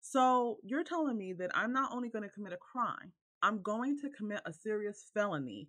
So 0.00 0.58
you're 0.62 0.84
telling 0.84 1.18
me 1.18 1.34
that 1.34 1.50
I'm 1.54 1.72
not 1.72 1.92
only 1.92 2.08
going 2.08 2.22
to 2.22 2.30
commit 2.30 2.52
a 2.52 2.56
crime, 2.56 3.12
I'm 3.42 3.62
going 3.62 3.98
to 3.98 4.10
commit 4.10 4.40
a 4.46 4.52
serious 4.52 5.04
felony 5.12 5.68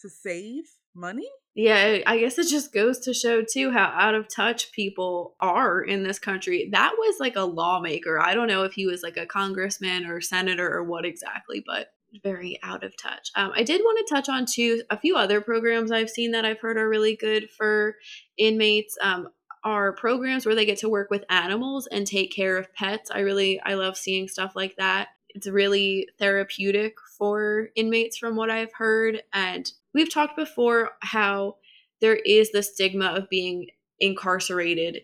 to 0.00 0.08
save 0.08 0.64
money? 0.94 1.28
Yeah, 1.54 1.98
I 2.06 2.18
guess 2.18 2.38
it 2.38 2.48
just 2.48 2.72
goes 2.72 3.00
to 3.00 3.14
show 3.14 3.42
too 3.42 3.70
how 3.70 3.86
out 3.86 4.14
of 4.14 4.28
touch 4.28 4.72
people 4.72 5.34
are 5.40 5.82
in 5.82 6.04
this 6.04 6.18
country. 6.18 6.68
That 6.72 6.92
was 6.96 7.16
like 7.18 7.36
a 7.36 7.42
lawmaker. 7.42 8.20
I 8.20 8.34
don't 8.34 8.48
know 8.48 8.62
if 8.64 8.72
he 8.72 8.86
was 8.86 9.02
like 9.02 9.16
a 9.16 9.26
congressman 9.26 10.06
or 10.06 10.20
senator 10.20 10.72
or 10.72 10.84
what 10.84 11.04
exactly, 11.04 11.62
but 11.64 11.88
very 12.22 12.58
out 12.62 12.84
of 12.84 12.96
touch. 12.96 13.30
Um, 13.36 13.52
I 13.54 13.62
did 13.62 13.80
want 13.82 14.06
to 14.06 14.14
touch 14.14 14.28
on 14.28 14.46
too 14.46 14.82
a 14.90 14.96
few 14.96 15.16
other 15.16 15.40
programs 15.40 15.90
I've 15.90 16.10
seen 16.10 16.32
that 16.32 16.44
I've 16.44 16.60
heard 16.60 16.76
are 16.76 16.88
really 16.88 17.16
good 17.16 17.50
for 17.50 17.96
inmates. 18.36 18.96
Um, 19.00 19.28
are 19.62 19.92
programs 19.92 20.46
where 20.46 20.54
they 20.54 20.64
get 20.64 20.78
to 20.78 20.88
work 20.88 21.10
with 21.10 21.24
animals 21.28 21.86
and 21.86 22.06
take 22.06 22.32
care 22.32 22.56
of 22.56 22.72
pets. 22.74 23.10
I 23.10 23.20
really 23.20 23.60
I 23.60 23.74
love 23.74 23.96
seeing 23.96 24.26
stuff 24.26 24.56
like 24.56 24.76
that. 24.76 25.08
It's 25.28 25.46
really 25.46 26.08
therapeutic 26.18 26.94
for 27.18 27.68
inmates 27.76 28.16
from 28.16 28.36
what 28.36 28.50
I've 28.50 28.72
heard 28.72 29.22
and 29.32 29.70
we've 29.94 30.12
talked 30.12 30.36
before 30.36 30.90
how 31.02 31.56
there 32.00 32.16
is 32.16 32.50
the 32.52 32.62
stigma 32.62 33.06
of 33.06 33.28
being 33.28 33.68
incarcerated 33.98 35.02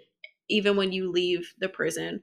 even 0.48 0.76
when 0.76 0.92
you 0.92 1.10
leave 1.10 1.54
the 1.58 1.68
prison. 1.68 2.22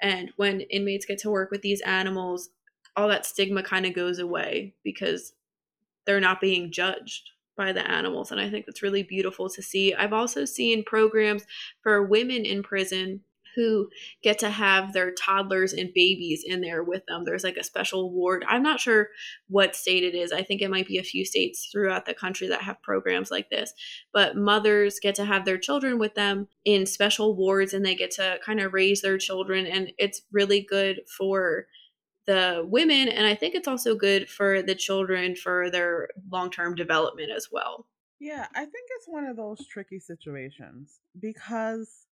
And 0.00 0.30
when 0.36 0.60
inmates 0.62 1.06
get 1.06 1.18
to 1.20 1.30
work 1.30 1.50
with 1.50 1.62
these 1.62 1.80
animals, 1.82 2.50
all 2.96 3.08
that 3.08 3.26
stigma 3.26 3.62
kind 3.62 3.86
of 3.86 3.94
goes 3.94 4.18
away 4.18 4.74
because 4.84 5.32
they're 6.06 6.20
not 6.20 6.40
being 6.40 6.70
judged 6.70 7.30
by 7.56 7.72
the 7.72 7.88
animals. 7.88 8.30
And 8.30 8.40
I 8.40 8.50
think 8.50 8.66
that's 8.66 8.82
really 8.82 9.02
beautiful 9.02 9.48
to 9.48 9.62
see. 9.62 9.94
I've 9.94 10.12
also 10.12 10.44
seen 10.44 10.84
programs 10.84 11.44
for 11.82 12.02
women 12.02 12.44
in 12.44 12.62
prison 12.62 13.20
who 13.54 13.88
get 14.22 14.38
to 14.40 14.50
have 14.50 14.92
their 14.92 15.12
toddlers 15.12 15.72
and 15.72 15.92
babies 15.94 16.44
in 16.46 16.60
there 16.60 16.82
with 16.82 17.04
them. 17.06 17.24
There's 17.24 17.44
like 17.44 17.56
a 17.56 17.64
special 17.64 18.12
ward. 18.12 18.44
I'm 18.48 18.62
not 18.62 18.80
sure 18.80 19.08
what 19.48 19.76
state 19.76 20.04
it 20.04 20.14
is. 20.14 20.32
I 20.32 20.42
think 20.42 20.62
it 20.62 20.70
might 20.70 20.86
be 20.86 20.98
a 20.98 21.04
few 21.04 21.24
states 21.24 21.68
throughout 21.70 22.06
the 22.06 22.14
country 22.14 22.48
that 22.48 22.62
have 22.62 22.82
programs 22.82 23.30
like 23.30 23.50
this. 23.50 23.72
But 24.12 24.36
mothers 24.36 24.98
get 25.00 25.14
to 25.16 25.24
have 25.24 25.44
their 25.44 25.58
children 25.58 25.98
with 25.98 26.14
them 26.14 26.48
in 26.64 26.86
special 26.86 27.36
wards 27.36 27.74
and 27.74 27.84
they 27.84 27.94
get 27.94 28.10
to 28.12 28.38
kind 28.44 28.60
of 28.60 28.72
raise 28.72 29.02
their 29.02 29.18
children. 29.18 29.66
And 29.66 29.92
it's 29.98 30.22
really 30.32 30.60
good 30.60 31.00
for 31.18 31.66
the 32.26 32.64
women 32.66 33.08
and 33.08 33.26
i 33.26 33.34
think 33.34 33.54
it's 33.54 33.68
also 33.68 33.94
good 33.94 34.28
for 34.28 34.62
the 34.62 34.74
children 34.74 35.36
for 35.36 35.70
their 35.70 36.08
long-term 36.30 36.74
development 36.74 37.30
as 37.30 37.48
well 37.52 37.86
yeah 38.20 38.46
i 38.54 38.60
think 38.60 38.88
it's 38.96 39.06
one 39.06 39.24
of 39.24 39.36
those 39.36 39.66
tricky 39.66 39.98
situations 39.98 41.00
because 41.20 42.06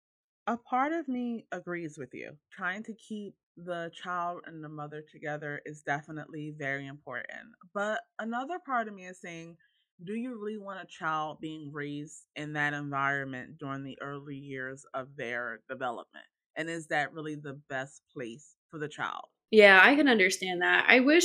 a 0.46 0.56
part 0.56 0.92
of 0.92 1.08
me 1.08 1.46
agrees 1.52 1.96
with 1.98 2.12
you 2.12 2.32
trying 2.50 2.82
to 2.82 2.94
keep 2.94 3.34
the 3.56 3.90
child 3.94 4.40
and 4.46 4.64
the 4.64 4.68
mother 4.68 5.02
together 5.12 5.60
is 5.66 5.82
definitely 5.82 6.54
very 6.58 6.86
important 6.86 7.48
but 7.74 8.00
another 8.18 8.58
part 8.64 8.88
of 8.88 8.94
me 8.94 9.06
is 9.06 9.20
saying 9.20 9.56
do 10.04 10.14
you 10.14 10.38
really 10.38 10.58
want 10.58 10.80
a 10.80 10.86
child 10.86 11.38
being 11.40 11.70
raised 11.72 12.26
in 12.36 12.52
that 12.54 12.74
environment 12.74 13.58
during 13.58 13.84
the 13.84 13.98
early 14.00 14.36
years 14.36 14.84
of 14.94 15.08
their 15.16 15.60
development? 15.68 16.24
And 16.56 16.68
is 16.68 16.86
that 16.88 17.12
really 17.12 17.36
the 17.36 17.60
best 17.68 18.02
place 18.12 18.56
for 18.70 18.78
the 18.78 18.88
child? 18.88 19.24
Yeah, 19.50 19.80
I 19.82 19.94
can 19.94 20.08
understand 20.08 20.62
that. 20.62 20.86
I 20.88 21.00
wish 21.00 21.24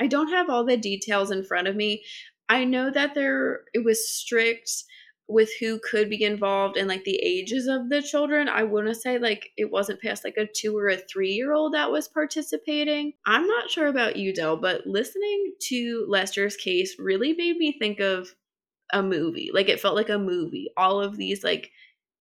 I 0.00 0.06
don't 0.06 0.28
have 0.28 0.50
all 0.50 0.64
the 0.64 0.76
details 0.76 1.30
in 1.30 1.44
front 1.44 1.68
of 1.68 1.76
me. 1.76 2.04
I 2.48 2.64
know 2.64 2.90
that 2.90 3.14
there 3.14 3.62
it 3.72 3.84
was 3.84 4.10
strict 4.10 4.70
with 5.28 5.50
who 5.60 5.78
could 5.78 6.08
be 6.08 6.24
involved 6.24 6.78
and 6.78 6.88
like 6.88 7.04
the 7.04 7.20
ages 7.22 7.66
of 7.66 7.90
the 7.90 8.00
children. 8.00 8.48
I 8.48 8.62
want 8.62 8.88
to 8.88 8.94
say 8.94 9.18
like 9.18 9.50
it 9.58 9.70
wasn't 9.70 10.00
past 10.00 10.24
like 10.24 10.38
a 10.38 10.46
two 10.46 10.76
or 10.76 10.88
a 10.88 10.96
three 10.96 11.32
year 11.32 11.52
old 11.52 11.74
that 11.74 11.90
was 11.90 12.08
participating. 12.08 13.12
I'm 13.26 13.46
not 13.46 13.70
sure 13.70 13.88
about 13.88 14.16
you, 14.16 14.34
Dell, 14.34 14.56
but 14.56 14.86
listening 14.86 15.52
to 15.68 16.06
Lester's 16.08 16.56
case 16.56 16.96
really 16.98 17.34
made 17.34 17.58
me 17.58 17.76
think 17.78 18.00
of 18.00 18.34
a 18.92 19.02
movie. 19.02 19.50
Like 19.52 19.68
it 19.68 19.80
felt 19.80 19.96
like 19.96 20.08
a 20.08 20.18
movie. 20.18 20.70
All 20.78 21.00
of 21.00 21.18
these 21.18 21.44
like 21.44 21.70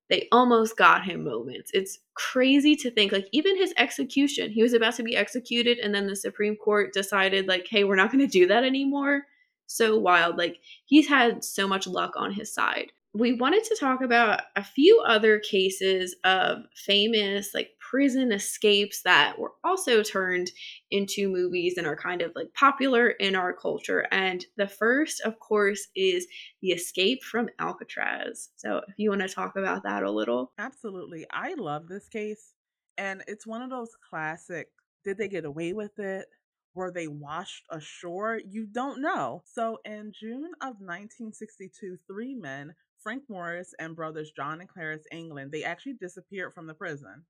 they 0.09 0.27
almost 0.31 0.77
got 0.77 1.05
him 1.05 1.23
moments. 1.23 1.71
It's 1.73 1.99
crazy 2.13 2.75
to 2.77 2.91
think 2.91 3.13
like 3.13 3.27
even 3.31 3.55
his 3.55 3.73
execution, 3.77 4.51
he 4.51 4.63
was 4.63 4.73
about 4.73 4.95
to 4.95 5.03
be 5.03 5.15
executed 5.15 5.79
and 5.79 5.95
then 5.95 6.07
the 6.07 6.15
Supreme 6.15 6.57
Court 6.57 6.93
decided 6.93 7.47
like, 7.47 7.67
"Hey, 7.69 7.85
we're 7.85 7.95
not 7.95 8.11
going 8.11 8.25
to 8.25 8.27
do 8.27 8.47
that 8.47 8.65
anymore." 8.65 9.23
So 9.65 9.97
wild. 9.97 10.37
Like 10.37 10.57
he's 10.85 11.07
had 11.07 11.45
so 11.45 11.69
much 11.69 11.87
luck 11.87 12.13
on 12.17 12.33
his 12.33 12.53
side 12.53 12.91
we 13.17 13.33
wanted 13.33 13.63
to 13.63 13.77
talk 13.79 14.01
about 14.01 14.41
a 14.55 14.63
few 14.63 15.03
other 15.05 15.39
cases 15.39 16.15
of 16.23 16.59
famous 16.75 17.53
like 17.53 17.71
prison 17.79 18.31
escapes 18.31 19.01
that 19.03 19.39
were 19.39 19.53
also 19.63 20.03
turned 20.03 20.51
into 20.91 21.29
movies 21.29 21.75
and 21.77 21.87
are 21.87 21.95
kind 21.95 22.21
of 22.21 22.31
like 22.35 22.53
popular 22.53 23.09
in 23.09 23.35
our 23.35 23.53
culture. 23.53 24.05
And 24.11 24.45
the 24.57 24.67
first, 24.67 25.21
of 25.21 25.39
course, 25.39 25.87
is 25.95 26.27
The 26.61 26.69
Escape 26.69 27.23
from 27.23 27.49
Alcatraz. 27.59 28.49
So 28.57 28.81
if 28.87 28.95
you 28.97 29.09
want 29.09 29.21
to 29.21 29.29
talk 29.29 29.55
about 29.55 29.83
that 29.83 30.03
a 30.03 30.11
little. 30.11 30.51
Absolutely. 30.57 31.25
I 31.31 31.53
love 31.55 31.87
this 31.87 32.07
case. 32.09 32.53
And 32.97 33.23
it's 33.27 33.47
one 33.47 33.61
of 33.61 33.69
those 33.69 33.91
classic 34.09 34.69
did 35.03 35.17
they 35.17 35.29
get 35.29 35.45
away 35.45 35.71
with 35.71 35.99
it? 35.99 36.25
Were 36.75 36.91
they 36.91 37.07
washed 37.07 37.63
ashore? 37.71 38.41
You 38.45 38.65
don't 38.65 39.01
know. 39.01 39.41
So, 39.45 39.79
in 39.85 40.11
June 40.13 40.51
of 40.61 40.81
1962, 40.81 41.97
three 42.05 42.35
men 42.35 42.75
Frank 43.07 43.23
Morris 43.29 43.73
and 43.79 43.95
brothers 43.95 44.33
John 44.35 44.59
and 44.59 44.67
Clarence 44.67 45.05
Anglin, 45.13 45.49
they 45.49 45.63
actually 45.63 45.93
disappeared 45.93 46.53
from 46.53 46.67
the 46.67 46.73
prison. 46.73 47.23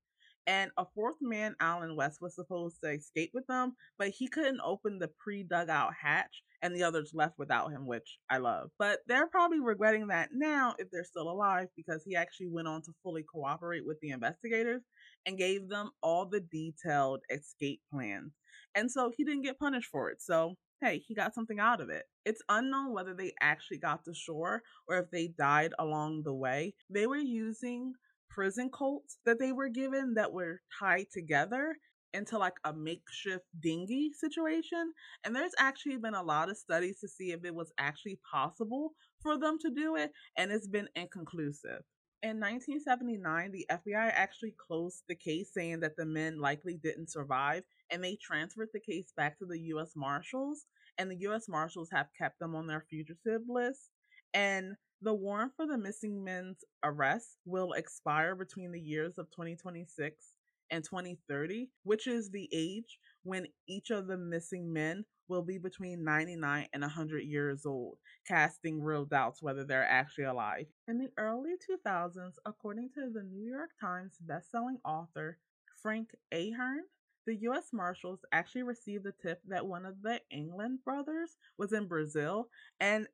And 0.44 0.72
a 0.76 0.84
fourth 0.92 1.18
man, 1.20 1.54
Allen 1.60 1.94
West, 1.94 2.18
was 2.20 2.34
supposed 2.34 2.78
to 2.82 2.90
escape 2.90 3.30
with 3.32 3.46
them, 3.46 3.76
but 3.96 4.08
he 4.08 4.26
couldn't 4.26 4.60
open 4.64 4.98
the 4.98 5.06
pre 5.06 5.44
dug 5.44 5.70
out 5.70 5.92
hatch, 5.94 6.42
and 6.62 6.74
the 6.74 6.82
others 6.82 7.12
left 7.14 7.38
without 7.38 7.70
him, 7.70 7.86
which 7.86 8.18
I 8.28 8.38
love. 8.38 8.70
But 8.76 9.02
they're 9.06 9.28
probably 9.28 9.60
regretting 9.60 10.08
that 10.08 10.30
now 10.32 10.74
if 10.80 10.90
they're 10.90 11.04
still 11.04 11.30
alive 11.30 11.68
because 11.76 12.02
he 12.04 12.16
actually 12.16 12.48
went 12.48 12.66
on 12.66 12.82
to 12.82 12.92
fully 13.04 13.22
cooperate 13.22 13.86
with 13.86 14.00
the 14.00 14.10
investigators 14.10 14.82
and 15.26 15.38
gave 15.38 15.68
them 15.68 15.90
all 16.02 16.26
the 16.26 16.40
detailed 16.40 17.20
escape 17.30 17.82
plans. 17.92 18.32
And 18.74 18.90
so 18.90 19.12
he 19.16 19.22
didn't 19.22 19.44
get 19.44 19.60
punished 19.60 19.90
for 19.92 20.10
it. 20.10 20.20
So 20.22 20.56
hey, 20.80 21.02
he 21.06 21.14
got 21.14 21.34
something 21.34 21.58
out 21.58 21.80
of 21.80 21.90
it. 21.90 22.04
It's 22.24 22.42
unknown 22.48 22.92
whether 22.92 23.14
they 23.14 23.32
actually 23.40 23.78
got 23.78 24.04
to 24.04 24.14
shore 24.14 24.62
or 24.88 24.98
if 24.98 25.10
they 25.10 25.28
died 25.38 25.72
along 25.78 26.22
the 26.24 26.34
way. 26.34 26.74
They 26.90 27.06
were 27.06 27.16
using 27.16 27.94
prison 28.30 28.70
coats 28.70 29.18
that 29.26 29.38
they 29.38 29.52
were 29.52 29.68
given 29.68 30.14
that 30.14 30.32
were 30.32 30.60
tied 30.78 31.06
together 31.12 31.76
into 32.14 32.38
like 32.38 32.54
a 32.64 32.72
makeshift 32.72 33.44
dinghy 33.60 34.10
situation. 34.12 34.92
And 35.24 35.34
there's 35.34 35.52
actually 35.58 35.96
been 35.96 36.14
a 36.14 36.22
lot 36.22 36.48
of 36.48 36.56
studies 36.56 37.00
to 37.00 37.08
see 37.08 37.32
if 37.32 37.44
it 37.44 37.54
was 37.54 37.72
actually 37.78 38.18
possible 38.30 38.92
for 39.22 39.38
them 39.38 39.58
to 39.60 39.70
do 39.70 39.96
it, 39.96 40.12
and 40.36 40.50
it's 40.50 40.68
been 40.68 40.88
inconclusive. 40.94 41.82
In 42.20 42.40
1979, 42.40 43.52
the 43.52 43.66
FBI 43.70 44.10
actually 44.12 44.52
closed 44.58 45.04
the 45.08 45.14
case, 45.14 45.52
saying 45.54 45.80
that 45.80 45.96
the 45.96 46.04
men 46.04 46.40
likely 46.40 46.76
didn't 46.76 47.10
survive, 47.10 47.62
and 47.90 48.02
they 48.02 48.16
transferred 48.16 48.70
the 48.72 48.80
case 48.80 49.12
back 49.16 49.38
to 49.38 49.46
the 49.46 49.58
U.S. 49.68 49.92
Marshals. 49.94 50.66
And 50.98 51.08
the 51.08 51.20
U.S. 51.20 51.48
Marshals 51.48 51.90
have 51.92 52.08
kept 52.18 52.40
them 52.40 52.56
on 52.56 52.66
their 52.66 52.84
fugitive 52.90 53.42
list. 53.48 53.90
And 54.34 54.74
the 55.00 55.14
warrant 55.14 55.52
for 55.54 55.64
the 55.64 55.78
missing 55.78 56.24
men's 56.24 56.64
arrest 56.82 57.38
will 57.44 57.72
expire 57.74 58.34
between 58.34 58.72
the 58.72 58.80
years 58.80 59.16
of 59.16 59.30
2026 59.30 60.34
and 60.70 60.82
2030, 60.82 61.70
which 61.84 62.08
is 62.08 62.30
the 62.30 62.48
age 62.52 62.98
when 63.22 63.46
each 63.68 63.90
of 63.90 64.08
the 64.08 64.18
missing 64.18 64.72
men 64.72 65.04
will 65.28 65.42
be 65.42 65.58
between 65.58 66.04
99 66.04 66.66
and 66.72 66.82
100 66.82 67.20
years 67.20 67.66
old, 67.66 67.98
casting 68.26 68.82
real 68.82 69.04
doubts 69.04 69.42
whether 69.42 69.64
they're 69.64 69.88
actually 69.88 70.24
alive. 70.24 70.66
In 70.86 70.98
the 70.98 71.10
early 71.18 71.54
2000s, 71.86 72.34
according 72.46 72.90
to 72.94 73.10
the 73.12 73.22
New 73.22 73.50
York 73.50 73.70
Times 73.80 74.16
bestselling 74.26 74.78
author 74.84 75.38
Frank 75.82 76.10
Ahern, 76.32 76.82
the 77.26 77.36
U.S. 77.42 77.68
Marshals 77.72 78.20
actually 78.32 78.62
received 78.62 79.04
the 79.04 79.12
tip 79.12 79.40
that 79.48 79.66
one 79.66 79.84
of 79.84 80.02
the 80.02 80.20
Anglin 80.32 80.78
brothers 80.82 81.36
was 81.58 81.72
in 81.72 81.86
Brazil, 81.86 82.48
and 82.80 83.06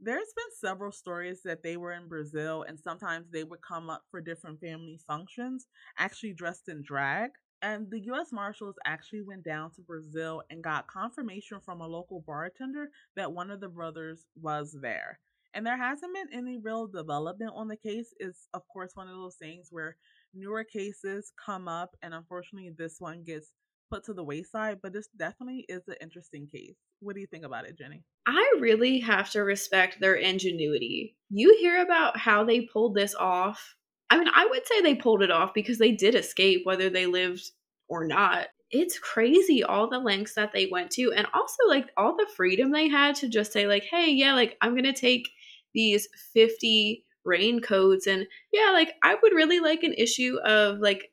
there's 0.00 0.32
been 0.34 0.56
several 0.58 0.92
stories 0.92 1.42
that 1.44 1.62
they 1.62 1.76
were 1.76 1.92
in 1.92 2.08
Brazil, 2.08 2.64
and 2.66 2.80
sometimes 2.80 3.26
they 3.30 3.44
would 3.44 3.60
come 3.60 3.90
up 3.90 4.02
for 4.10 4.20
different 4.22 4.60
family 4.60 4.98
functions, 5.06 5.66
actually 5.98 6.32
dressed 6.32 6.68
in 6.68 6.82
drag. 6.82 7.30
And 7.62 7.90
the 7.90 8.00
US 8.12 8.32
Marshals 8.32 8.76
actually 8.86 9.22
went 9.22 9.44
down 9.44 9.70
to 9.72 9.82
Brazil 9.82 10.42
and 10.50 10.64
got 10.64 10.88
confirmation 10.88 11.60
from 11.60 11.80
a 11.80 11.86
local 11.86 12.24
bartender 12.26 12.88
that 13.16 13.32
one 13.32 13.50
of 13.50 13.60
the 13.60 13.68
brothers 13.68 14.24
was 14.40 14.76
there. 14.80 15.18
And 15.52 15.66
there 15.66 15.76
hasn't 15.76 16.14
been 16.14 16.28
any 16.32 16.58
real 16.58 16.86
development 16.86 17.52
on 17.54 17.68
the 17.68 17.76
case. 17.76 18.14
It's, 18.18 18.48
of 18.54 18.62
course, 18.72 18.92
one 18.94 19.08
of 19.08 19.14
those 19.14 19.36
things 19.36 19.68
where 19.70 19.96
newer 20.32 20.64
cases 20.64 21.32
come 21.44 21.66
up, 21.66 21.90
and 22.02 22.14
unfortunately, 22.14 22.70
this 22.78 22.96
one 22.98 23.24
gets 23.24 23.50
put 23.90 24.04
to 24.04 24.14
the 24.14 24.24
wayside. 24.24 24.78
But 24.80 24.92
this 24.92 25.08
definitely 25.18 25.66
is 25.68 25.82
an 25.88 25.96
interesting 26.00 26.46
case. 26.46 26.76
What 27.00 27.14
do 27.14 27.20
you 27.20 27.26
think 27.26 27.44
about 27.44 27.66
it, 27.66 27.76
Jenny? 27.76 28.04
I 28.26 28.54
really 28.60 29.00
have 29.00 29.30
to 29.30 29.40
respect 29.40 29.98
their 30.00 30.14
ingenuity. 30.14 31.16
You 31.30 31.56
hear 31.58 31.82
about 31.82 32.16
how 32.16 32.44
they 32.44 32.62
pulled 32.62 32.94
this 32.94 33.14
off 33.16 33.74
I 34.10 34.18
mean, 34.18 34.28
I 34.34 34.46
would 34.46 34.66
say 34.66 34.80
they 34.80 34.94
pulled 34.94 35.22
it 35.22 35.30
off 35.30 35.54
because 35.54 35.78
they 35.78 35.92
did 35.92 36.14
escape, 36.14 36.62
whether 36.64 36.90
they 36.90 37.06
lived 37.06 37.50
or 37.88 38.04
not. 38.06 38.48
It's 38.72 38.98
crazy 38.98 39.64
all 39.64 39.88
the 39.88 39.98
lengths 39.98 40.34
that 40.34 40.52
they 40.52 40.66
went 40.70 40.90
to, 40.92 41.12
and 41.12 41.26
also 41.32 41.68
like 41.68 41.86
all 41.96 42.16
the 42.16 42.28
freedom 42.36 42.70
they 42.70 42.88
had 42.88 43.14
to 43.16 43.28
just 43.28 43.52
say, 43.52 43.66
like, 43.66 43.84
hey, 43.84 44.10
yeah, 44.10 44.34
like 44.34 44.56
I'm 44.60 44.74
gonna 44.74 44.92
take 44.92 45.28
these 45.74 46.08
50 46.32 47.04
raincoats, 47.24 48.06
and 48.06 48.26
yeah, 48.52 48.70
like 48.72 48.94
I 49.02 49.16
would 49.20 49.32
really 49.32 49.60
like 49.60 49.82
an 49.82 49.94
issue 49.94 50.38
of 50.44 50.78
like 50.78 51.10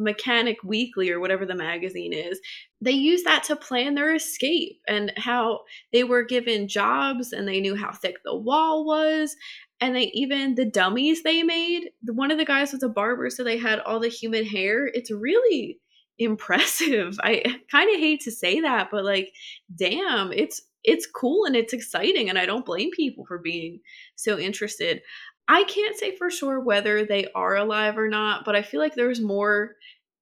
Mechanic 0.00 0.58
Weekly 0.64 1.10
or 1.10 1.20
whatever 1.20 1.46
the 1.46 1.54
magazine 1.54 2.12
is. 2.12 2.40
They 2.80 2.92
use 2.92 3.22
that 3.24 3.44
to 3.44 3.56
plan 3.56 3.94
their 3.94 4.14
escape 4.14 4.80
and 4.88 5.12
how 5.16 5.60
they 5.92 6.04
were 6.04 6.24
given 6.24 6.68
jobs 6.68 7.32
and 7.32 7.46
they 7.46 7.60
knew 7.60 7.76
how 7.76 7.92
thick 7.92 8.16
the 8.24 8.34
wall 8.34 8.84
was. 8.86 9.36
And 9.80 9.94
they 9.94 10.10
even 10.14 10.54
the 10.56 10.64
dummies 10.64 11.22
they 11.22 11.42
made 11.42 11.90
one 12.06 12.30
of 12.30 12.38
the 12.38 12.44
guys 12.44 12.72
was 12.72 12.82
a 12.82 12.88
barber 12.88 13.30
so 13.30 13.44
they 13.44 13.58
had 13.58 13.80
all 13.80 14.00
the 14.00 14.08
human 14.08 14.44
hair. 14.44 14.86
It's 14.86 15.10
really 15.10 15.78
impressive. 16.18 17.18
I 17.22 17.42
kind 17.70 17.94
of 17.94 18.00
hate 18.00 18.20
to 18.22 18.30
say 18.30 18.60
that 18.60 18.88
but 18.90 19.04
like 19.04 19.32
damn 19.74 20.32
it's 20.32 20.62
it's 20.82 21.06
cool 21.06 21.44
and 21.44 21.56
it's 21.56 21.72
exciting 21.72 22.28
and 22.28 22.38
i 22.38 22.46
don't 22.46 22.64
blame 22.64 22.90
people 22.92 23.24
for 23.26 23.38
being 23.38 23.80
so 24.16 24.38
interested 24.38 25.02
i 25.48 25.64
can't 25.64 25.96
say 25.96 26.16
for 26.16 26.30
sure 26.30 26.60
whether 26.60 27.04
they 27.04 27.26
are 27.34 27.56
alive 27.56 27.98
or 27.98 28.08
not 28.08 28.44
but 28.44 28.56
i 28.56 28.62
feel 28.62 28.80
like 28.80 28.94
there's 28.94 29.20
more 29.20 29.72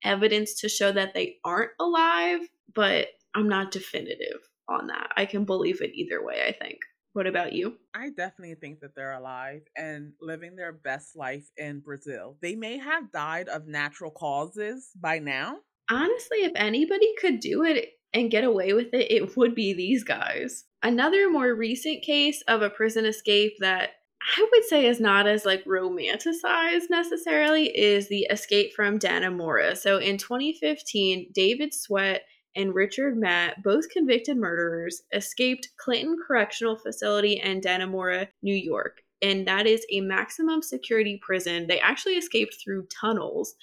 evidence 0.04 0.60
to 0.60 0.68
show 0.68 0.92
that 0.92 1.14
they 1.14 1.36
aren't 1.44 1.72
alive 1.80 2.40
but 2.74 3.08
i'm 3.34 3.48
not 3.48 3.70
definitive 3.70 4.40
on 4.68 4.86
that 4.86 5.10
i 5.16 5.24
can 5.24 5.44
believe 5.44 5.80
it 5.80 5.90
either 5.94 6.24
way 6.24 6.42
i 6.46 6.52
think 6.52 6.78
what 7.18 7.26
about 7.26 7.52
you? 7.52 7.74
I 7.94 8.10
definitely 8.10 8.54
think 8.54 8.78
that 8.78 8.94
they're 8.94 9.14
alive 9.14 9.62
and 9.76 10.12
living 10.20 10.54
their 10.54 10.72
best 10.72 11.16
life 11.16 11.50
in 11.56 11.80
Brazil. 11.80 12.36
They 12.40 12.54
may 12.54 12.78
have 12.78 13.10
died 13.10 13.48
of 13.48 13.66
natural 13.66 14.12
causes 14.12 14.90
by 14.94 15.18
now. 15.18 15.56
Honestly, 15.90 16.44
if 16.44 16.52
anybody 16.54 17.12
could 17.20 17.40
do 17.40 17.64
it 17.64 17.88
and 18.12 18.30
get 18.30 18.44
away 18.44 18.72
with 18.72 18.92
it, 18.92 19.10
it 19.10 19.36
would 19.36 19.56
be 19.56 19.72
these 19.72 20.04
guys. 20.04 20.64
Another 20.82 21.28
more 21.28 21.52
recent 21.54 22.04
case 22.04 22.42
of 22.46 22.62
a 22.62 22.70
prison 22.70 23.04
escape 23.04 23.54
that 23.58 23.90
I 24.20 24.48
would 24.50 24.64
say 24.64 24.86
is 24.86 25.00
not 25.00 25.26
as 25.26 25.44
like 25.44 25.64
romanticized 25.64 26.90
necessarily 26.90 27.66
is 27.66 28.08
the 28.08 28.26
escape 28.30 28.72
from 28.74 28.98
Dannemora. 28.98 29.76
So 29.76 29.98
in 29.98 30.18
2015, 30.18 31.30
David 31.32 31.72
Sweat 31.72 32.22
and 32.56 32.74
Richard 32.74 33.16
Matt, 33.16 33.62
both 33.62 33.88
convicted 33.90 34.36
murderers, 34.36 35.02
escaped 35.12 35.68
Clinton 35.76 36.16
Correctional 36.26 36.76
Facility 36.76 37.40
in 37.42 37.60
Dannemora, 37.60 38.28
New 38.42 38.54
York. 38.54 39.02
And 39.22 39.46
that 39.46 39.66
is 39.66 39.84
a 39.90 40.00
maximum 40.00 40.62
security 40.62 41.20
prison. 41.22 41.66
They 41.66 41.80
actually 41.80 42.14
escaped 42.14 42.56
through 42.62 42.86
tunnels. 43.00 43.54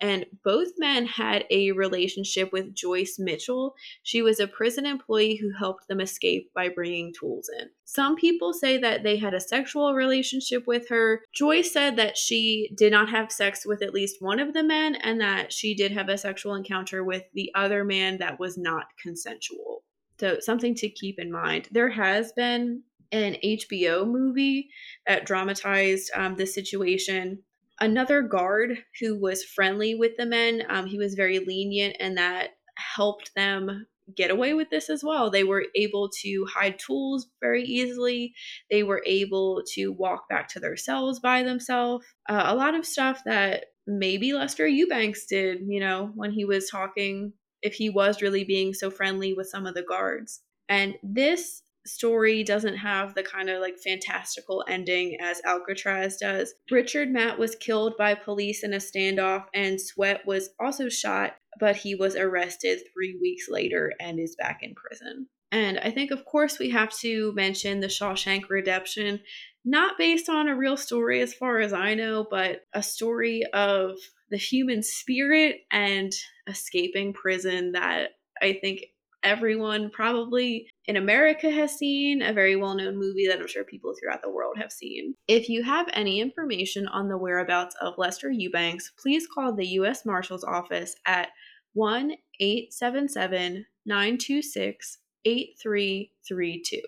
And 0.00 0.24
both 0.42 0.68
men 0.78 1.06
had 1.06 1.44
a 1.50 1.72
relationship 1.72 2.52
with 2.52 2.74
Joyce 2.74 3.16
Mitchell. 3.18 3.74
She 4.02 4.22
was 4.22 4.40
a 4.40 4.46
prison 4.46 4.86
employee 4.86 5.36
who 5.36 5.52
helped 5.52 5.88
them 5.88 6.00
escape 6.00 6.50
by 6.54 6.68
bringing 6.68 7.12
tools 7.12 7.50
in. 7.60 7.68
Some 7.84 8.16
people 8.16 8.52
say 8.52 8.78
that 8.78 9.02
they 9.02 9.16
had 9.16 9.34
a 9.34 9.40
sexual 9.40 9.94
relationship 9.94 10.66
with 10.66 10.88
her. 10.88 11.22
Joyce 11.34 11.72
said 11.72 11.96
that 11.96 12.16
she 12.16 12.70
did 12.76 12.92
not 12.92 13.10
have 13.10 13.32
sex 13.32 13.66
with 13.66 13.82
at 13.82 13.92
least 13.92 14.16
one 14.20 14.40
of 14.40 14.54
the 14.54 14.62
men 14.62 14.94
and 14.94 15.20
that 15.20 15.52
she 15.52 15.74
did 15.74 15.92
have 15.92 16.08
a 16.08 16.16
sexual 16.16 16.54
encounter 16.54 17.04
with 17.04 17.24
the 17.34 17.50
other 17.54 17.84
man 17.84 18.18
that 18.18 18.38
was 18.38 18.56
not 18.56 18.86
consensual. 19.02 19.82
So, 20.18 20.38
something 20.40 20.74
to 20.76 20.88
keep 20.88 21.18
in 21.18 21.32
mind. 21.32 21.68
There 21.72 21.88
has 21.90 22.32
been 22.32 22.82
an 23.12 23.36
HBO 23.44 24.06
movie 24.06 24.70
that 25.06 25.26
dramatized 25.26 26.10
um, 26.14 26.36
the 26.36 26.46
situation 26.46 27.42
another 27.80 28.22
guard 28.22 28.78
who 29.00 29.18
was 29.18 29.44
friendly 29.44 29.94
with 29.94 30.12
the 30.16 30.26
men. 30.26 30.62
Um, 30.68 30.86
he 30.86 30.98
was 30.98 31.14
very 31.14 31.38
lenient, 31.38 31.96
and 32.00 32.16
that 32.18 32.50
helped 32.76 33.34
them 33.34 33.86
get 34.16 34.30
away 34.30 34.54
with 34.54 34.70
this 34.70 34.90
as 34.90 35.04
well. 35.04 35.30
They 35.30 35.44
were 35.44 35.66
able 35.74 36.10
to 36.22 36.46
hide 36.52 36.78
tools 36.78 37.28
very 37.40 37.62
easily. 37.64 38.34
They 38.70 38.82
were 38.82 39.02
able 39.06 39.62
to 39.74 39.88
walk 39.92 40.28
back 40.28 40.48
to 40.50 40.60
their 40.60 40.76
cells 40.76 41.20
by 41.20 41.42
themselves. 41.42 42.04
Uh, 42.28 42.44
a 42.46 42.54
lot 42.54 42.74
of 42.74 42.86
stuff 42.86 43.22
that 43.24 43.66
maybe 43.86 44.32
Lester 44.32 44.66
Eubanks 44.66 45.26
did, 45.26 45.60
you 45.66 45.80
know, 45.80 46.10
when 46.14 46.32
he 46.32 46.44
was 46.44 46.68
talking, 46.68 47.32
if 47.62 47.74
he 47.74 47.90
was 47.90 48.22
really 48.22 48.44
being 48.44 48.74
so 48.74 48.90
friendly 48.90 49.32
with 49.32 49.48
some 49.48 49.66
of 49.66 49.74
the 49.74 49.82
guards. 49.82 50.40
And 50.68 50.94
this 51.02 51.62
story 51.94 52.42
doesn't 52.42 52.76
have 52.76 53.14
the 53.14 53.22
kind 53.22 53.50
of 53.50 53.60
like 53.60 53.78
fantastical 53.78 54.64
ending 54.68 55.16
as 55.20 55.40
Alcatraz 55.44 56.16
does. 56.16 56.54
Richard 56.70 57.10
Matt 57.10 57.38
was 57.38 57.54
killed 57.56 57.96
by 57.96 58.14
police 58.14 58.62
in 58.62 58.72
a 58.72 58.78
standoff, 58.78 59.44
and 59.54 59.80
Sweat 59.80 60.26
was 60.26 60.50
also 60.60 60.88
shot, 60.88 61.36
but 61.58 61.76
he 61.76 61.94
was 61.94 62.16
arrested 62.16 62.80
three 62.92 63.18
weeks 63.20 63.46
later 63.48 63.92
and 64.00 64.18
is 64.18 64.36
back 64.36 64.60
in 64.62 64.74
prison. 64.74 65.28
And 65.52 65.78
I 65.80 65.90
think, 65.90 66.10
of 66.10 66.24
course, 66.24 66.58
we 66.58 66.70
have 66.70 66.96
to 66.98 67.32
mention 67.34 67.80
the 67.80 67.88
Shawshank 67.88 68.48
Redemption, 68.48 69.20
not 69.64 69.98
based 69.98 70.28
on 70.28 70.48
a 70.48 70.54
real 70.54 70.76
story 70.76 71.20
as 71.20 71.34
far 71.34 71.58
as 71.58 71.72
I 71.72 71.94
know, 71.94 72.26
but 72.30 72.60
a 72.72 72.82
story 72.82 73.42
of 73.52 73.96
the 74.30 74.36
human 74.36 74.82
spirit 74.82 75.62
and 75.72 76.12
escaping 76.46 77.12
prison 77.12 77.72
that 77.72 78.10
I 78.40 78.58
think 78.60 78.84
everyone 79.22 79.90
probably 79.90 80.68
in 80.86 80.96
America 80.96 81.50
has 81.50 81.76
seen, 81.76 82.22
a 82.22 82.32
very 82.32 82.56
well 82.56 82.74
known 82.74 82.96
movie 82.96 83.26
that 83.28 83.40
I'm 83.40 83.46
sure 83.46 83.64
people 83.64 83.94
throughout 83.98 84.22
the 84.22 84.30
world 84.30 84.56
have 84.58 84.72
seen. 84.72 85.14
If 85.28 85.48
you 85.48 85.62
have 85.62 85.88
any 85.92 86.20
information 86.20 86.88
on 86.88 87.08
the 87.08 87.18
whereabouts 87.18 87.76
of 87.80 87.94
Lester 87.98 88.30
Eubanks, 88.30 88.92
please 88.98 89.26
call 89.32 89.54
the 89.54 89.66
U.S. 89.66 90.04
Marshal's 90.04 90.44
Office 90.44 90.94
at 91.06 91.28
1 91.74 92.12
877 92.40 93.66
926 93.86 94.98
8332 95.24 96.80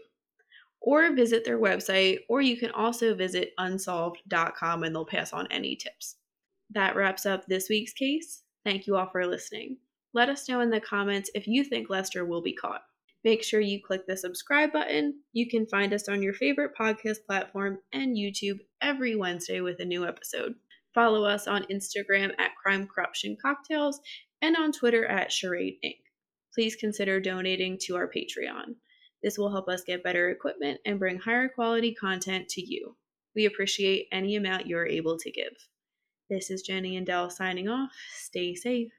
or 0.81 1.15
visit 1.15 1.45
their 1.45 1.61
website, 1.61 2.19
or 2.29 2.41
you 2.41 2.57
can 2.57 2.71
also 2.73 3.15
visit 3.15 3.53
unsolved.com 3.59 4.83
and 4.83 4.95
they'll 4.95 5.07
pass 5.07 5.33
on 5.33 5.47
any 5.51 5.77
tips. 5.77 6.17
That 6.71 6.97
wraps 6.97 7.25
up 7.25 7.47
this 7.47 7.69
week's 7.69 7.93
case. 7.93 8.43
Thank 8.65 8.87
you 8.87 8.97
all 8.97 9.09
for 9.11 9.27
listening. 9.27 9.77
Let 10.15 10.29
us 10.29 10.49
know 10.49 10.61
in 10.61 10.71
the 10.71 10.81
comments 10.81 11.31
if 11.35 11.47
you 11.47 11.65
think 11.65 11.89
Lester 11.89 12.25
will 12.25 12.43
be 12.43 12.53
caught. 12.53 12.83
Make 13.25 13.43
sure 13.43 13.61
you 13.61 13.81
click 13.81 14.07
the 14.07 14.17
subscribe 14.17 14.73
button. 14.73 15.21
You 15.33 15.49
can 15.49 15.67
find 15.67 15.95
us 15.95 16.09
on 16.09 16.23
your 16.23 16.35
favorite 16.35 16.73
podcast 16.79 17.19
platform 17.27 17.79
and 17.93 18.17
YouTube 18.17 18.59
every 18.81 19.15
Wednesday 19.15 19.61
with 19.61 19.81
a 19.81 19.85
new 19.85 20.07
episode. 20.07 20.55
Follow 20.95 21.25
us 21.25 21.47
on 21.47 21.65
Instagram 21.71 22.33
at 22.39 22.57
Crime 22.61 22.87
Corruption 22.87 23.37
Cocktails 23.41 24.01
and 24.43 24.57
on 24.57 24.73
Twitter 24.73 25.07
at 25.07 25.33
Charade 25.33 25.77
Inc. 25.85 25.99
Please 26.55 26.77
consider 26.77 27.21
donating 27.21 27.79
to 27.83 27.97
our 27.97 28.09
Patreon. 28.09 28.75
This 29.23 29.39
will 29.39 29.51
help 29.51 29.69
us 29.69 29.85
get 29.85 30.03
better 30.03 30.31
equipment 30.31 30.81
and 30.85 30.99
bring 30.99 31.19
higher 31.19 31.49
quality 31.49 31.95
content 31.95 32.49
to 32.51 32.61
you. 32.61 32.97
We 33.35 33.47
appreciate 33.47 34.09
any 34.13 34.37
amount 34.37 34.67
you're 34.67 34.87
able 34.87 35.17
to 35.19 35.31
give. 35.31 35.55
This 36.29 36.51
is 36.51 36.63
Jenny 36.63 36.97
and 36.97 37.07
Dell 37.07 37.31
signing 37.31 37.69
off. 37.69 37.93
Stay 38.15 38.55
safe. 38.55 38.91